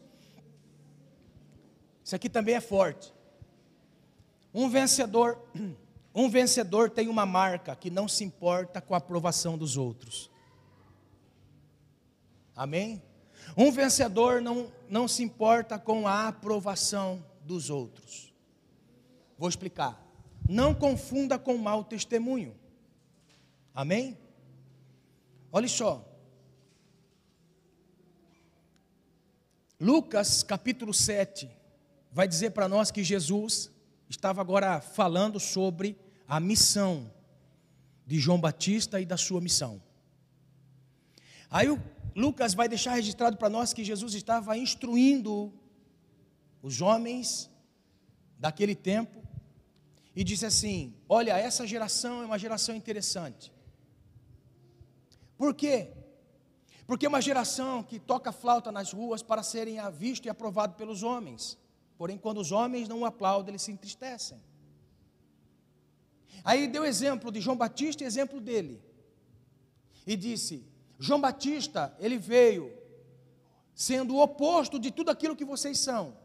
Isso 2.02 2.16
aqui 2.16 2.28
também 2.28 2.54
é 2.54 2.60
forte. 2.60 3.12
Um 4.52 4.68
vencedor 4.68 5.38
Um 6.14 6.30
vencedor 6.30 6.90
tem 6.90 7.08
uma 7.08 7.26
marca 7.26 7.74
que 7.74 7.90
não 7.90 8.06
se 8.06 8.22
importa 8.22 8.80
com 8.80 8.94
a 8.94 8.98
aprovação 8.98 9.58
dos 9.58 9.76
outros. 9.76 10.30
Amém? 12.54 13.02
Um 13.56 13.72
vencedor 13.72 14.40
não, 14.40 14.72
não 14.88 15.08
se 15.08 15.24
importa 15.24 15.76
com 15.76 16.06
a 16.06 16.28
aprovação 16.28 17.24
dos 17.42 17.68
outros. 17.68 18.32
Vou 19.36 19.48
explicar. 19.48 20.00
Não 20.48 20.72
confunda 20.72 21.36
com 21.36 21.56
mau 21.58 21.82
testemunho. 21.82 22.54
Amém? 23.74 24.16
Olha 25.50 25.68
só. 25.68 26.08
Lucas 29.80 30.44
capítulo 30.44 30.94
7 30.94 31.50
vai 32.12 32.28
dizer 32.28 32.50
para 32.50 32.68
nós 32.68 32.92
que 32.92 33.02
Jesus 33.02 33.70
estava 34.08 34.40
agora 34.40 34.80
falando 34.80 35.40
sobre 35.40 35.98
a 36.28 36.40
missão 36.40 37.10
de 38.06 38.18
João 38.18 38.40
Batista 38.40 39.00
e 39.00 39.06
da 39.06 39.16
sua 39.16 39.40
missão. 39.40 39.82
Aí 41.50 41.70
o 41.70 41.80
Lucas 42.14 42.54
vai 42.54 42.68
deixar 42.68 42.94
registrado 42.94 43.36
para 43.36 43.48
nós 43.48 43.72
que 43.72 43.84
Jesus 43.84 44.14
estava 44.14 44.56
instruindo 44.56 45.52
os 46.62 46.80
homens 46.80 47.50
daquele 48.38 48.74
tempo 48.74 49.22
e 50.14 50.22
disse 50.22 50.46
assim: 50.46 50.94
Olha, 51.08 51.36
essa 51.36 51.66
geração 51.66 52.22
é 52.22 52.26
uma 52.26 52.38
geração 52.38 52.74
interessante. 52.74 53.52
Por 55.36 55.54
quê? 55.54 55.90
Porque 56.86 57.06
é 57.06 57.08
uma 57.08 57.20
geração 57.20 57.82
que 57.82 57.98
toca 57.98 58.30
flauta 58.30 58.70
nas 58.70 58.92
ruas 58.92 59.22
para 59.22 59.42
serem 59.42 59.78
visto 59.92 60.26
e 60.26 60.28
aprovado 60.28 60.74
pelos 60.74 61.02
homens. 61.02 61.58
Porém, 61.96 62.18
quando 62.18 62.38
os 62.38 62.52
homens 62.52 62.88
não 62.88 63.00
o 63.00 63.04
aplaudem, 63.04 63.52
eles 63.52 63.62
se 63.62 63.72
entristecem. 63.72 64.40
Aí 66.42 66.66
deu 66.66 66.84
exemplo 66.84 67.30
de 67.30 67.40
João 67.40 67.56
Batista 67.56 68.02
e 68.02 68.06
exemplo 68.06 68.40
dele. 68.40 68.82
E 70.06 70.16
disse: 70.16 70.66
João 70.98 71.20
Batista, 71.20 71.94
ele 71.98 72.18
veio 72.18 72.72
sendo 73.74 74.14
o 74.14 74.22
oposto 74.22 74.78
de 74.78 74.90
tudo 74.90 75.10
aquilo 75.10 75.36
que 75.36 75.44
vocês 75.44 75.78
são. 75.78 76.16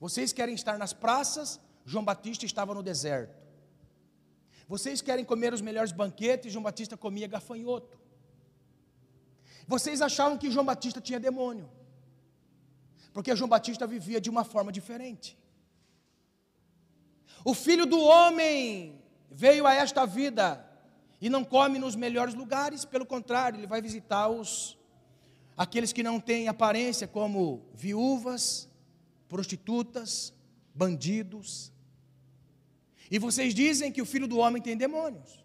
Vocês 0.00 0.32
querem 0.32 0.54
estar 0.54 0.78
nas 0.78 0.92
praças, 0.92 1.60
João 1.84 2.04
Batista 2.04 2.44
estava 2.44 2.74
no 2.74 2.82
deserto. 2.82 3.46
Vocês 4.68 5.00
querem 5.00 5.24
comer 5.24 5.54
os 5.54 5.60
melhores 5.60 5.92
banquetes, 5.92 6.52
João 6.52 6.62
Batista 6.62 6.96
comia 6.96 7.26
gafanhoto. 7.26 7.98
Vocês 9.66 10.00
achavam 10.00 10.38
que 10.38 10.50
João 10.50 10.64
Batista 10.64 11.00
tinha 11.00 11.20
demônio, 11.20 11.68
porque 13.12 13.34
João 13.34 13.48
Batista 13.48 13.86
vivia 13.86 14.20
de 14.20 14.30
uma 14.30 14.44
forma 14.44 14.70
diferente. 14.70 15.38
O 17.44 17.54
filho 17.54 17.86
do 17.86 18.00
homem 18.00 19.00
veio 19.36 19.66
a 19.66 19.74
esta 19.74 20.06
vida 20.06 20.66
e 21.20 21.28
não 21.28 21.44
come 21.44 21.78
nos 21.78 21.94
melhores 21.94 22.34
lugares, 22.34 22.86
pelo 22.86 23.04
contrário, 23.04 23.58
ele 23.58 23.66
vai 23.66 23.82
visitar 23.82 24.28
os 24.28 24.78
aqueles 25.54 25.92
que 25.92 26.02
não 26.02 26.18
têm 26.18 26.48
aparência, 26.48 27.06
como 27.06 27.62
viúvas, 27.74 28.68
prostitutas, 29.28 30.32
bandidos. 30.74 31.72
E 33.10 33.18
vocês 33.18 33.54
dizem 33.54 33.92
que 33.92 34.02
o 34.02 34.06
filho 34.06 34.26
do 34.26 34.38
homem 34.38 34.60
tem 34.60 34.76
demônios. 34.76 35.44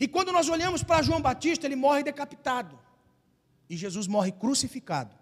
E 0.00 0.08
quando 0.08 0.32
nós 0.32 0.48
olhamos 0.48 0.82
para 0.82 1.02
João 1.02 1.20
Batista, 1.20 1.66
ele 1.66 1.76
morre 1.76 2.02
decapitado. 2.02 2.78
E 3.68 3.76
Jesus 3.76 4.06
morre 4.06 4.32
crucificado. 4.32 5.14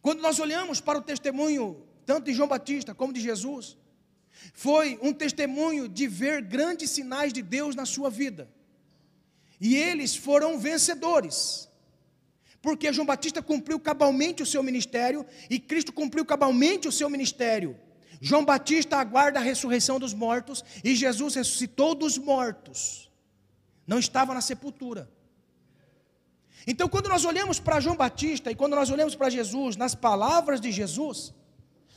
Quando 0.00 0.20
nós 0.20 0.38
olhamos 0.38 0.80
para 0.80 0.98
o 0.98 1.02
testemunho 1.02 1.89
tanto 2.06 2.26
de 2.26 2.34
João 2.34 2.48
Batista 2.48 2.94
como 2.94 3.12
de 3.12 3.20
Jesus, 3.20 3.76
foi 4.52 4.98
um 5.02 5.12
testemunho 5.12 5.88
de 5.88 6.06
ver 6.06 6.42
grandes 6.42 6.90
sinais 6.90 7.32
de 7.32 7.42
Deus 7.42 7.74
na 7.74 7.84
sua 7.84 8.10
vida. 8.10 8.48
E 9.60 9.76
eles 9.76 10.16
foram 10.16 10.58
vencedores. 10.58 11.68
Porque 12.62 12.92
João 12.92 13.06
Batista 13.06 13.42
cumpriu 13.42 13.78
cabalmente 13.78 14.42
o 14.42 14.46
seu 14.46 14.62
ministério 14.62 15.24
e 15.48 15.58
Cristo 15.58 15.92
cumpriu 15.92 16.24
cabalmente 16.24 16.88
o 16.88 16.92
seu 16.92 17.08
ministério. 17.08 17.78
João 18.20 18.44
Batista 18.44 18.98
aguarda 18.98 19.38
a 19.38 19.42
ressurreição 19.42 19.98
dos 19.98 20.12
mortos 20.12 20.62
e 20.84 20.94
Jesus 20.94 21.34
ressuscitou 21.34 21.94
dos 21.94 22.18
mortos. 22.18 23.10
Não 23.86 23.98
estava 23.98 24.34
na 24.34 24.42
sepultura. 24.42 25.10
Então, 26.66 26.88
quando 26.88 27.08
nós 27.08 27.24
olhamos 27.24 27.58
para 27.58 27.80
João 27.80 27.96
Batista 27.96 28.50
e 28.50 28.54
quando 28.54 28.76
nós 28.76 28.90
olhamos 28.90 29.14
para 29.14 29.30
Jesus, 29.30 29.76
nas 29.76 29.94
palavras 29.94 30.60
de 30.60 30.70
Jesus, 30.70 31.32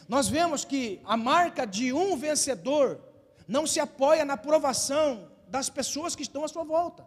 nós 0.08 0.28
vemos 0.28 0.66
que 0.66 1.02
a 1.06 1.16
marca 1.16 1.66
de 1.66 1.94
um 1.94 2.18
vencedor 2.18 3.00
não 3.48 3.66
se 3.68 3.80
apoia 3.80 4.26
na 4.26 4.34
aprovação 4.34 5.30
das 5.48 5.70
pessoas 5.70 6.16
que 6.16 6.24
estão 6.24 6.44
à 6.44 6.48
sua 6.48 6.64
volta. 6.64 7.06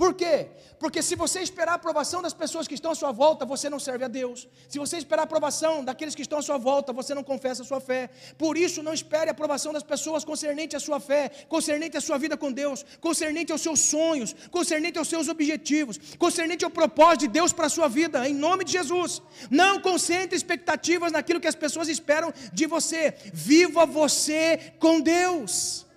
Por 0.00 0.14
quê? 0.20 0.36
Porque 0.78 1.02
se 1.02 1.14
você 1.14 1.40
esperar 1.46 1.72
a 1.72 1.74
aprovação 1.74 2.20
das 2.26 2.32
pessoas 2.32 2.66
que 2.66 2.76
estão 2.78 2.92
à 2.92 2.94
sua 2.94 3.12
volta, 3.12 3.44
você 3.44 3.68
não 3.68 3.78
serve 3.78 4.04
a 4.06 4.08
Deus. 4.08 4.48
Se 4.66 4.78
você 4.78 4.96
esperar 4.96 5.24
a 5.24 5.28
aprovação 5.30 5.84
daqueles 5.84 6.14
que 6.14 6.22
estão 6.22 6.38
à 6.38 6.42
sua 6.46 6.56
volta, 6.56 6.90
você 6.90 7.12
não 7.18 7.22
confessa 7.22 7.60
a 7.62 7.66
sua 7.66 7.82
fé. 7.82 8.08
Por 8.38 8.56
isso, 8.56 8.82
não 8.82 8.94
espere 8.94 9.28
a 9.28 9.32
aprovação 9.32 9.74
das 9.74 9.82
pessoas 9.82 10.24
concernente 10.24 10.74
à 10.74 10.80
sua 10.80 11.00
fé, 11.00 11.30
concernente 11.50 11.98
à 11.98 12.00
sua 12.00 12.16
vida 12.16 12.34
com 12.34 12.50
Deus, 12.50 12.82
concernente 12.98 13.52
aos 13.52 13.60
seus 13.60 13.80
sonhos, 13.80 14.34
concernente 14.50 14.96
aos 14.98 15.06
seus 15.06 15.28
objetivos, 15.28 16.00
concernente 16.18 16.64
ao 16.64 16.70
propósito 16.70 17.20
de 17.26 17.28
Deus 17.28 17.52
para 17.52 17.66
a 17.66 17.74
sua 17.76 17.86
vida, 17.86 18.26
em 18.26 18.32
nome 18.32 18.64
de 18.64 18.72
Jesus. 18.72 19.20
Não 19.50 19.82
concentre 19.82 20.34
expectativas 20.34 21.12
naquilo 21.12 21.40
que 21.40 21.52
as 21.52 21.60
pessoas 21.66 21.88
esperam 21.88 22.32
de 22.54 22.64
você. 22.64 23.14
Viva 23.34 23.84
você 23.84 24.72
com 24.78 24.98
Deus. 24.98 25.89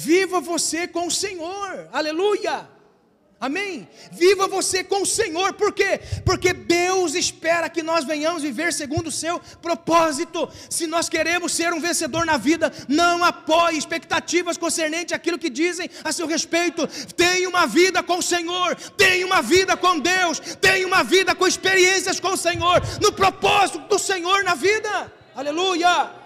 Viva 0.00 0.40
você 0.40 0.86
com 0.86 1.08
o 1.08 1.10
Senhor, 1.10 1.88
aleluia. 1.92 2.68
Amém? 3.40 3.88
Viva 4.12 4.46
você 4.46 4.84
com 4.84 5.02
o 5.02 5.06
Senhor, 5.06 5.54
por 5.54 5.72
quê? 5.72 6.00
Porque 6.24 6.52
Deus 6.52 7.16
espera 7.16 7.68
que 7.68 7.82
nós 7.82 8.04
venhamos 8.04 8.44
viver 8.44 8.72
segundo 8.72 9.08
o 9.08 9.12
seu 9.12 9.40
propósito. 9.60 10.48
Se 10.70 10.86
nós 10.86 11.08
queremos 11.08 11.50
ser 11.50 11.72
um 11.72 11.80
vencedor 11.80 12.24
na 12.24 12.36
vida, 12.36 12.72
não 12.86 13.24
apoie 13.24 13.76
expectativas 13.76 14.56
concernentes 14.56 15.12
àquilo 15.12 15.36
que 15.36 15.50
dizem 15.50 15.90
a 16.04 16.12
seu 16.12 16.28
respeito. 16.28 16.86
Tenha 17.16 17.48
uma 17.48 17.66
vida 17.66 18.00
com 18.00 18.18
o 18.18 18.22
Senhor, 18.22 18.76
tenha 18.96 19.26
uma 19.26 19.42
vida 19.42 19.76
com 19.76 19.98
Deus, 19.98 20.38
tenha 20.60 20.86
uma 20.86 21.02
vida 21.02 21.34
com 21.34 21.44
experiências 21.44 22.20
com 22.20 22.34
o 22.34 22.36
Senhor, 22.36 22.80
no 23.02 23.10
propósito 23.10 23.80
do 23.80 23.98
Senhor 23.98 24.44
na 24.44 24.54
vida. 24.54 25.12
Aleluia! 25.34 26.17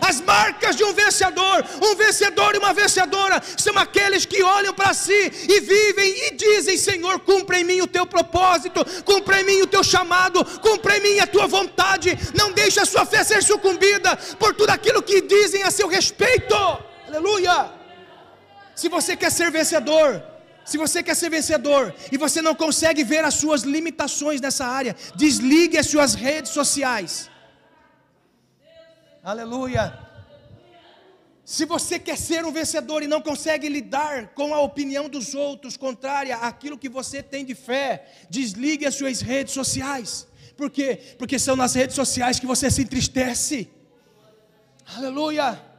As 0.00 0.20
marcas 0.20 0.74
de 0.74 0.84
um 0.84 0.92
vencedor, 0.92 1.64
um 1.82 1.94
vencedor 1.94 2.54
e 2.54 2.58
uma 2.58 2.72
vencedora, 2.72 3.42
são 3.58 3.76
aqueles 3.78 4.24
que 4.24 4.42
olham 4.42 4.72
para 4.72 4.94
si 4.94 5.12
e 5.12 5.60
vivem 5.60 6.26
e 6.26 6.34
dizem: 6.34 6.76
Senhor, 6.76 7.20
cumpre 7.20 7.58
em 7.58 7.64
mim 7.64 7.80
o 7.82 7.86
teu 7.86 8.06
propósito, 8.06 8.84
cumpre 9.04 9.40
em 9.40 9.44
mim 9.44 9.62
o 9.62 9.66
teu 9.66 9.84
chamado, 9.84 10.44
cumpre 10.60 10.96
em 10.96 11.00
mim 11.00 11.18
a 11.20 11.26
tua 11.26 11.46
vontade. 11.46 12.18
Não 12.34 12.52
deixe 12.52 12.80
a 12.80 12.86
sua 12.86 13.04
fé 13.04 13.22
ser 13.22 13.42
sucumbida 13.42 14.16
por 14.38 14.54
tudo 14.54 14.70
aquilo 14.70 15.02
que 15.02 15.20
dizem 15.20 15.62
a 15.62 15.70
seu 15.70 15.88
respeito. 15.88 16.54
Aleluia! 17.06 17.70
Se 18.74 18.88
você 18.88 19.14
quer 19.14 19.30
ser 19.30 19.50
vencedor, 19.50 20.22
se 20.64 20.78
você 20.78 21.02
quer 21.02 21.16
ser 21.16 21.30
vencedor 21.30 21.94
e 22.10 22.16
você 22.16 22.40
não 22.40 22.54
consegue 22.54 23.02
ver 23.04 23.24
as 23.24 23.34
suas 23.34 23.62
limitações 23.62 24.40
nessa 24.40 24.64
área, 24.66 24.96
desligue 25.14 25.78
as 25.78 25.86
suas 25.86 26.14
redes 26.14 26.52
sociais. 26.52 27.30
Aleluia. 29.22 29.98
Se 31.44 31.64
você 31.64 31.98
quer 31.98 32.16
ser 32.16 32.44
um 32.44 32.52
vencedor 32.52 33.02
e 33.02 33.08
não 33.08 33.20
consegue 33.20 33.68
lidar 33.68 34.28
com 34.28 34.54
a 34.54 34.60
opinião 34.60 35.08
dos 35.08 35.34
outros 35.34 35.76
contrária 35.76 36.36
àquilo 36.36 36.78
que 36.78 36.88
você 36.88 37.22
tem 37.22 37.44
de 37.44 37.54
fé, 37.54 38.06
desligue 38.30 38.86
as 38.86 38.94
suas 38.94 39.20
redes 39.20 39.52
sociais. 39.52 40.26
Por 40.56 40.70
quê? 40.70 41.00
Porque 41.18 41.38
são 41.38 41.56
nas 41.56 41.74
redes 41.74 41.96
sociais 41.96 42.38
que 42.38 42.46
você 42.46 42.70
se 42.70 42.82
entristece. 42.82 43.68
Aleluia. 44.96 45.71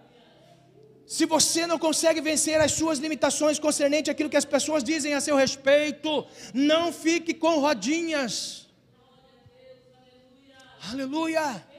Se 1.15 1.25
você 1.27 1.67
não 1.67 1.77
consegue 1.77 2.19
vencer 2.21 2.59
as 2.59 2.71
suas 2.71 2.97
limitações 2.97 3.59
concernente 3.59 4.09
àquilo 4.09 4.31
que 4.31 4.41
as 4.41 4.45
pessoas 4.53 4.83
dizem 4.83 5.13
a 5.13 5.21
seu 5.21 5.35
respeito, 5.35 6.25
não 6.55 6.91
fique 6.91 7.35
com 7.35 7.59
rodinhas. 7.59 8.67
Aleluia. 10.89 11.72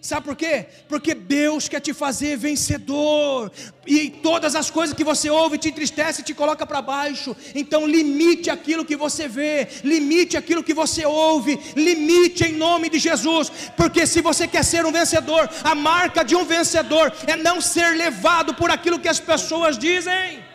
Sabe 0.00 0.24
por 0.24 0.34
quê? 0.34 0.66
Porque 0.88 1.14
Deus 1.14 1.68
quer 1.68 1.80
te 1.80 1.92
fazer 1.92 2.36
vencedor. 2.36 3.52
E 3.86 4.08
todas 4.08 4.54
as 4.54 4.70
coisas 4.70 4.96
que 4.96 5.04
você 5.04 5.28
ouve 5.28 5.58
te 5.58 5.68
entristece 5.68 6.22
te 6.22 6.32
coloca 6.32 6.66
para 6.66 6.80
baixo. 6.80 7.36
Então 7.54 7.86
limite 7.86 8.48
aquilo 8.48 8.84
que 8.84 8.96
você 8.96 9.28
vê, 9.28 9.68
limite 9.84 10.38
aquilo 10.38 10.64
que 10.64 10.72
você 10.72 11.04
ouve, 11.04 11.58
limite 11.76 12.44
em 12.44 12.52
nome 12.52 12.88
de 12.88 12.98
Jesus. 12.98 13.52
Porque 13.76 14.06
se 14.06 14.22
você 14.22 14.48
quer 14.48 14.64
ser 14.64 14.86
um 14.86 14.92
vencedor, 14.92 15.50
a 15.62 15.74
marca 15.74 16.24
de 16.24 16.34
um 16.34 16.46
vencedor 16.46 17.12
é 17.26 17.36
não 17.36 17.60
ser 17.60 17.94
levado 17.94 18.54
por 18.54 18.70
aquilo 18.70 18.98
que 18.98 19.08
as 19.08 19.20
pessoas 19.20 19.76
dizem 19.76 20.49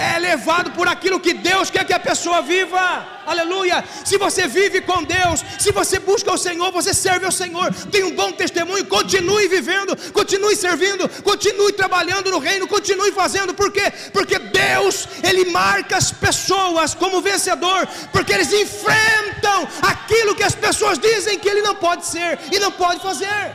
é 0.00 0.18
levado 0.18 0.70
por 0.72 0.88
aquilo 0.88 1.20
que 1.20 1.34
Deus 1.34 1.70
quer 1.70 1.84
que 1.84 1.92
a 1.92 2.00
pessoa 2.00 2.40
viva. 2.40 2.84
Aleluia. 3.26 3.84
Se 4.04 4.16
você 4.16 4.46
vive 4.46 4.80
com 4.80 5.04
Deus, 5.04 5.44
se 5.58 5.70
você 5.72 5.98
busca 5.98 6.32
o 6.32 6.38
Senhor, 6.38 6.72
você 6.72 6.92
serve 6.94 7.26
ao 7.26 7.32
Senhor, 7.32 7.72
tem 7.92 8.04
um 8.04 8.14
bom 8.20 8.32
testemunho, 8.32 8.86
continue 8.86 9.46
vivendo, 9.48 9.94
continue 10.12 10.56
servindo, 10.56 11.08
continue 11.22 11.72
trabalhando 11.72 12.30
no 12.30 12.38
reino, 12.38 12.66
continue 12.66 13.12
fazendo. 13.12 13.52
Por 13.52 13.70
quê? 13.70 13.92
Porque 14.12 14.38
Deus, 14.38 15.06
ele 15.22 15.44
marca 15.50 15.96
as 15.98 16.10
pessoas 16.10 16.94
como 16.94 17.20
vencedor, 17.20 17.86
porque 18.10 18.32
eles 18.32 18.52
enfrentam 18.52 19.68
aquilo 19.82 20.34
que 20.34 20.42
as 20.42 20.54
pessoas 20.54 20.98
dizem 20.98 21.38
que 21.38 21.48
ele 21.48 21.62
não 21.62 21.74
pode 21.74 22.06
ser 22.06 22.38
e 22.50 22.58
não 22.58 22.72
pode 22.72 23.00
fazer. 23.00 23.54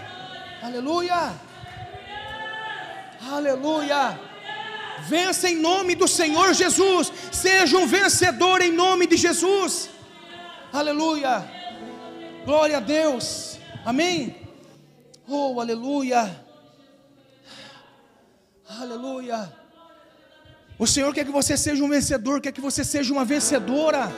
Aleluia. 0.62 1.34
Aleluia. 3.32 4.25
Vença 5.02 5.50
em 5.50 5.56
nome 5.56 5.96
do 5.96 6.08
Senhor 6.08 6.54
Jesus. 6.54 7.12
Seja 7.32 7.78
um 7.78 7.86
vencedor 7.86 8.62
em 8.62 8.72
nome 8.72 9.06
de 9.08 9.18
Jesus. 9.18 9.90
Aleluia. 10.72 11.44
Glória 12.46 12.78
a 12.78 12.80
Deus. 12.80 13.60
Amém. 13.86 14.36
Oh, 15.28 15.60
aleluia. 15.60 16.44
Aleluia. 18.68 19.54
O 20.78 20.86
Senhor 20.86 21.14
quer 21.14 21.26
que 21.26 21.32
você 21.32 21.56
seja 21.56 21.84
um 21.84 21.90
vencedor, 21.90 22.42
quer 22.42 22.52
que 22.52 22.62
você 22.62 22.84
seja 22.84 23.14
uma 23.14 23.24
vencedora. 23.24 24.12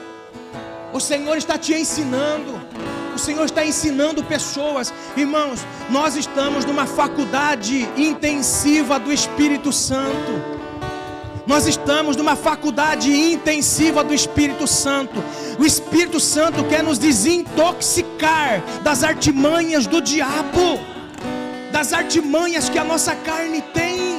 O 0.93 0.99
Senhor 0.99 1.37
está 1.37 1.57
te 1.57 1.73
ensinando. 1.73 2.53
O 3.13 3.19
Senhor 3.19 3.45
está 3.45 3.65
ensinando 3.65 4.23
pessoas. 4.23 4.93
Irmãos, 5.15 5.59
nós 5.89 6.15
estamos 6.15 6.65
numa 6.65 6.85
faculdade 6.85 7.87
intensiva 7.97 8.99
do 8.99 9.11
Espírito 9.11 9.71
Santo. 9.71 10.56
Nós 11.47 11.65
estamos 11.65 12.17
numa 12.17 12.35
faculdade 12.35 13.09
intensiva 13.09 14.03
do 14.03 14.13
Espírito 14.13 14.67
Santo. 14.67 15.23
O 15.57 15.65
Espírito 15.65 16.19
Santo 16.19 16.61
quer 16.65 16.83
nos 16.83 16.99
desintoxicar 16.99 18.61
das 18.83 19.01
artimanhas 19.01 19.87
do 19.87 20.01
diabo, 20.01 20.77
das 21.71 21.93
artimanhas 21.93 22.67
que 22.67 22.77
a 22.77 22.83
nossa 22.83 23.15
carne 23.15 23.61
tem. 23.73 24.17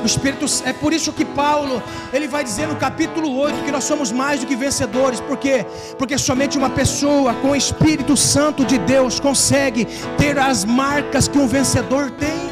O 0.00 0.06
Espírito 0.06 0.46
é 0.64 0.72
por 0.72 0.92
isso 0.92 1.12
que 1.12 1.24
Paulo, 1.24 1.82
ele 2.12 2.28
vai 2.28 2.44
dizer 2.44 2.68
no 2.68 2.76
capítulo 2.76 3.36
8 3.36 3.64
que 3.64 3.72
nós 3.72 3.82
somos 3.82 4.12
mais 4.12 4.38
do 4.38 4.46
que 4.46 4.54
vencedores, 4.54 5.20
por 5.20 5.36
quê? 5.36 5.66
Porque 5.98 6.16
somente 6.16 6.56
uma 6.56 6.70
pessoa 6.70 7.34
com 7.34 7.50
o 7.50 7.56
Espírito 7.56 8.16
Santo 8.16 8.64
de 8.64 8.78
Deus 8.78 9.18
consegue 9.18 9.86
ter 10.16 10.38
as 10.38 10.64
marcas 10.64 11.26
que 11.26 11.36
um 11.36 11.48
vencedor 11.48 12.12
tem. 12.12 12.48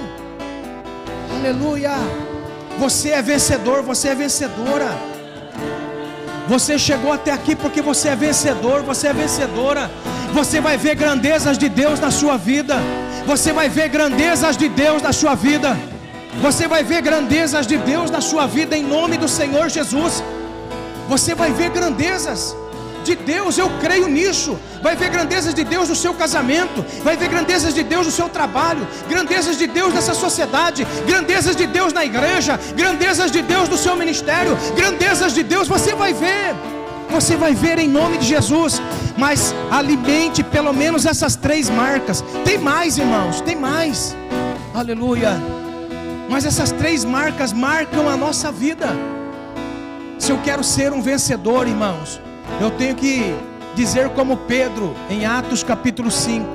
Aleluia. 1.39 2.26
Você 2.79 3.11
é 3.11 3.23
vencedor, 3.23 3.83
você 3.83 4.09
é 4.09 4.15
vencedora. 4.15 4.89
Você 6.49 6.79
chegou 6.79 7.13
até 7.13 7.33
aqui 7.33 7.57
porque 7.57 7.83
você 7.83 8.09
é 8.11 8.17
vencedor, 8.17 8.83
você 8.83 9.09
é 9.09 9.13
vencedora. 9.13 9.91
Você 10.33 10.61
vai 10.61 10.77
ver 10.77 10.95
grandezas 10.95 11.57
de 11.59 11.69
Deus 11.69 11.99
na 11.99 12.11
sua 12.11 12.37
vida. 12.37 12.77
Você 13.27 13.53
vai 13.53 13.69
ver 13.69 13.89
grandezas 13.89 14.57
de 14.57 14.69
Deus 14.69 15.03
na 15.03 15.13
sua 15.13 15.35
vida. 15.35 15.77
Você 16.41 16.69
vai 16.69 16.85
ver 16.85 17.01
grandezas 17.01 17.67
de 17.67 17.77
Deus 17.79 18.11
na 18.11 18.21
sua 18.21 18.47
vida 18.47 18.77
em 18.77 18.85
nome 18.85 19.17
do 19.17 19.29
Senhor 19.29 19.69
Jesus. 19.69 20.23
Você 21.09 21.35
vai 21.35 21.51
ver 21.53 21.71
grandezas 21.71 22.55
de 23.07 23.15
Deus, 23.15 23.57
eu 23.57 23.71
creio 23.81 24.09
nisso. 24.09 24.59
Vai 24.83 24.95
ver 24.97 25.09
grandezas 25.09 25.55
de 25.55 25.65
Deus 25.65 25.89
no 25.89 25.97
seu 25.97 26.13
casamento, 26.13 26.85
vai 27.03 27.17
ver 27.17 27.29
grandezas 27.29 27.73
de 27.75 27.83
Deus 27.83 28.07
no 28.07 28.13
seu 28.13 28.29
trabalho, 28.29 28.87
grandezas 29.09 29.57
de 29.57 29.67
Deus 29.67 29.95
nessa 29.95 30.15
sociedade, 30.15 30.87
grandezas 31.07 31.57
de 31.57 31.67
Deus 31.67 31.93
na 31.93 32.05
igreja, 32.05 32.59
grandezas 32.75 33.31
de 33.31 33.43
Deus 33.43 33.69
no 33.69 33.79
seu 33.79 33.97
ministério, 33.97 34.57
grandezas 34.77 35.33
de 35.33 35.43
Deus, 35.43 35.67
você 35.69 35.95
vai 35.95 36.13
ver. 36.13 36.55
Você 37.09 37.37
vai 37.37 37.55
ver 37.55 37.79
em 37.79 37.89
nome 37.89 38.19
de 38.19 38.27
Jesus, 38.27 38.83
mas 39.17 39.55
alimente 39.71 40.43
pelo 40.43 40.73
menos 40.73 41.07
essas 41.07 41.37
três 41.37 41.71
marcas. 41.71 42.23
Tem 42.45 42.59
mais, 42.59 42.99
irmãos, 42.99 43.41
tem 43.41 43.55
mais. 43.55 44.17
Aleluia. 44.75 45.41
Mas 46.29 46.45
essas 46.45 46.73
três 46.73 47.05
marcas 47.05 47.53
marcam 47.53 48.09
a 48.09 48.17
nossa 48.17 48.51
vida. 48.51 48.89
Se 50.19 50.33
eu 50.33 50.39
quero 50.43 50.65
ser 50.65 50.93
um 50.93 51.01
vencedor, 51.01 51.69
irmãos, 51.69 52.21
eu 52.61 52.71
tenho 52.71 52.95
que 52.95 53.35
dizer 53.75 54.09
como 54.11 54.37
Pedro 54.37 54.95
em 55.11 55.27
Atos 55.27 55.63
capítulo 55.63 56.11
5. 56.11 56.47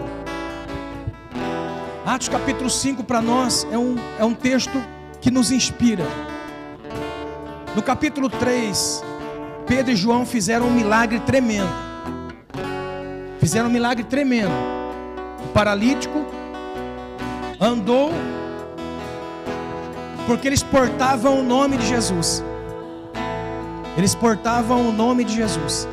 Atos 2.05 2.27
capítulo 2.27 2.69
5 2.69 3.03
para 3.03 3.21
nós 3.21 3.67
é 3.71 3.77
um, 3.77 3.95
é 4.19 4.25
um 4.25 4.33
texto 4.33 4.81
que 5.21 5.29
nos 5.29 5.51
inspira. 5.51 6.05
No 7.75 7.81
capítulo 7.81 8.29
3, 8.29 9.03
Pedro 9.67 9.91
e 9.91 9.95
João 9.95 10.25
fizeram 10.25 10.67
um 10.67 10.71
milagre 10.71 11.19
tremendo. 11.19 11.69
Fizeram 13.39 13.69
um 13.69 13.71
milagre 13.71 14.03
tremendo. 14.03 14.51
O 15.45 15.47
paralítico 15.53 16.25
andou 17.59 18.11
Porque 20.25 20.47
eles 20.47 20.63
portavam 20.63 21.39
o 21.39 21.43
nome 21.43 21.77
de 21.77 21.87
Jesus. 21.87 22.43
Eles 23.97 24.15
portavam 24.15 24.87
o 24.87 24.91
nome 24.91 25.23
de 25.25 25.35
Jesus. 25.35 25.87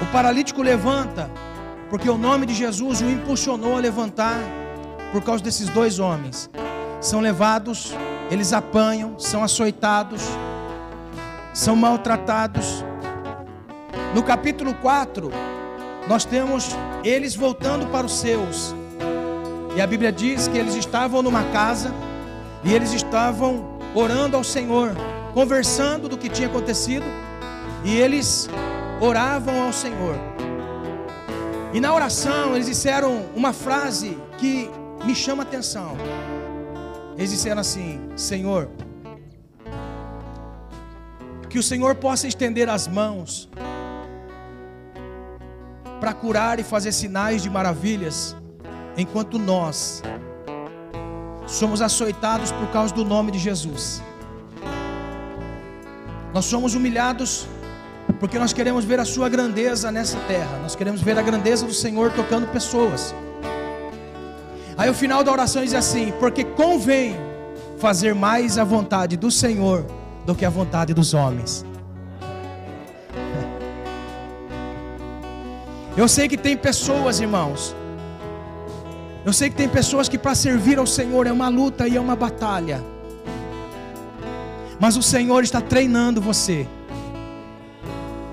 O 0.00 0.06
paralítico 0.12 0.62
levanta, 0.62 1.30
porque 1.88 2.08
o 2.08 2.18
nome 2.18 2.44
de 2.44 2.54
Jesus 2.54 3.00
o 3.00 3.08
impulsionou 3.08 3.76
a 3.76 3.80
levantar 3.80 4.38
por 5.10 5.22
causa 5.22 5.42
desses 5.42 5.68
dois 5.70 5.98
homens. 5.98 6.50
São 7.00 7.20
levados, 7.20 7.94
eles 8.30 8.52
apanham, 8.52 9.18
são 9.18 9.42
açoitados, 9.42 10.22
são 11.54 11.74
maltratados. 11.74 12.84
No 14.14 14.22
capítulo 14.22 14.74
4, 14.74 15.30
nós 16.06 16.26
temos 16.26 16.76
eles 17.02 17.34
voltando 17.34 17.86
para 17.86 18.04
os 18.04 18.18
seus. 18.18 18.74
E 19.74 19.80
a 19.80 19.86
Bíblia 19.86 20.12
diz 20.12 20.46
que 20.46 20.58
eles 20.58 20.74
estavam 20.74 21.22
numa 21.22 21.44
casa 21.44 21.94
e 22.62 22.74
eles 22.74 22.92
estavam 22.92 23.69
orando 23.94 24.36
ao 24.36 24.44
Senhor, 24.44 24.92
conversando 25.32 26.08
do 26.08 26.16
que 26.16 26.28
tinha 26.28 26.48
acontecido, 26.48 27.04
e 27.84 27.96
eles 27.96 28.48
oravam 29.00 29.62
ao 29.62 29.72
Senhor. 29.72 30.16
E 31.72 31.80
na 31.80 31.94
oração 31.94 32.54
eles 32.54 32.66
disseram 32.66 33.26
uma 33.34 33.52
frase 33.52 34.18
que 34.38 34.70
me 35.04 35.14
chama 35.14 35.42
a 35.42 35.46
atenção. 35.46 35.96
Eles 37.16 37.30
disseram 37.30 37.60
assim: 37.60 38.00
Senhor, 38.16 38.68
que 41.48 41.58
o 41.58 41.62
Senhor 41.62 41.94
possa 41.96 42.26
estender 42.26 42.68
as 42.68 42.86
mãos 42.86 43.48
para 46.00 46.12
curar 46.14 46.58
e 46.58 46.62
fazer 46.62 46.92
sinais 46.92 47.42
de 47.42 47.50
maravilhas, 47.50 48.34
enquanto 48.96 49.38
nós 49.38 50.02
somos 51.50 51.82
açoitados 51.82 52.52
por 52.52 52.68
causa 52.68 52.94
do 52.94 53.04
nome 53.04 53.32
de 53.32 53.38
Jesus. 53.38 54.00
Nós 56.32 56.44
somos 56.44 56.74
humilhados 56.74 57.46
porque 58.20 58.38
nós 58.38 58.52
queremos 58.52 58.84
ver 58.84 59.00
a 59.00 59.04
Sua 59.04 59.28
grandeza 59.28 59.90
nessa 59.90 60.18
terra, 60.20 60.58
nós 60.62 60.76
queremos 60.76 61.00
ver 61.00 61.18
a 61.18 61.22
grandeza 61.22 61.66
do 61.66 61.74
Senhor 61.74 62.12
tocando 62.12 62.46
pessoas. 62.48 63.14
Aí 64.78 64.88
o 64.88 64.94
final 64.94 65.24
da 65.24 65.32
oração 65.32 65.62
diz 65.62 65.74
assim: 65.74 66.12
porque 66.20 66.44
convém 66.44 67.16
fazer 67.78 68.14
mais 68.14 68.56
a 68.56 68.64
vontade 68.64 69.16
do 69.16 69.30
Senhor 69.30 69.84
do 70.24 70.34
que 70.34 70.44
a 70.44 70.50
vontade 70.50 70.94
dos 70.94 71.14
homens. 71.14 71.64
Eu 75.96 76.06
sei 76.08 76.28
que 76.28 76.36
tem 76.36 76.56
pessoas, 76.56 77.20
irmãos. 77.20 77.74
Eu 79.24 79.32
sei 79.32 79.50
que 79.50 79.56
tem 79.56 79.68
pessoas 79.68 80.08
que 80.08 80.18
para 80.18 80.34
servir 80.34 80.78
ao 80.78 80.86
Senhor 80.86 81.26
é 81.26 81.32
uma 81.32 81.48
luta 81.48 81.86
e 81.86 81.96
é 81.96 82.00
uma 82.00 82.16
batalha. 82.16 82.82
Mas 84.78 84.96
o 84.96 85.02
Senhor 85.02 85.42
está 85.44 85.60
treinando 85.60 86.20
você. 86.20 86.66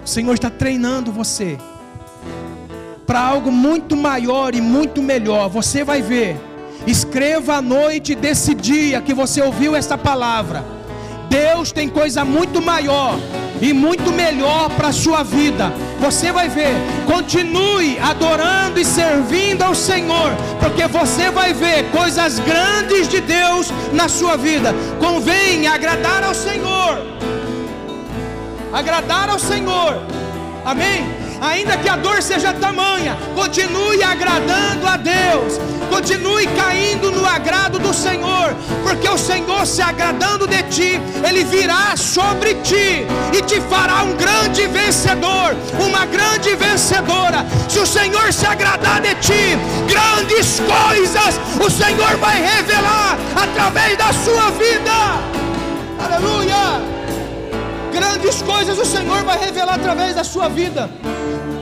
O 0.03 0.07
Senhor 0.07 0.33
está 0.33 0.49
treinando 0.49 1.11
você 1.11 1.57
para 3.05 3.21
algo 3.21 3.51
muito 3.51 3.95
maior 3.95 4.53
e 4.53 4.61
muito 4.61 5.01
melhor. 5.01 5.49
Você 5.49 5.83
vai 5.83 6.01
ver. 6.01 6.37
Escreva 6.85 7.55
à 7.55 7.61
noite 7.61 8.13
desse 8.15 8.53
dia 8.53 9.01
que 9.01 9.13
você 9.13 9.41
ouviu 9.41 9.75
esta 9.75 9.97
palavra. 9.97 10.76
Deus 11.29 11.71
tem 11.71 11.89
coisa 11.89 12.23
muito 12.23 12.61
maior 12.61 13.17
e 13.61 13.73
muito 13.73 14.11
melhor 14.11 14.69
para 14.71 14.89
a 14.89 14.93
sua 14.93 15.23
vida. 15.23 15.71
Você 15.99 16.31
vai 16.31 16.47
ver, 16.47 16.73
continue 17.05 17.97
adorando 17.99 18.79
e 18.79 18.85
servindo 18.85 19.63
ao 19.63 19.73
Senhor, 19.73 20.31
porque 20.59 20.87
você 20.87 21.31
vai 21.31 21.53
ver 21.53 21.89
coisas 21.91 22.39
grandes 22.39 23.07
de 23.07 23.19
Deus 23.19 23.71
na 23.93 24.07
sua 24.07 24.37
vida. 24.37 24.73
Convém 24.99 25.67
agradar 25.67 26.23
ao 26.23 26.33
Senhor. 26.33 26.99
Agradar 28.71 29.29
ao 29.29 29.39
Senhor. 29.39 30.01
Amém? 30.63 31.16
Ainda 31.41 31.77
que 31.77 31.89
a 31.89 31.95
dor 31.95 32.21
seja 32.21 32.53
tamanha, 32.53 33.17
continue 33.35 34.03
agradando 34.03 34.87
a 34.87 34.97
Deus, 34.97 35.59
continue 35.89 36.47
caindo 36.47 37.11
no 37.11 37.25
agrado 37.25 37.79
do 37.79 37.93
Senhor, 37.93 38.55
porque 38.83 39.07
o 39.07 39.17
Senhor 39.17 39.65
se 39.65 39.81
agradando 39.81 40.47
de 40.47 40.63
ti, 40.63 41.01
Ele 41.27 41.43
virá 41.43 41.95
sobre 41.95 42.55
ti 42.55 43.05
e 43.33 43.41
te 43.41 43.59
fará 43.61 44.03
um 44.03 44.15
grande 44.15 44.67
vencedor, 44.67 45.55
uma 45.79 46.05
grande 46.05 46.55
vencedora. 46.55 47.45
Se 47.67 47.79
o 47.79 47.85
Senhor 47.85 48.31
se 48.33 48.45
agradar 48.45 49.01
de 49.01 49.13
ti, 49.15 49.57
grandes 49.87 50.59
coisas 50.59 51.39
o 51.59 51.69
Senhor 51.69 52.17
vai 52.17 52.41
revelar 52.41 53.17
através 53.35 53.97
da 53.97 54.11
sua 54.13 54.51
vida. 54.51 55.37
Aleluia! 55.99 56.96
Grandes 57.97 58.41
coisas 58.41 58.77
o 58.77 58.85
Senhor 58.85 59.23
vai 59.23 59.37
revelar 59.39 59.75
através 59.75 60.15
da 60.15 60.23
sua 60.23 60.47
vida 60.47 60.89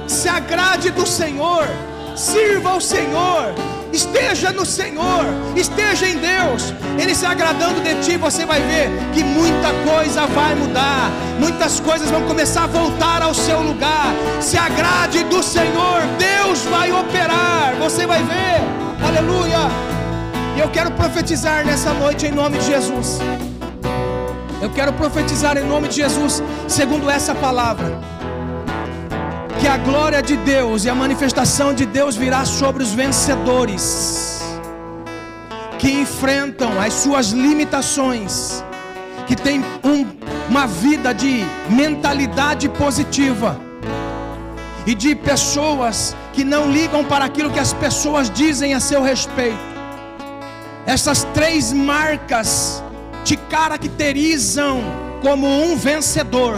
se 0.08 0.30
agrade 0.30 0.90
do 0.92 1.06
Senhor, 1.06 1.68
sirva 2.16 2.72
ao 2.72 2.82
Senhor, 2.82 3.54
esteja 3.92 4.52
no 4.52 4.66
Senhor, 4.66 5.24
esteja 5.56 6.08
em 6.08 6.18
Deus, 6.18 6.74
Ele 7.00 7.14
se 7.14 7.26
agradando 7.26 7.82
de 7.82 7.94
ti, 8.04 8.18
você 8.18 8.46
vai 8.46 8.62
ver 8.62 8.90
que 9.14 9.24
muita 9.24 9.72
coisa 9.88 10.26
vai 10.28 10.56
mudar, 10.56 11.12
muitas 11.40 11.80
coisas 11.80 12.10
vão 12.10 12.24
começar 12.24 12.64
a 12.64 12.68
voltar 12.68 13.22
ao 13.22 13.34
seu 13.34 13.62
lugar. 13.62 14.14
Se 14.42 14.58
agrade 14.58 15.24
do 15.26 15.44
Senhor, 15.44 16.02
Deus 16.18 16.62
vai 16.64 16.92
operar, 16.92 17.76
você 17.80 18.06
vai 18.06 18.24
ver, 18.24 18.62
aleluia. 19.06 19.60
E 20.56 20.60
eu 20.60 20.70
quero 20.70 20.92
profetizar 20.92 21.66
nessa 21.66 21.94
noite 21.94 22.26
em 22.28 22.32
nome 22.32 22.58
de 22.58 22.66
Jesus. 22.66 23.20
Eu 24.66 24.72
quero 24.72 24.92
profetizar 24.94 25.56
em 25.58 25.64
nome 25.64 25.88
de 25.90 25.98
Jesus, 25.98 26.42
segundo 26.68 27.08
essa 27.08 27.36
palavra 27.36 28.00
que 29.60 29.68
a 29.68 29.78
glória 29.78 30.24
de 30.24 30.36
Deus 30.38 30.86
e 30.86 30.90
a 30.90 30.96
manifestação 30.96 31.72
de 31.72 31.86
Deus 31.86 32.16
virá 32.16 32.44
sobre 32.46 32.82
os 32.82 32.92
vencedores 32.92 34.42
que 35.78 35.92
enfrentam 35.92 36.82
as 36.82 36.94
suas 36.94 37.28
limitações, 37.28 38.64
que 39.28 39.36
têm 39.36 39.64
um, 39.84 40.08
uma 40.50 40.66
vida 40.66 41.14
de 41.14 41.46
mentalidade 41.70 42.68
positiva 42.68 43.60
e 44.88 44.96
de 44.96 45.14
pessoas 45.14 46.16
que 46.34 46.44
não 46.44 46.72
ligam 46.72 47.04
para 47.04 47.24
aquilo 47.24 47.52
que 47.52 47.60
as 47.60 47.72
pessoas 47.72 48.32
dizem 48.32 48.74
a 48.74 48.80
seu 48.80 49.04
respeito. 49.04 49.60
Essas 50.88 51.24
três 51.36 51.72
marcas 51.72 52.84
te 53.26 53.36
caracterizam 53.36 54.84
como 55.24 55.48
um 55.48 55.76
vencedor. 55.76 56.54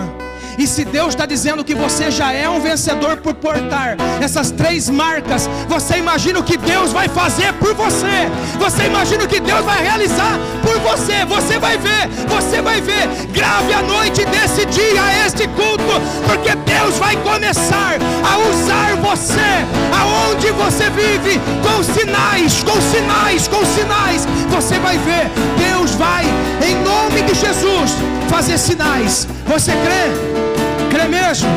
E 0.58 0.66
se 0.66 0.84
Deus 0.84 1.10
está 1.10 1.26
dizendo 1.26 1.64
que 1.64 1.76
você 1.76 2.10
já 2.10 2.34
é 2.34 2.50
um 2.50 2.60
vencedor 2.60 3.18
por 3.18 3.36
portar 3.36 3.96
essas 4.20 4.50
três 4.50 4.90
marcas, 4.90 5.48
você 5.68 5.98
imagina 5.98 6.40
o 6.40 6.44
que 6.44 6.58
Deus 6.58 6.92
vai 6.92 7.08
fazer 7.08 7.54
por 7.54 7.76
você. 7.76 8.28
Você 8.58 8.86
imagina 8.86 9.24
o 9.24 9.28
que 9.28 9.40
Deus 9.40 9.64
vai 9.64 9.84
realizar 9.84 10.40
por 10.64 10.80
você. 10.80 11.24
Você 11.26 11.60
vai 11.60 11.78
ver, 11.78 12.08
você 12.28 12.60
vai 12.62 12.82
ver. 12.82 13.08
Grave 13.32 13.72
a 13.74 13.84
noite 13.84 14.26
desse 14.26 14.66
dia 14.66 15.28
este 15.28 15.48
culto, 15.50 15.84
porque 16.26 16.56
Deus 16.56 16.98
vai 16.98 17.16
começar 17.18 17.98
a 18.24 18.38
usar 18.50 18.96
você 18.96 19.66
aonde 19.94 20.52
você 20.52 20.90
vive 20.90 21.40
com 21.62 21.84
sinais, 21.84 22.64
com 22.64 22.82
sinais, 22.82 23.48
com 23.48 23.64
sinais. 23.64 24.28
Você 24.50 24.80
vai 24.80 24.98
ver, 24.98 25.30
Deus 25.58 25.92
vai 25.94 26.26
em 26.68 26.76
nome 26.84 27.22
de 27.22 27.36
Jesus 27.36 28.17
fazer 28.30 28.58
sinais. 28.58 29.28
Você 29.46 29.72
crê? 29.72 30.90
Crê 30.90 31.08
mesmo? 31.08 31.50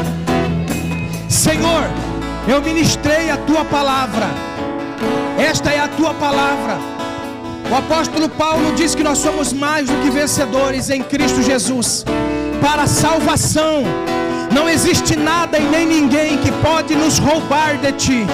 Senhor, 1.28 1.84
eu 2.48 2.60
ministrei 2.60 3.30
a 3.30 3.36
tua 3.36 3.64
palavra. 3.64 4.26
Esta 5.38 5.70
é 5.70 5.80
a 5.80 5.88
tua 5.88 6.14
palavra. 6.14 6.78
O 7.70 7.74
apóstolo 7.74 8.28
Paulo 8.28 8.74
diz 8.74 8.94
que 8.94 9.02
nós 9.02 9.18
somos 9.18 9.52
mais 9.52 9.88
do 9.88 9.96
que 10.02 10.10
vencedores 10.10 10.90
em 10.90 11.02
Cristo 11.02 11.42
Jesus. 11.42 12.04
Para 12.60 12.82
a 12.82 12.86
salvação, 12.86 13.84
não 14.52 14.68
existe 14.68 15.16
nada 15.16 15.58
e 15.58 15.62
nem 15.62 15.86
ninguém 15.86 16.38
que 16.38 16.50
pode 16.52 16.94
nos 16.96 17.18
roubar 17.18 17.78
de 17.78 17.92
ti. 17.92 18.26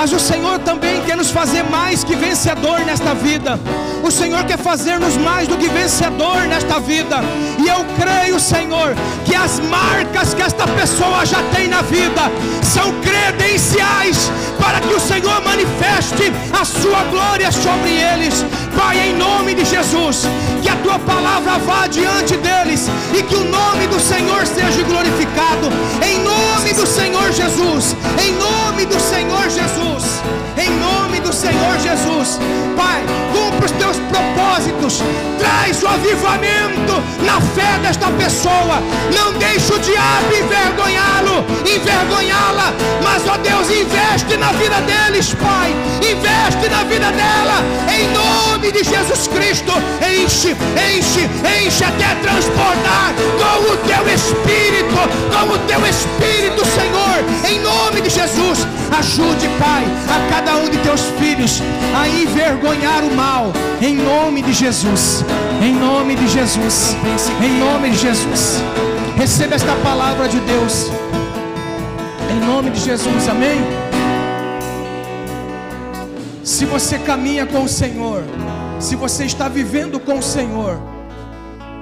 Mas 0.00 0.12
o 0.12 0.20
Senhor 0.20 0.60
também 0.60 1.02
quer 1.02 1.16
nos 1.16 1.32
fazer 1.32 1.64
mais 1.64 2.04
que 2.04 2.14
vencedor 2.14 2.78
nesta 2.86 3.16
vida. 3.16 3.58
O 4.00 4.12
Senhor 4.12 4.44
quer 4.44 4.56
fazer-nos 4.56 5.16
mais 5.16 5.48
do 5.48 5.56
que 5.56 5.68
vencedor 5.68 6.42
nesta 6.46 6.78
vida. 6.78 7.16
E 7.58 7.66
eu 7.66 7.84
creio, 8.00 8.38
Senhor, 8.38 8.94
que 9.24 9.34
as 9.34 9.58
marcas 9.58 10.34
que 10.34 10.42
esta 10.42 10.68
pessoa 10.68 11.26
já 11.26 11.42
tem 11.52 11.66
na 11.66 11.82
vida 11.82 12.30
são 12.62 12.92
credenciais 13.00 14.30
para 14.60 14.78
que 14.80 14.94
o 14.94 15.00
Senhor 15.00 15.42
manifeste 15.42 16.32
a 16.52 16.64
sua 16.64 17.02
glória 17.10 17.50
sobre 17.50 17.90
eles. 17.90 18.44
Pai, 18.76 19.00
em 19.00 19.16
nome 19.16 19.52
de 19.52 19.64
Jesus, 19.64 20.28
que 20.62 20.68
a 20.68 20.76
tua 20.76 21.00
palavra 21.00 21.58
vá 21.58 21.88
diante 21.88 22.36
deles 22.36 22.88
e 23.18 23.22
que 23.24 23.34
o 23.34 23.44
nome 23.44 23.88
do 23.88 23.98
Senhor 23.98 24.46
seja 24.46 24.80
glorificado. 24.84 25.66
Em 26.06 26.20
nome 26.22 26.72
do 26.72 26.86
Senhor 26.86 27.32
Jesus, 27.32 27.96
em 28.24 28.32
nome 28.34 28.86
do 28.86 29.00
Senhor 29.00 29.50
Jesus, 29.50 29.87
em 30.56 30.70
nome 30.78 31.20
do 31.20 31.32
Senhor 31.32 31.78
Jesus, 31.78 32.38
Pai, 32.76 33.02
Jesus. 34.88 35.02
Traz 35.38 35.82
o 35.82 35.86
avivamento 35.86 37.02
na 37.24 37.40
fé 37.40 37.78
desta 37.82 38.08
pessoa. 38.12 38.82
Não 39.14 39.32
deixe 39.34 39.72
o 39.72 39.78
diabo 39.78 40.34
envergonhá-lo, 40.34 41.44
envergonhá-la. 41.66 42.72
Mas, 43.02 43.26
ó 43.28 43.36
Deus, 43.38 43.70
investe 43.70 44.36
na 44.36 44.52
vida 44.52 44.80
deles, 44.82 45.34
Pai. 45.34 45.74
Investe 45.96 46.68
na 46.68 46.84
vida 46.84 47.12
dela. 47.12 47.62
Em 47.94 48.08
nome 48.12 48.72
de 48.72 48.82
Jesus 48.82 49.28
Cristo. 49.28 49.72
Enche, 50.02 50.56
enche, 50.96 51.28
enche 51.64 51.84
até 51.84 52.14
transbordar 52.22 53.14
com 53.38 53.72
o 53.72 53.76
teu 53.86 54.12
Espírito, 54.12 54.96
com 55.30 55.54
o 55.54 55.58
teu 55.66 55.86
Espírito, 55.86 56.64
Senhor. 56.66 57.48
Em 57.48 57.60
nome 57.60 58.00
de 58.00 58.10
Jesus. 58.10 58.66
Ajude, 58.96 59.48
Pai, 59.58 59.84
a 60.08 60.30
cada 60.30 60.56
um 60.56 60.68
de 60.68 60.78
teus 60.78 61.02
filhos 61.18 61.62
a 61.94 62.08
envergonhar 62.08 63.04
o 63.04 63.14
mal. 63.14 63.52
Em 63.80 63.96
nome 63.96 64.42
de 64.42 64.52
Jesus. 64.52 65.24
Em 65.62 65.74
nome 65.74 66.14
de 66.14 66.28
Jesus. 66.28 66.96
Em 67.42 67.58
nome 67.58 67.90
de 67.90 67.98
Jesus. 67.98 68.62
Receba 69.16 69.54
esta 69.54 69.74
palavra 69.76 70.28
de 70.28 70.40
Deus. 70.40 70.90
Em 72.30 72.46
nome 72.46 72.70
de 72.70 72.80
Jesus. 72.80 73.28
Amém. 73.28 73.60
Se 76.42 76.64
você 76.64 76.98
caminha 76.98 77.46
com 77.46 77.64
o 77.64 77.68
Senhor, 77.68 78.24
se 78.80 78.96
você 78.96 79.24
está 79.24 79.48
vivendo 79.48 80.00
com 80.00 80.18
o 80.18 80.22
Senhor, 80.22 80.80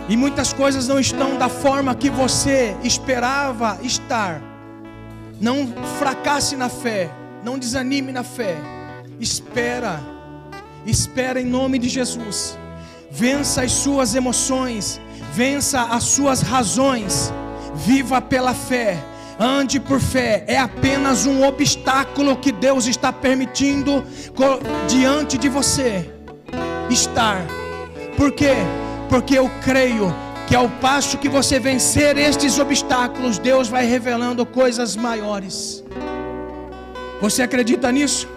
e 0.09 0.16
muitas 0.16 0.52
coisas 0.52 0.86
não 0.86 1.00
estão 1.00 1.36
da 1.36 1.48
forma 1.48 1.94
que 1.94 2.09
você 2.09 2.76
esperava 2.82 3.78
estar, 3.82 4.40
não 5.41 5.68
fracasse 5.99 6.57
na 6.57 6.68
fé, 6.68 7.11
não 7.45 7.59
desanime 7.59 8.12
na 8.12 8.22
fé. 8.22 8.57
Espera, 9.20 10.01
espera 10.84 11.41
em 11.41 11.47
nome 11.47 11.78
de 11.78 11.89
Jesus. 11.89 12.59
Vença 13.11 13.62
as 13.62 13.72
suas 13.72 14.14
emoções, 14.14 15.01
vença 15.32 15.82
as 15.82 16.05
suas 16.05 16.43
razões. 16.43 17.32
Viva 17.74 18.22
pela 18.22 18.55
fé, 18.55 18.97
ande 19.39 19.78
por 19.78 20.01
fé. 20.01 20.45
É 20.47 20.59
apenas 20.59 21.26
um 21.26 21.45
obstáculo 21.47 22.37
que 22.37 22.51
Deus 22.51 22.87
está 22.87 23.12
permitindo 23.12 24.03
diante 24.89 25.37
de 25.37 25.49
você 25.49 26.11
estar. 26.89 27.47
Por 28.16 28.32
quê? 28.32 28.55
Porque 29.11 29.39
eu 29.39 29.51
creio 29.62 30.12
que 30.47 30.55
ao 30.55 30.68
passo 30.68 31.18
que 31.18 31.28
você 31.28 31.59
vencer 31.59 32.16
estes 32.16 32.59
obstáculos, 32.59 33.38
Deus 33.38 33.68
vai 33.68 33.84
revelando 33.84 34.47
coisas 34.47 34.94
maiores. 34.94 35.82
Você 37.20 37.42
acredita 37.42 37.90
nisso? 37.90 38.28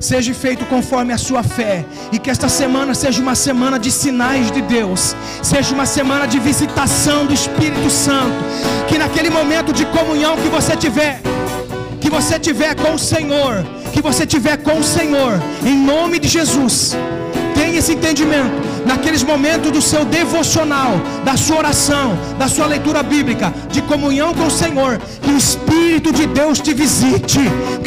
Seja 0.00 0.32
feito 0.32 0.64
conforme 0.66 1.12
a 1.12 1.18
sua 1.18 1.42
fé, 1.42 1.84
e 2.12 2.18
que 2.20 2.30
esta 2.30 2.48
semana 2.48 2.94
seja 2.94 3.20
uma 3.20 3.34
semana 3.34 3.78
de 3.78 3.90
sinais 3.90 4.50
de 4.50 4.62
Deus, 4.62 5.14
seja 5.42 5.74
uma 5.74 5.86
semana 5.86 6.26
de 6.26 6.38
visitação 6.38 7.26
do 7.26 7.34
Espírito 7.34 7.90
Santo, 7.90 8.36
que 8.88 8.96
naquele 8.96 9.28
momento 9.28 9.72
de 9.72 9.84
comunhão 9.86 10.36
que 10.36 10.48
você 10.48 10.76
tiver, 10.76 11.20
que 12.00 12.08
você 12.08 12.38
tiver 12.38 12.76
com 12.76 12.94
o 12.94 12.98
Senhor, 12.98 13.66
que 13.92 14.00
você 14.00 14.24
tiver 14.24 14.58
com 14.58 14.78
o 14.78 14.84
Senhor, 14.84 15.32
em 15.64 15.76
nome 15.76 16.20
de 16.20 16.28
Jesus, 16.28 16.96
tenha 17.78 17.80
esse 17.80 17.92
entendimento 17.92 18.50
naqueles 18.84 19.22
momentos 19.22 19.70
do 19.70 19.80
seu 19.80 20.04
devocional, 20.04 21.00
da 21.24 21.36
sua 21.36 21.58
oração, 21.58 22.18
da 22.38 22.48
sua 22.48 22.66
leitura 22.66 23.02
bíblica, 23.02 23.52
de 23.70 23.80
comunhão 23.82 24.34
com 24.34 24.46
o 24.46 24.50
Senhor, 24.50 24.98
que 25.22 25.30
o 25.30 25.36
Espírito 25.36 26.12
de 26.12 26.26
Deus 26.26 26.60
te 26.60 26.74
visite, 26.74 27.38
que 27.82 27.86